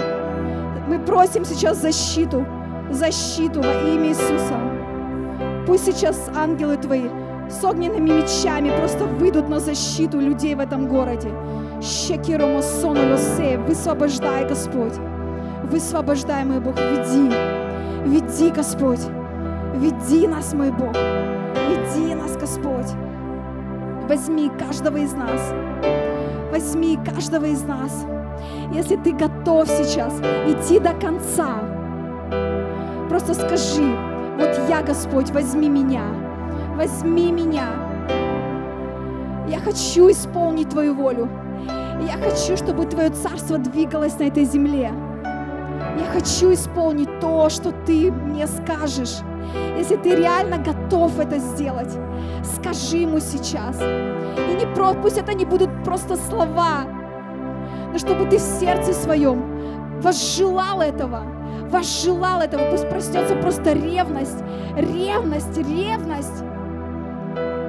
Мы 0.87 0.99
просим 0.99 1.45
сейчас 1.45 1.77
защиту. 1.81 2.45
Защиту 2.89 3.61
во 3.61 3.71
имя 3.71 4.09
Иисуса. 4.09 4.59
Пусть 5.67 5.85
сейчас 5.85 6.29
ангелы 6.35 6.77
Твои 6.77 7.09
с 7.49 7.63
огненными 7.63 8.09
мечами 8.09 8.71
просто 8.77 9.05
выйдут 9.05 9.49
на 9.49 9.59
защиту 9.59 10.19
людей 10.19 10.55
в 10.55 10.59
этом 10.59 10.87
городе. 10.87 11.29
Щекирому 11.81 12.61
сону 12.61 13.11
лосе, 13.11 13.57
высвобождай, 13.59 14.47
Господь. 14.47 14.93
Высвобождай, 15.63 16.43
мой 16.43 16.59
Бог, 16.59 16.75
веди. 16.77 17.31
Веди, 18.05 18.51
Господь. 18.51 19.01
Веди 19.75 20.27
нас, 20.27 20.53
мой 20.53 20.71
Бог. 20.71 20.95
Веди 20.95 22.15
нас, 22.15 22.37
Господь. 22.37 22.91
Возьми 24.07 24.49
каждого 24.57 24.97
из 24.97 25.13
нас. 25.13 25.53
Возьми 26.51 26.97
каждого 26.97 27.45
из 27.45 27.61
нас. 27.63 28.05
Если 28.73 28.95
ты 28.95 29.11
готов 29.11 29.67
сейчас 29.67 30.13
идти 30.47 30.79
до 30.79 30.93
конца, 30.93 31.59
просто 33.09 33.33
скажи, 33.33 33.95
вот 34.37 34.57
я, 34.69 34.81
Господь, 34.81 35.31
возьми 35.31 35.67
меня. 35.67 36.03
Возьми 36.75 37.31
меня. 37.31 37.67
Я 39.49 39.59
хочу 39.59 40.09
исполнить 40.09 40.69
Твою 40.69 40.93
волю. 40.93 41.29
Я 42.07 42.17
хочу, 42.17 42.55
чтобы 42.55 42.85
Твое 42.85 43.09
царство 43.09 43.57
двигалось 43.57 44.17
на 44.19 44.23
этой 44.23 44.45
земле. 44.45 44.91
Я 45.99 46.05
хочу 46.13 46.53
исполнить 46.53 47.19
то, 47.19 47.49
что 47.49 47.71
Ты 47.85 48.11
мне 48.11 48.47
скажешь. 48.47 49.21
Если 49.77 49.95
ты 49.95 50.15
реально 50.15 50.57
готов 50.57 51.19
это 51.19 51.37
сделать, 51.39 51.97
скажи 52.43 52.97
ему 52.97 53.19
сейчас. 53.19 53.79
И 53.81 54.55
не 54.55 54.65
про, 54.73 54.93
пусть 54.93 55.17
это 55.17 55.33
не 55.33 55.45
будут 55.45 55.69
просто 55.83 56.15
слова, 56.15 56.85
но 57.91 57.97
чтобы 57.97 58.25
ты 58.25 58.37
в 58.37 58.41
сердце 58.41 58.93
своем 58.93 60.01
возжелал 60.01 60.81
этого, 60.81 61.23
возжелал 61.69 62.41
этого. 62.41 62.69
Пусть 62.71 62.89
проснется 62.89 63.35
просто 63.35 63.73
ревность, 63.73 64.43
ревность, 64.75 65.57
ревность. 65.57 66.43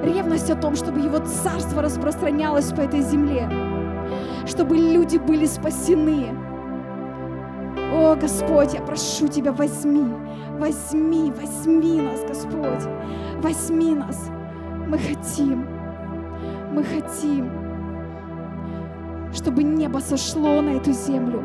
Ревность 0.03 0.49
о 0.49 0.55
том, 0.55 0.75
чтобы 0.75 0.99
его 0.99 1.19
царство 1.19 1.81
распространялось 1.81 2.71
по 2.71 2.81
этой 2.81 3.01
земле, 3.01 3.49
чтобы 4.45 4.77
люди 4.77 5.17
были 5.17 5.45
спасены. 5.45 6.27
О, 7.93 8.15
Господь, 8.15 8.73
я 8.73 8.81
прошу 8.81 9.27
Тебя, 9.27 9.51
возьми, 9.51 10.05
возьми, 10.57 11.31
возьми 11.31 12.01
нас, 12.01 12.21
Господь, 12.27 12.83
возьми 13.41 13.95
нас. 13.95 14.29
Мы 14.87 14.97
хотим, 14.97 15.67
мы 16.71 16.83
хотим, 16.83 17.51
чтобы 19.33 19.63
небо 19.63 19.99
сошло 19.99 20.61
на 20.61 20.71
эту 20.71 20.91
землю, 20.91 21.43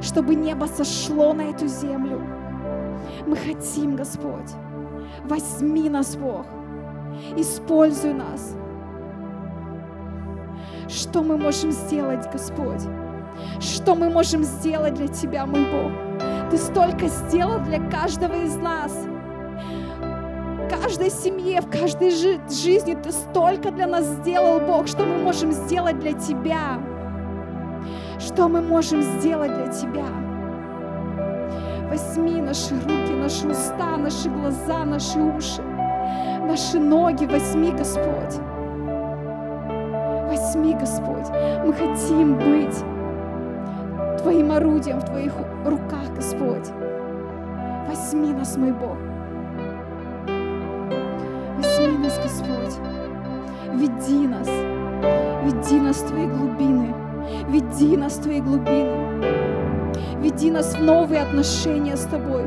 чтобы 0.00 0.34
небо 0.34 0.66
сошло 0.66 1.32
на 1.32 1.42
эту 1.42 1.66
землю. 1.66 2.20
Мы 3.26 3.36
хотим, 3.36 3.96
Господь, 3.96 4.52
возьми 5.24 5.90
нас, 5.90 6.16
Бог, 6.16 6.46
используй 7.36 8.14
нас. 8.14 8.56
Что 10.88 11.22
мы 11.22 11.36
можем 11.36 11.70
сделать, 11.70 12.32
Господь? 12.32 12.82
Что 13.60 13.94
мы 13.94 14.08
можем 14.08 14.42
сделать 14.42 14.94
для 14.94 15.08
Тебя, 15.08 15.44
мой 15.44 15.66
Бог? 15.70 16.07
Ты 16.50 16.56
столько 16.56 17.08
сделал 17.08 17.58
для 17.60 17.78
каждого 17.90 18.32
из 18.32 18.56
нас. 18.56 18.92
В 20.00 20.68
каждой 20.70 21.10
семье, 21.10 21.60
в 21.60 21.70
каждой 21.70 22.10
жи- 22.10 22.40
жизни 22.48 22.94
Ты 22.94 23.12
столько 23.12 23.70
для 23.70 23.86
нас 23.86 24.04
сделал, 24.04 24.60
Бог, 24.60 24.86
что 24.86 25.04
мы 25.04 25.18
можем 25.18 25.52
сделать 25.52 25.98
для 25.98 26.12
Тебя. 26.12 26.78
Что 28.18 28.48
мы 28.48 28.60
можем 28.62 29.02
сделать 29.02 29.54
для 29.54 29.68
Тебя? 29.68 30.06
Возьми 31.90 32.40
наши 32.40 32.74
руки, 32.74 33.12
наши 33.14 33.48
уста, 33.48 33.96
наши 33.96 34.28
глаза, 34.28 34.84
наши 34.84 35.18
уши, 35.18 35.62
наши 36.46 36.78
ноги, 36.78 37.24
возьми, 37.26 37.72
Господь. 37.72 38.40
Возьми, 40.28 40.74
Господь. 40.74 41.28
Мы 41.64 41.72
хотим 41.72 42.34
быть 42.36 42.76
Твоим 44.22 44.52
орудием 44.52 44.98
в 45.00 45.04
Твоих 45.04 45.32
руках, 45.64 46.14
Господь. 46.14 46.68
Возьми 47.88 48.32
нас, 48.32 48.56
мой 48.56 48.72
Бог. 48.72 48.96
Возьми 51.56 51.98
нас, 51.98 52.18
Господь. 52.22 52.78
Веди 53.74 54.26
нас. 54.26 54.48
Веди 55.44 55.80
нас 55.80 55.96
в 55.98 56.08
Твои 56.08 56.26
глубины. 56.26 56.94
Веди 57.48 57.96
нас 57.96 58.18
в 58.18 58.22
Твои 58.22 58.40
глубины. 58.40 59.08
Веди 60.20 60.50
нас 60.50 60.74
в 60.74 60.82
новые 60.82 61.22
отношения 61.22 61.96
с 61.96 62.04
Тобой. 62.04 62.44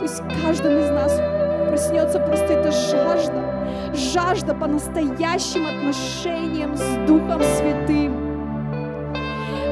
Пусть 0.00 0.22
каждым 0.42 0.78
из 0.78 0.90
нас 0.90 1.20
проснется 1.68 2.18
просто 2.18 2.54
эта 2.54 2.72
жажда, 2.72 3.92
жажда 3.94 4.54
по 4.54 4.66
настоящим 4.66 5.66
отношениям 5.66 6.76
с 6.76 6.96
Духом 7.06 7.42
Святым, 7.42 8.27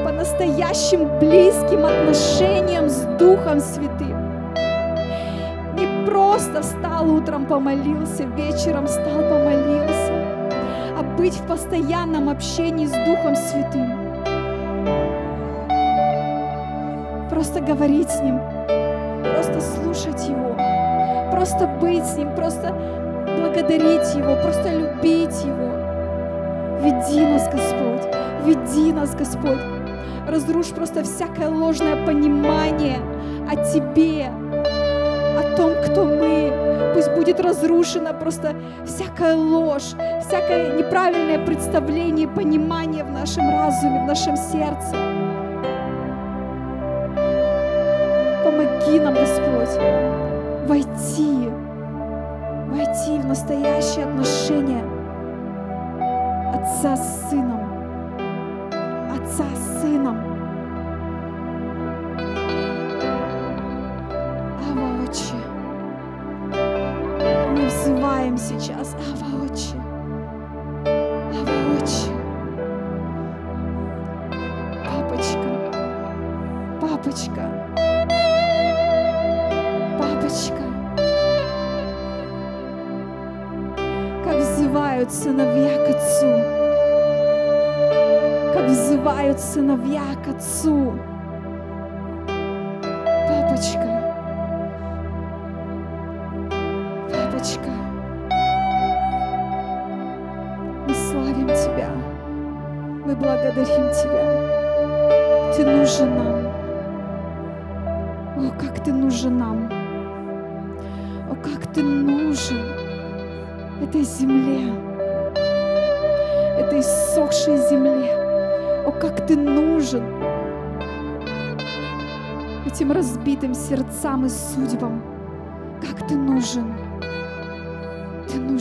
по 0.07 0.13
настоящим 0.13 1.19
близким 1.19 1.85
отношениям 1.85 2.87
с 2.87 3.01
Духом 3.19 3.59
Святым. 3.59 4.53
Не 5.75 6.05
просто 6.05 6.61
встал 6.61 7.11
утром, 7.11 7.45
помолился, 7.45 8.23
вечером 8.23 8.87
встал, 8.87 9.17
помолился, 9.29 10.13
а 10.97 11.03
быть 11.17 11.33
в 11.33 11.45
постоянном 11.45 12.29
общении 12.29 12.85
с 12.85 12.91
Духом 12.91 13.35
Святым. 13.35 13.91
Просто 17.29 17.59
говорить 17.59 18.09
с 18.09 18.21
Ним, 18.21 18.39
просто 19.35 19.59
слушать 19.59 20.29
Его, 20.29 20.55
просто 21.31 21.67
быть 21.81 22.05
с 22.05 22.15
Ним, 22.15 22.33
просто 22.33 22.73
благодарить 23.25 24.15
Его, 24.15 24.41
просто 24.41 24.71
любить 24.71 25.43
Его. 25.43 25.67
Веди 26.79 27.25
нас, 27.25 27.43
Господь, 27.49 28.07
веди 28.45 28.93
нас, 28.93 29.13
Господь. 29.13 29.76
Разрушь 30.27 30.67
просто 30.67 31.03
всякое 31.03 31.49
ложное 31.49 32.05
понимание 32.05 32.97
о 33.49 33.55
Тебе, 33.71 34.25
о 34.25 35.55
том, 35.55 35.71
кто 35.85 36.03
мы. 36.03 36.91
Пусть 36.93 37.11
будет 37.11 37.39
разрушена 37.39 38.13
просто 38.13 38.53
всякая 38.85 39.35
ложь, 39.35 39.93
всякое 40.27 40.77
неправильное 40.77 41.45
представление, 41.45 42.27
понимание 42.27 43.05
в 43.05 43.11
нашем 43.11 43.49
разуме, 43.49 44.03
в 44.03 44.07
нашем 44.07 44.35
сердце. 44.35 44.91
Помоги 48.43 48.99
нам, 48.99 49.13
Господь, 49.13 49.79
войти, 50.67 51.49
войти 52.67 53.19
в 53.19 53.25
настоящие 53.27 54.05
отношения 54.05 54.83
Отца 56.53 56.97
с 56.97 57.29
Сыном, 57.29 57.61
Отца 59.13 59.45
с 59.55 59.66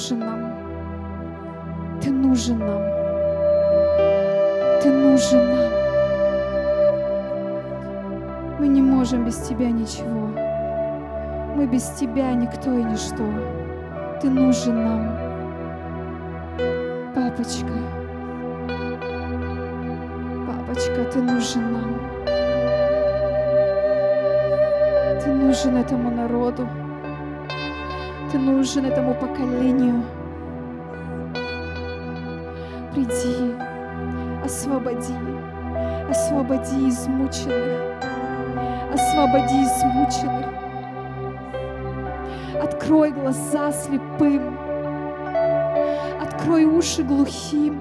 нужен 0.07 0.20
нам. 0.20 2.00
Ты 2.00 2.11
нужен 2.11 2.59
нам. 2.59 2.82
Ты 4.82 4.92
нужен 4.92 5.38
нам. 5.38 5.72
Мы 8.61 8.68
не 8.68 8.82
можем 8.82 9.24
без 9.24 9.36
Тебя 9.38 9.70
ничего. 9.70 10.28
Мы 11.57 11.66
без 11.66 11.84
Тебя 11.90 12.34
никто 12.34 12.72
и 12.72 12.84
ничто. 12.84 13.24
Ты 14.20 14.30
нужен 14.30 14.84
нам. 14.84 15.18
Папочка, 17.14 17.72
папочка, 20.46 21.04
ты 21.12 21.22
нужен 21.22 21.72
нам. 21.72 22.00
Ты 25.20 25.32
нужен 25.32 25.76
этому 25.76 26.11
народу. 26.11 26.68
Ты 28.32 28.38
нужен 28.38 28.84
этому 28.84 29.14
поколению. 29.14 30.02
Приди, 32.92 33.54
освободи, 34.44 35.14
освободи 36.10 36.88
измученных, 36.88 38.02
освободи 38.92 39.62
измученных. 39.62 40.46
Открой 42.62 43.12
глаза 43.12 43.70
слепым, 43.70 44.58
открой 46.20 46.64
уши 46.64 47.04
глухим, 47.04 47.80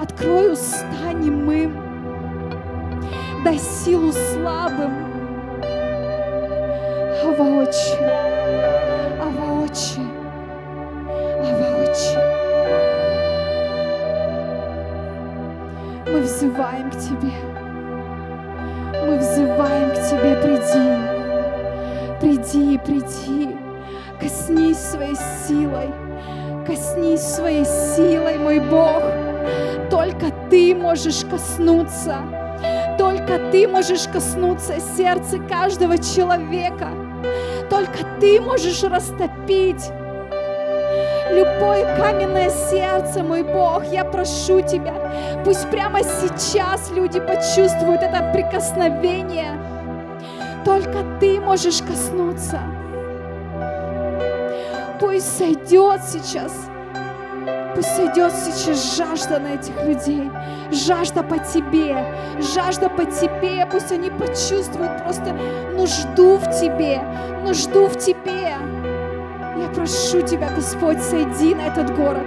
открой 0.00 0.52
уста 0.52 1.12
немым, 1.14 1.76
дай 3.44 3.58
силу 3.58 4.12
слабым. 4.12 5.05
Ава 7.26 7.62
Отче, 7.62 7.98
Ава 9.20 9.64
Отче, 9.64 10.00
Ава 11.42 11.82
Отче. 11.82 12.18
Мы 16.06 16.20
взываем 16.20 16.88
к 16.88 16.94
Тебе. 16.94 17.32
Мы 19.04 19.18
взываем 19.18 19.90
к 19.90 19.94
Тебе, 20.08 20.36
приди. 20.40 20.86
Приди, 22.20 22.78
приди. 22.78 23.56
Коснись 24.20 24.78
своей 24.78 25.16
силой. 25.16 25.90
Коснись 26.64 27.22
своей 27.22 27.64
силой, 27.64 28.38
мой 28.38 28.60
Бог. 28.60 29.02
Только 29.90 30.26
Ты 30.48 30.76
можешь 30.76 31.24
коснуться. 31.24 32.18
Только 32.96 33.50
Ты 33.50 33.66
можешь 33.66 34.06
коснуться 34.06 34.74
сердца 34.96 35.40
каждого 35.40 35.98
человека. 35.98 37.05
Только 37.76 38.06
Ты 38.20 38.40
можешь 38.40 38.82
растопить 38.84 39.90
любое 41.30 41.84
каменное 41.98 42.48
сердце, 42.48 43.22
мой 43.22 43.42
Бог, 43.42 43.84
я 43.92 44.02
прошу 44.02 44.62
Тебя, 44.62 44.94
пусть 45.44 45.68
прямо 45.70 46.02
сейчас 46.02 46.90
люди 46.90 47.20
почувствуют 47.20 48.00
это 48.00 48.30
прикосновение. 48.32 49.60
Только 50.64 51.04
Ты 51.20 51.38
можешь 51.38 51.82
коснуться. 51.82 52.60
Пусть 54.98 55.36
сойдет 55.36 56.00
сейчас, 56.02 56.70
пусть 57.76 57.94
сойдет 57.94 58.32
сейчас 58.32 58.96
жажда 58.96 59.38
на 59.38 59.54
этих 59.54 59.74
людей, 59.84 60.30
жажда 60.72 61.22
по 61.22 61.38
Тебе, 61.38 61.94
жажда 62.54 62.88
по 62.88 63.04
Тебе, 63.04 63.66
пусть 63.70 63.92
они 63.92 64.10
почувствуют 64.10 65.04
просто 65.04 65.36
нужду 65.74 66.38
в 66.38 66.50
Тебе, 66.58 67.02
нужду 67.44 67.86
в 67.86 67.98
Тебе. 67.98 68.54
Я 69.58 69.68
прошу 69.74 70.22
Тебя, 70.22 70.50
Господь, 70.56 71.02
сойди 71.02 71.54
на 71.54 71.66
этот 71.66 71.94
город. 71.94 72.24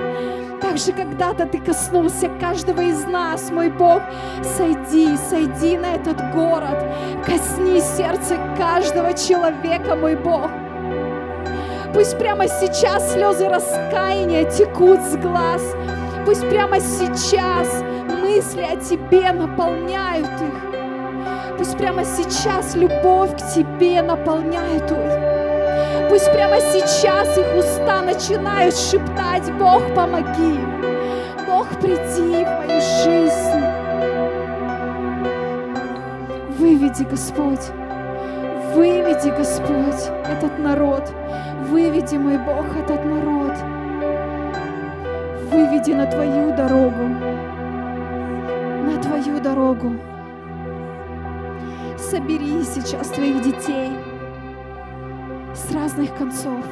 Так 0.62 0.78
же 0.78 0.92
когда-то 0.92 1.48
Ты 1.48 1.58
коснулся 1.60 2.30
каждого 2.40 2.82
из 2.82 3.06
нас, 3.06 3.50
мой 3.50 3.70
Бог. 3.70 4.02
Сойди, 4.44 5.18
сойди 5.30 5.78
на 5.78 5.96
этот 5.96 6.18
город. 6.34 6.78
Косни 7.26 7.80
сердце 7.80 8.38
каждого 8.56 9.14
человека, 9.14 9.96
мой 9.96 10.16
Бог. 10.16 10.52
Пусть 11.94 12.18
прямо 12.20 12.48
сейчас 12.48 13.14
слезы 13.14 13.50
раскаяния 13.50 14.44
текут 14.50 15.02
с 15.02 15.16
глаз. 15.18 15.62
Пусть 16.26 16.48
прямо 16.50 16.80
сейчас 16.80 17.84
мысли 18.22 18.62
о 18.62 18.76
Тебе 18.76 19.32
наполняют 19.32 20.28
их. 20.28 21.58
Пусть 21.58 21.78
прямо 21.78 22.06
сейчас 22.06 22.76
любовь 22.76 23.32
к 23.34 23.54
Тебе 23.54 24.02
наполняет 24.04 24.92
их. 24.92 26.10
Пусть 26.10 26.32
прямо 26.32 26.60
сейчас 26.60 27.38
их 27.38 27.56
уста 27.58 28.02
начинают 28.02 28.76
шептать, 28.76 29.52
Бог, 29.58 29.82
помоги. 29.96 30.60
Бог, 31.48 31.68
приди 31.82 32.46
в 32.46 32.68
мою 32.68 32.82
жизнь. 33.04 33.80
Выведи, 36.60 37.04
Господь, 37.04 37.68
выведи, 38.76 39.30
Господь, 39.30 40.12
этот 40.26 40.60
народ. 40.60 41.04
Выведи, 41.70 42.16
мой 42.16 42.38
Бог, 42.40 42.66
этот 42.76 43.06
народ. 43.06 43.56
Выведи 45.52 45.92
на 45.92 46.08
Твою 46.08 46.56
дорогу. 46.56 47.08
На 48.86 48.98
Твою 49.02 49.40
дорогу. 49.40 49.96
Собери 51.96 52.64
сейчас 52.64 53.10
Твоих 53.10 53.44
детей 53.44 53.92
с 55.54 55.72
разных 55.72 56.16
концов. 56.16 56.66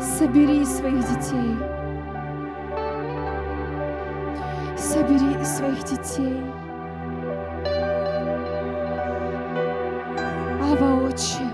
Собери 0.00 0.64
своих 0.64 0.98
детей. 0.98 1.56
Собери 4.76 5.44
своих 5.44 5.84
детей. 5.84 6.42
Ава 10.60 11.06
Отче, 11.06 11.49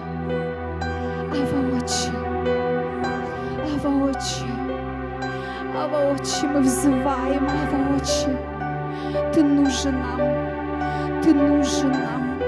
нужен 9.87 10.01
нам, 10.01 10.21
Ты 11.23 11.35
нужен 11.35 11.91
нам, 11.91 12.39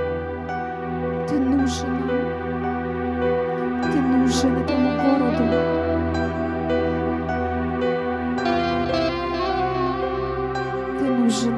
Ты 1.26 1.39
нужен 1.39 1.89
нам, 2.07 2.20
Ты 3.82 4.01
нужен 4.01 4.57
этому 4.57 4.91
городу. 5.03 5.45
Ты 10.99 11.05
нужен 11.05 11.55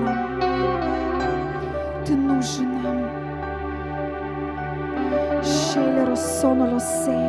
sono 6.40 6.66
lo 6.66 6.80
sé, 6.80 7.20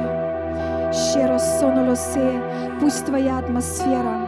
sono 1.59 1.85
lo 1.85 1.95
sé. 1.95 2.41
Пусть 2.79 3.05
Твоя 3.05 3.37
атмосфера, 3.37 4.20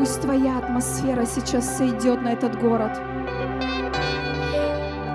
пусть 0.00 0.22
Твоя 0.22 0.56
атмосфера 0.56 1.26
сейчас 1.26 1.76
сойдет 1.76 2.22
на 2.22 2.28
этот 2.28 2.58
город. 2.58 2.98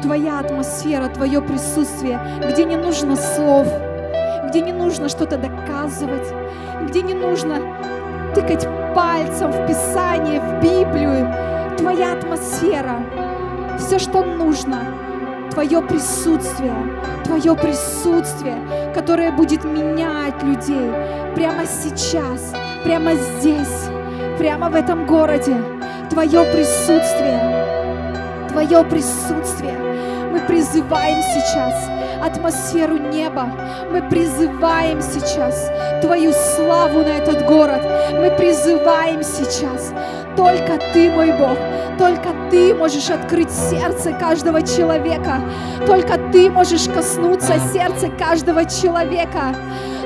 Твоя 0.04 0.40
атмосфера, 0.40 1.08
Твое 1.08 1.42
присутствие, 1.42 2.20
где 2.52 2.66
не 2.66 2.76
нужно 2.76 3.16
слов, 3.16 3.68
где 4.48 4.62
не 4.62 4.72
нужно 4.72 5.10
что-то 5.10 5.38
доказывать, 5.38 6.28
где 6.88 7.02
не 7.02 7.16
нужно 7.16 7.56
тыкать 8.36 8.68
пальцем 8.94 9.50
в 9.52 9.66
Писание, 9.66 10.40
в 10.40 10.62
Библию. 10.62 11.34
Твоя 11.80 12.14
атмосфера, 12.14 13.00
все, 13.80 13.98
что 13.98 14.24
нужно, 14.24 14.82
Твое 15.50 15.82
присутствие, 15.82 16.76
Твое 17.24 17.56
присутствие, 17.56 18.92
которое 18.94 19.32
будет 19.32 19.64
менять 19.64 20.44
людей 20.44 20.92
прямо 21.34 21.66
сейчас, 21.66 22.54
прямо 22.84 23.16
здесь, 23.16 23.90
прямо 24.38 24.70
в 24.70 24.76
этом 24.76 25.06
городе. 25.06 25.56
Твое 26.10 26.44
присутствие, 26.46 27.40
Твое 28.50 28.84
присутствие. 28.84 29.78
Мы 30.32 30.40
призываем 30.42 31.22
сейчас 31.22 31.90
атмосферу 32.22 32.98
неба. 32.98 33.48
Мы 33.92 34.02
призываем 34.10 35.02
сейчас 35.02 35.72
Твою 36.02 36.34
славу 36.34 37.00
на 37.00 37.18
этот 37.18 37.46
город. 37.46 37.82
Мы 38.14 38.32
призываем 38.32 39.24
сейчас. 39.24 39.94
Только 40.36 40.78
Ты, 40.94 41.10
мой 41.12 41.32
Бог, 41.32 41.58
только 41.98 42.30
Ты 42.52 42.76
можешь 42.76 43.10
открыть 43.10 43.52
сердце 43.52 44.12
каждого 44.12 44.62
человека. 44.62 45.42
Только 45.86 46.18
Ты 46.32 46.50
можешь 46.50 46.90
коснуться 46.90 47.54
сердца 47.74 48.10
каждого 48.10 48.66
человека. 48.66 49.56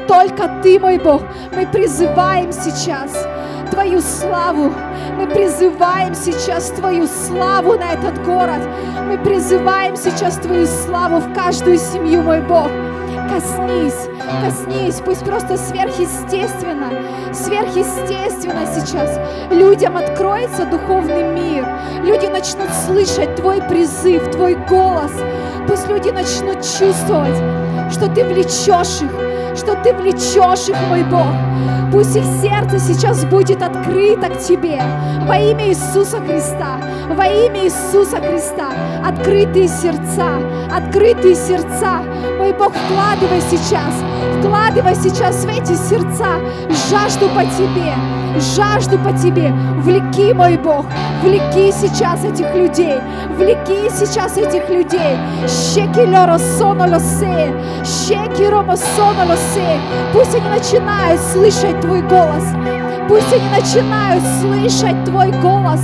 Только 0.07 0.61
Ты, 0.61 0.79
мой 0.79 0.99
Бог, 0.99 1.21
мы 1.55 1.65
призываем 1.65 2.51
сейчас 2.51 3.27
Твою 3.71 4.01
славу. 4.01 4.73
Мы 5.17 5.27
призываем 5.27 6.15
сейчас 6.15 6.69
Твою 6.71 7.07
славу 7.07 7.77
на 7.77 7.93
этот 7.93 8.23
город. 8.25 8.61
Мы 9.07 9.17
призываем 9.17 9.95
сейчас 9.95 10.35
Твою 10.35 10.65
славу 10.65 11.17
в 11.17 11.33
каждую 11.33 11.77
семью, 11.77 12.21
мой 12.21 12.41
Бог. 12.41 12.69
коснись, 13.29 14.09
коснись, 14.43 15.01
пусть 15.05 15.23
просто 15.23 15.57
сверхъестественно, 15.57 16.89
сверхъестественно 17.33 18.65
сейчас 18.65 19.19
людям 19.51 19.97
откроется 19.97 20.65
духовный 20.65 21.23
мир, 21.23 21.65
люди 22.03 22.25
начнут 22.25 22.69
слышать 22.85 23.35
Твой 23.35 23.61
призыв, 23.61 24.31
Твой 24.31 24.55
голос, 24.55 25.11
пусть 25.67 25.87
люди 25.87 26.09
начнут 26.09 26.61
чувствовать, 26.63 27.37
что 27.91 28.07
Ты 28.07 28.23
влечешь 28.25 29.01
их, 29.01 29.28
что 29.55 29.75
Ты 29.83 29.93
влечешь 29.93 30.69
их, 30.69 30.77
мой 30.89 31.03
Бог. 31.03 31.27
Пусть 31.91 32.15
их 32.15 32.23
сердце 32.41 32.79
сейчас 32.79 33.25
будет 33.25 33.61
открыто 33.63 34.29
к 34.29 34.39
Тебе. 34.39 34.81
Во 35.27 35.35
имя 35.37 35.69
Иисуса 35.69 36.17
Христа. 36.19 36.77
Во 37.09 37.25
имя 37.25 37.65
Иисуса 37.65 38.17
Христа. 38.17 38.69
Открытые 39.03 39.67
сердца. 39.67 40.39
Открытые 40.71 41.35
сердца. 41.35 42.01
Мой 42.37 42.53
Бог, 42.53 42.73
вкладывай 42.73 43.41
сейчас. 43.49 43.93
Вкладывай 44.39 44.95
сейчас 44.95 45.43
в 45.43 45.47
эти 45.47 45.73
сердца 45.73 46.25
жажду 46.89 47.27
по 47.29 47.41
Тебе. 47.41 47.93
Жажду 48.55 48.97
по 48.99 49.11
Тебе. 49.17 49.51
Влеки, 49.81 50.33
мой 50.33 50.57
Бог. 50.57 50.85
Влеки 51.23 51.71
сейчас 51.71 52.23
этих 52.23 52.53
людей. 52.53 52.95
Влеки 53.37 53.89
сейчас 53.89 54.37
этих 54.37 54.69
людей. 54.69 55.17
Щеки 55.47 56.01
лоро 56.01 56.37
соно 56.37 56.87
лосе. 56.87 57.51
Щеки 57.83 58.47
ромо 58.47 58.75
лосе. 59.39 59.79
Пусть 60.13 60.35
они 60.35 60.49
начинают 60.49 61.21
слышать 61.21 61.79
Твой 61.81 62.01
голос. 62.01 62.43
Пусть 63.07 63.33
они 63.33 63.49
начинают 63.49 64.23
слышать 64.41 65.03
Твой 65.05 65.31
голос. 65.41 65.81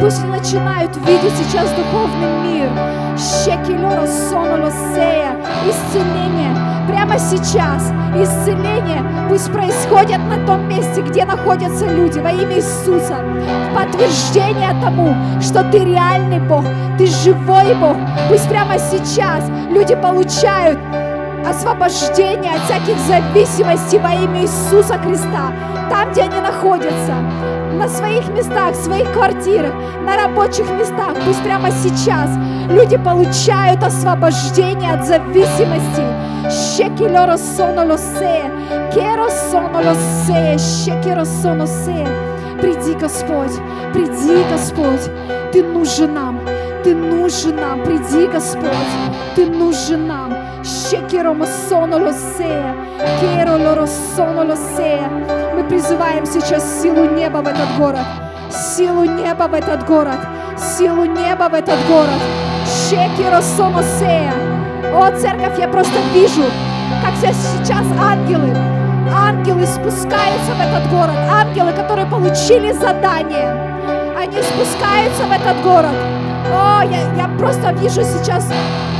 Пусть 0.00 0.22
они 0.22 0.32
начинают 0.32 0.96
видеть 1.06 1.32
сейчас 1.38 1.70
духовный 1.70 2.42
мир. 2.44 2.68
Щеки 3.16 3.78
лоро 3.78 4.06
соно 4.06 4.64
лосе. 4.64 5.28
Исцеление 5.66 6.54
прямо 6.86 7.18
сейчас. 7.18 7.92
Исцеление 8.14 9.02
пусть 9.28 9.50
происходит 9.52 10.18
на 10.18 10.46
том 10.46 10.68
месте, 10.68 11.02
где 11.02 11.24
находятся 11.24 11.86
люди 11.86 12.18
во 12.18 12.30
имя 12.30 12.56
Иисуса. 12.56 13.16
Подтверждение 13.74 14.70
тому, 14.82 15.14
что 15.40 15.64
ты 15.70 15.78
реальный 15.78 16.40
Бог, 16.40 16.64
ты 16.98 17.06
живой 17.06 17.74
Бог. 17.74 17.96
Пусть 18.28 18.48
прямо 18.48 18.78
сейчас 18.78 19.44
люди 19.70 19.94
получают 19.94 20.78
освобождение 21.48 22.52
от 22.52 22.62
всяких 22.64 22.98
зависимостей 23.06 23.98
во 23.98 24.12
имя 24.12 24.42
Иисуса 24.42 24.98
Христа. 24.98 25.52
Там, 25.90 26.10
где 26.10 26.22
они 26.22 26.40
находятся, 26.40 27.14
на 27.72 27.88
своих 27.88 28.28
местах, 28.30 28.72
в 28.72 28.84
своих 28.84 29.12
квартирах, 29.12 29.72
на 30.04 30.16
рабочих 30.16 30.68
местах. 30.70 31.14
Пусть 31.24 31.42
прямо 31.42 31.70
сейчас 31.70 32.30
люди 32.68 32.96
получают 32.96 33.82
освобождение 33.82 34.92
от 34.92 35.04
се. 41.66 42.06
Приди, 42.60 42.94
Господь, 42.94 43.52
приди, 43.92 44.44
Господь, 44.50 45.10
Ты 45.52 45.62
нужен 45.62 46.14
нам, 46.14 46.40
Ты 46.82 46.94
нужен 46.94 47.56
нам, 47.56 47.82
приди, 47.82 48.26
Господь, 48.26 48.70
Ты 49.34 49.46
нужен 49.46 50.06
нам. 50.06 50.35
Мы 55.54 55.62
призываем 55.68 56.26
сейчас 56.26 56.82
силу 56.82 57.04
неба 57.04 57.38
в 57.38 57.46
этот 57.46 57.78
город, 57.78 58.04
силу 58.50 59.04
неба 59.04 59.44
в 59.44 59.54
этот 59.54 59.86
город, 59.86 60.18
силу 60.56 61.04
неба 61.04 61.48
в 61.48 61.54
этот 61.54 61.78
город. 61.86 62.20
Се. 63.98 64.32
О, 64.92 65.10
церковь, 65.16 65.58
я 65.58 65.68
просто 65.68 65.94
вижу, 66.12 66.42
как 67.00 67.14
сейчас 67.32 67.84
ангелы, 68.00 68.52
ангелы 69.14 69.66
спускаются 69.66 70.52
в 70.52 70.60
этот 70.60 70.90
город, 70.90 71.16
ангелы, 71.30 71.72
которые 71.74 72.06
получили 72.06 72.72
задание, 72.72 73.48
они 74.18 74.42
спускаются 74.42 75.22
в 75.26 75.32
этот 75.32 75.62
город. 75.62 75.94
О, 76.52 76.82
я, 76.82 77.12
я 77.16 77.28
просто 77.38 77.72
вижу 77.72 78.02
сейчас 78.02 78.46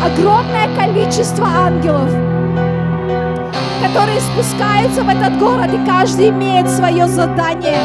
огромное 0.04 0.68
количество 0.76 1.46
ангелов, 1.46 2.10
которые 3.82 4.20
спускаются 4.20 5.02
в 5.02 5.08
этот 5.08 5.38
город, 5.38 5.70
и 5.72 5.86
каждый 5.86 6.30
имеет 6.30 6.68
свое 6.68 7.06
задание. 7.06 7.78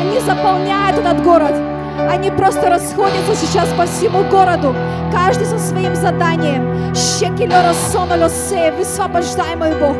Они 0.00 0.18
заполняют 0.20 0.98
этот 0.98 1.22
город. 1.22 1.75
Они 2.10 2.30
просто 2.30 2.68
расходятся 2.68 3.34
сейчас 3.34 3.68
по 3.76 3.86
всему 3.86 4.24
городу, 4.24 4.74
каждый 5.12 5.46
со 5.46 5.58
своим 5.58 5.94
заданием. 5.94 6.94
Щекилера 6.94 7.72
сонолосе, 7.92 8.72
высвобождай 8.72 9.56
мой 9.56 9.74
Бог, 9.74 9.96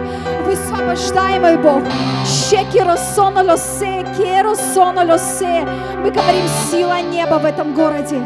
высвобождай 0.46 1.38
мой 1.38 1.56
Бог. 1.56 1.82
Щекиро 2.24 2.96
сонолосе, 2.96 4.04
керо 4.16 4.54
сонолосе. 4.54 5.66
Мы 6.02 6.10
говорим, 6.10 6.44
сила 6.70 7.00
неба 7.00 7.34
в 7.34 7.44
этом 7.44 7.74
городе. 7.74 8.20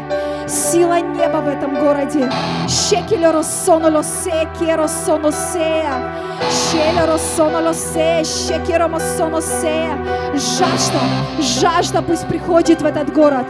Сила 0.51 0.99
неба 0.99 1.37
в 1.37 1.47
этом 1.47 1.75
городе. 1.79 2.29
Щекилеро 2.67 3.41
сонолосе, 3.41 4.49
керо 4.59 4.85
соносея. 4.87 5.93
Щелеро 6.51 7.17
сонолосе, 7.17 8.23
щекиро 8.25 8.99
соносея. 9.17 9.97
Жажда, 10.33 10.99
жажда 11.39 12.01
пусть 12.01 12.27
приходит 12.27 12.81
в 12.81 12.85
этот 12.85 13.13
город. 13.13 13.45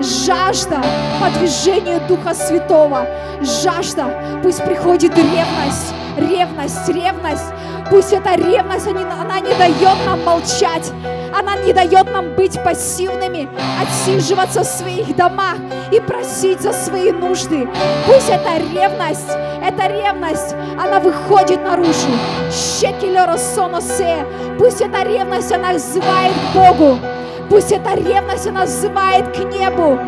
Жажда 0.00 0.82
по 1.20 1.38
движению 1.38 2.02
Духа 2.06 2.34
Святого. 2.34 3.06
Жажда, 3.40 4.04
пусть 4.42 4.62
приходит 4.62 5.16
ревность, 5.16 5.94
ревность, 6.18 6.86
ревность. 6.88 7.50
Пусть 7.88 8.12
эта 8.12 8.34
ревность, 8.34 8.86
она 8.86 9.40
не 9.40 9.54
дает 9.54 10.06
нам 10.06 10.22
молчать. 10.22 10.92
Она 11.42 11.56
не 11.56 11.72
дает 11.72 12.10
нам 12.12 12.34
быть 12.36 12.62
пассивными, 12.62 13.48
отсиживаться 13.80 14.62
в 14.62 14.66
своих 14.66 15.16
домах 15.16 15.56
и 15.90 15.98
просить 15.98 16.60
за 16.60 16.72
свои 16.72 17.10
нужды. 17.10 17.68
Пусть 18.06 18.28
эта 18.28 18.58
ревность, 18.58 19.30
эта 19.60 19.88
ревность, 19.88 20.54
она 20.78 21.00
выходит 21.00 21.64
наружу. 21.64 22.12
Пусть 24.58 24.80
эта 24.80 25.02
ревность, 25.02 25.52
она 25.52 25.72
взывает 25.72 26.32
к 26.32 26.54
Богу. 26.56 26.98
Пусть 27.50 27.72
эта 27.72 27.94
ревность, 27.94 28.46
она 28.46 28.64
взывает 28.64 29.36
к 29.36 29.38
небу. 29.40 29.98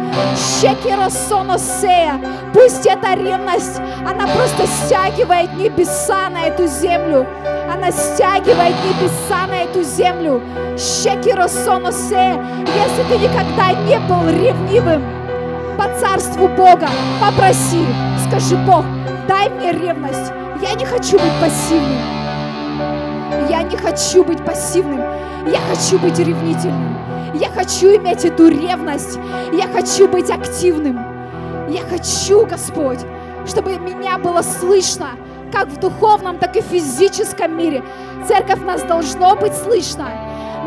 Щекеросоносея. 0.60 2.20
Пусть 2.52 2.86
эта 2.86 3.14
ревность, 3.14 3.80
она 4.08 4.28
просто 4.28 4.66
стягивает 4.66 5.52
небеса 5.54 6.30
на 6.30 6.46
эту 6.46 6.68
землю. 6.68 7.26
Она 7.74 7.90
стягивает 7.90 8.76
небеса 8.84 9.48
на 9.48 9.64
эту 9.64 9.82
землю. 9.82 10.40
Щекеросоносея. 10.78 12.40
Если 12.60 13.02
ты 13.08 13.18
никогда 13.18 13.72
не 13.72 13.98
был 13.98 14.28
ревнивым 14.28 15.02
по 15.76 15.88
царству 15.98 16.46
Бога, 16.46 16.88
попроси, 17.20 17.84
скажи, 18.28 18.56
Бог, 18.58 18.84
дай 19.26 19.48
мне 19.48 19.72
ревность. 19.72 20.32
Я 20.62 20.74
не 20.74 20.84
хочу 20.84 21.18
быть 21.18 21.32
пассивным. 21.40 21.98
Я 23.50 23.62
не 23.62 23.76
хочу 23.76 24.22
быть 24.22 24.44
пассивным. 24.44 25.00
Я 25.48 25.58
хочу 25.68 25.98
быть 25.98 26.18
ревнительным. 26.20 26.96
Я 27.34 27.48
хочу 27.48 27.88
иметь 27.96 28.24
эту 28.24 28.50
ревность. 28.50 29.18
Я 29.52 29.66
хочу 29.66 30.06
быть 30.06 30.30
активным. 30.30 31.00
Я 31.68 31.80
хочу, 31.80 32.46
Господь, 32.46 33.00
чтобы 33.46 33.76
меня 33.78 34.16
было 34.18 34.42
слышно, 34.42 35.08
как 35.54 35.68
в 35.68 35.78
духовном, 35.78 36.38
так 36.38 36.56
и 36.56 36.60
в 36.60 36.64
физическом 36.64 37.56
мире. 37.56 37.82
Церковь 38.26 38.60
нас 38.60 38.82
должно 38.82 39.36
быть 39.36 39.54
слышно. 39.54 40.08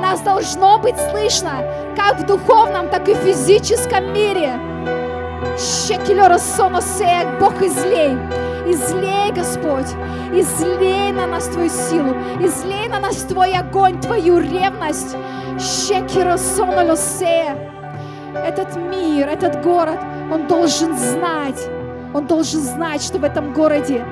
Нас 0.02 0.22
должно 0.22 0.80
быть 0.80 0.96
слышно, 1.12 1.64
как 1.96 2.20
в 2.20 2.26
духовном, 2.26 2.88
так 2.90 3.10
и 3.10 3.14
в 3.14 3.18
физическом 3.18 4.14
мире. 4.14 4.54
Щекелера 5.58 6.38
соносея, 6.38 7.38
Бог 7.40 7.62
излей. 7.62 8.18
Излей, 8.68 9.32
Господь, 9.32 9.90
излей 10.34 11.12
на 11.12 11.26
нас 11.26 11.48
Твою 11.48 11.70
силу, 11.70 12.14
излей 12.40 12.88
на 12.90 13.00
нас 13.00 13.16
Твой 13.24 13.54
огонь, 13.54 14.00
Твою 14.00 14.40
ревность. 14.40 15.16
Щекера 15.60 16.38
сонолосея. 16.38 17.56
Этот 18.36 18.76
мир, 18.76 19.28
этот 19.28 19.64
город, 19.64 20.00
он 20.32 20.48
должен 20.48 20.96
знать, 20.98 21.60
он 22.14 22.28
должен 22.28 22.62
знать, 22.62 23.02
что 23.02 23.18
в 23.18 23.24
этом 23.24 23.54
городе 23.54 24.06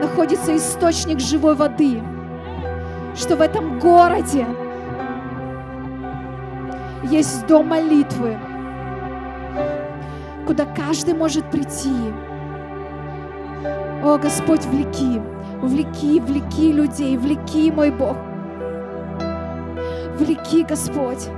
находится 0.00 0.56
источник 0.56 1.20
живой 1.20 1.54
воды, 1.54 2.02
что 3.16 3.36
в 3.36 3.40
этом 3.40 3.78
городе 3.78 4.46
есть 7.04 7.46
дом 7.46 7.68
молитвы, 7.68 8.36
куда 10.46 10.64
каждый 10.64 11.14
может 11.14 11.50
прийти. 11.50 11.94
О, 14.02 14.18
Господь, 14.18 14.64
влеки, 14.66 15.20
влеки, 15.62 16.20
влеки 16.20 16.72
людей, 16.72 17.16
влеки, 17.16 17.70
мой 17.70 17.90
Бог. 17.90 18.16
Влеки, 20.18 20.62
Господь. 20.62 21.28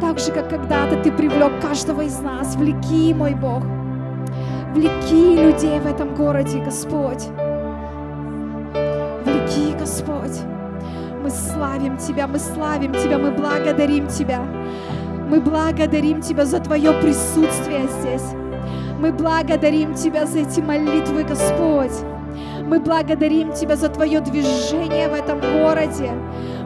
Так 0.00 0.18
же, 0.18 0.32
как 0.32 0.48
когда-то 0.48 1.02
Ты 1.02 1.12
привлек 1.12 1.60
каждого 1.60 2.02
из 2.02 2.18
нас. 2.20 2.56
Влеки, 2.56 3.14
мой 3.14 3.34
Бог. 3.34 3.62
Влеки 4.74 5.36
людей 5.36 5.78
в 5.80 5.86
этом 5.86 6.14
городе, 6.14 6.58
Господь. 6.60 7.28
Дорогие, 9.46 9.76
Господь. 9.76 10.40
Мы 11.22 11.30
славим 11.30 11.96
Тебя, 11.96 12.26
мы 12.26 12.38
славим 12.38 12.92
Тебя, 12.92 13.18
мы 13.18 13.30
благодарим 13.30 14.08
Тебя. 14.08 14.40
Мы 15.28 15.40
благодарим 15.40 16.20
Тебя 16.20 16.44
за 16.44 16.60
Твое 16.60 16.92
присутствие 17.00 17.88
здесь. 18.00 18.34
Мы 19.00 19.12
благодарим 19.12 19.94
Тебя 19.94 20.26
за 20.26 20.40
эти 20.40 20.60
молитвы, 20.60 21.24
Господь. 21.24 21.92
Мы 22.64 22.80
благодарим 22.80 23.52
Тебя 23.52 23.76
за 23.76 23.88
Твое 23.88 24.20
движение 24.20 25.08
в 25.08 25.14
этом 25.14 25.40
городе. 25.40 26.10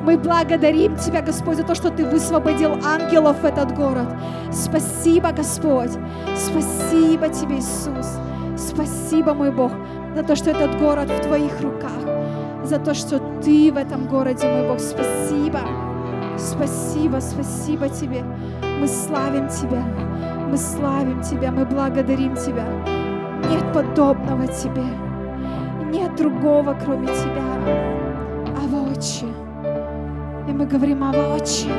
Мы 0.04 0.16
благодарим 0.16 0.96
Тебя, 0.96 1.20
Господь, 1.20 1.56
за 1.56 1.64
то, 1.64 1.74
что 1.74 1.90
Ты 1.90 2.04
высвободил 2.04 2.78
ангелов 2.84 3.40
в 3.42 3.44
этот 3.44 3.74
город. 3.74 4.08
Спасибо, 4.52 5.32
Господь. 5.32 5.92
Спасибо 6.34 7.28
Тебе, 7.28 7.56
Иисус. 7.56 8.18
Спасибо, 8.56 9.34
мой 9.34 9.50
Бог, 9.50 9.72
за 10.16 10.22
то, 10.22 10.36
что 10.36 10.50
этот 10.50 10.78
город 10.78 11.10
в 11.10 11.20
Твоих 11.26 11.60
руках. 11.60 12.19
За 12.64 12.78
то, 12.78 12.94
что 12.94 13.18
Ты 13.42 13.72
в 13.72 13.76
этом 13.76 14.06
городе, 14.06 14.46
мой 14.46 14.68
Бог. 14.68 14.80
Спасибо. 14.80 15.60
Спасибо, 16.36 17.20
спасибо 17.20 17.88
Тебе. 17.88 18.22
Мы 18.80 18.86
славим 18.86 19.48
Тебя. 19.48 19.82
Мы 20.48 20.56
славим 20.56 21.20
Тебя, 21.22 21.50
мы 21.50 21.64
благодарим 21.64 22.34
Тебя. 22.34 22.66
Нет 23.50 23.72
подобного 23.72 24.46
Тебе. 24.46 24.84
Нет 25.90 26.16
другого, 26.16 26.76
кроме 26.84 27.06
Тебя. 27.08 27.42
Ава, 28.62 28.90
Отче. 28.90 29.26
И 30.48 30.52
мы 30.52 30.66
говорим, 30.66 31.02
Ава, 31.02 31.36
Отче, 31.36 31.70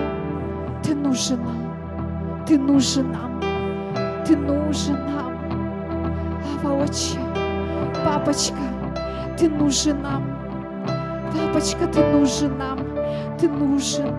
Ты 0.83 0.95
нужен 0.95 1.43
нам. 1.43 2.45
Ты 2.45 2.57
нужен 2.57 3.11
нам. 3.11 3.41
Ты 4.25 4.35
нужен 4.35 4.95
нам. 4.95 5.33
Ава, 6.63 6.83
Отче, 6.83 7.19
Папочка, 8.03 8.57
Ты 9.37 9.49
нужен 9.49 10.01
нам. 10.01 10.40
Папочка, 11.33 11.87
Ты 11.87 12.03
нужен 12.05 12.57
нам. 12.57 12.79
Ты 13.39 13.47
нужен 13.49 14.13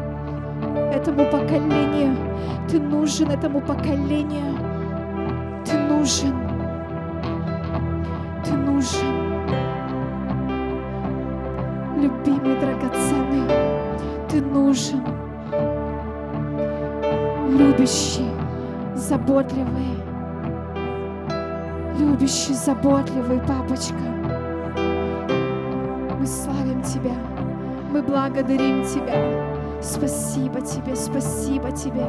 этому 0.92 1.24
поколению. 1.26 2.16
Ты 2.68 2.80
нужен 2.80 3.30
этому 3.30 3.60
поколению. 3.60 4.56
Ты 5.64 5.78
нужен. 5.78 6.34
Ты 8.44 8.52
нужен. 8.54 9.22
Любимый, 12.02 12.56
драгоценный, 12.58 13.48
ты 14.28 14.40
нужен. 14.40 15.02
Любящий, 17.56 18.28
заботливый. 18.96 19.96
Любящий, 21.98 22.54
заботливый 22.54 23.38
папочка. 23.40 23.94
Мы 26.18 26.26
славим 26.26 26.51
Тебя. 26.82 27.14
Мы 27.90 28.02
благодарим 28.02 28.84
Тебя. 28.84 29.82
Спасибо 29.82 30.60
Тебе, 30.60 30.94
спасибо 30.96 31.70
Тебе. 31.72 32.04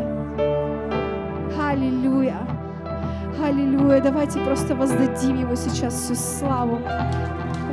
Аллилуйя. 1.60 2.38
Аллилуйя. 3.44 4.02
Давайте 4.02 4.40
просто 4.40 4.76
воздадим 4.76 5.40
Ему 5.40 5.56
сейчас 5.56 5.94
всю 5.94 6.16
славу. 6.16 6.80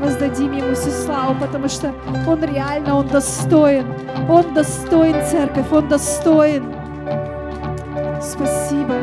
Воздадим 0.01 0.53
Ему 0.53 0.75
всю 0.75 0.91
славу, 0.91 1.35
потому 1.41 1.69
что 1.69 1.93
Он 2.27 2.43
реально, 2.43 2.97
Он 2.97 3.07
достоин. 3.07 3.87
Он 4.29 4.55
достоин, 4.55 5.17
церковь, 5.25 5.71
Он 5.73 5.89
достоин. 5.89 6.65
Спасибо. 8.21 8.95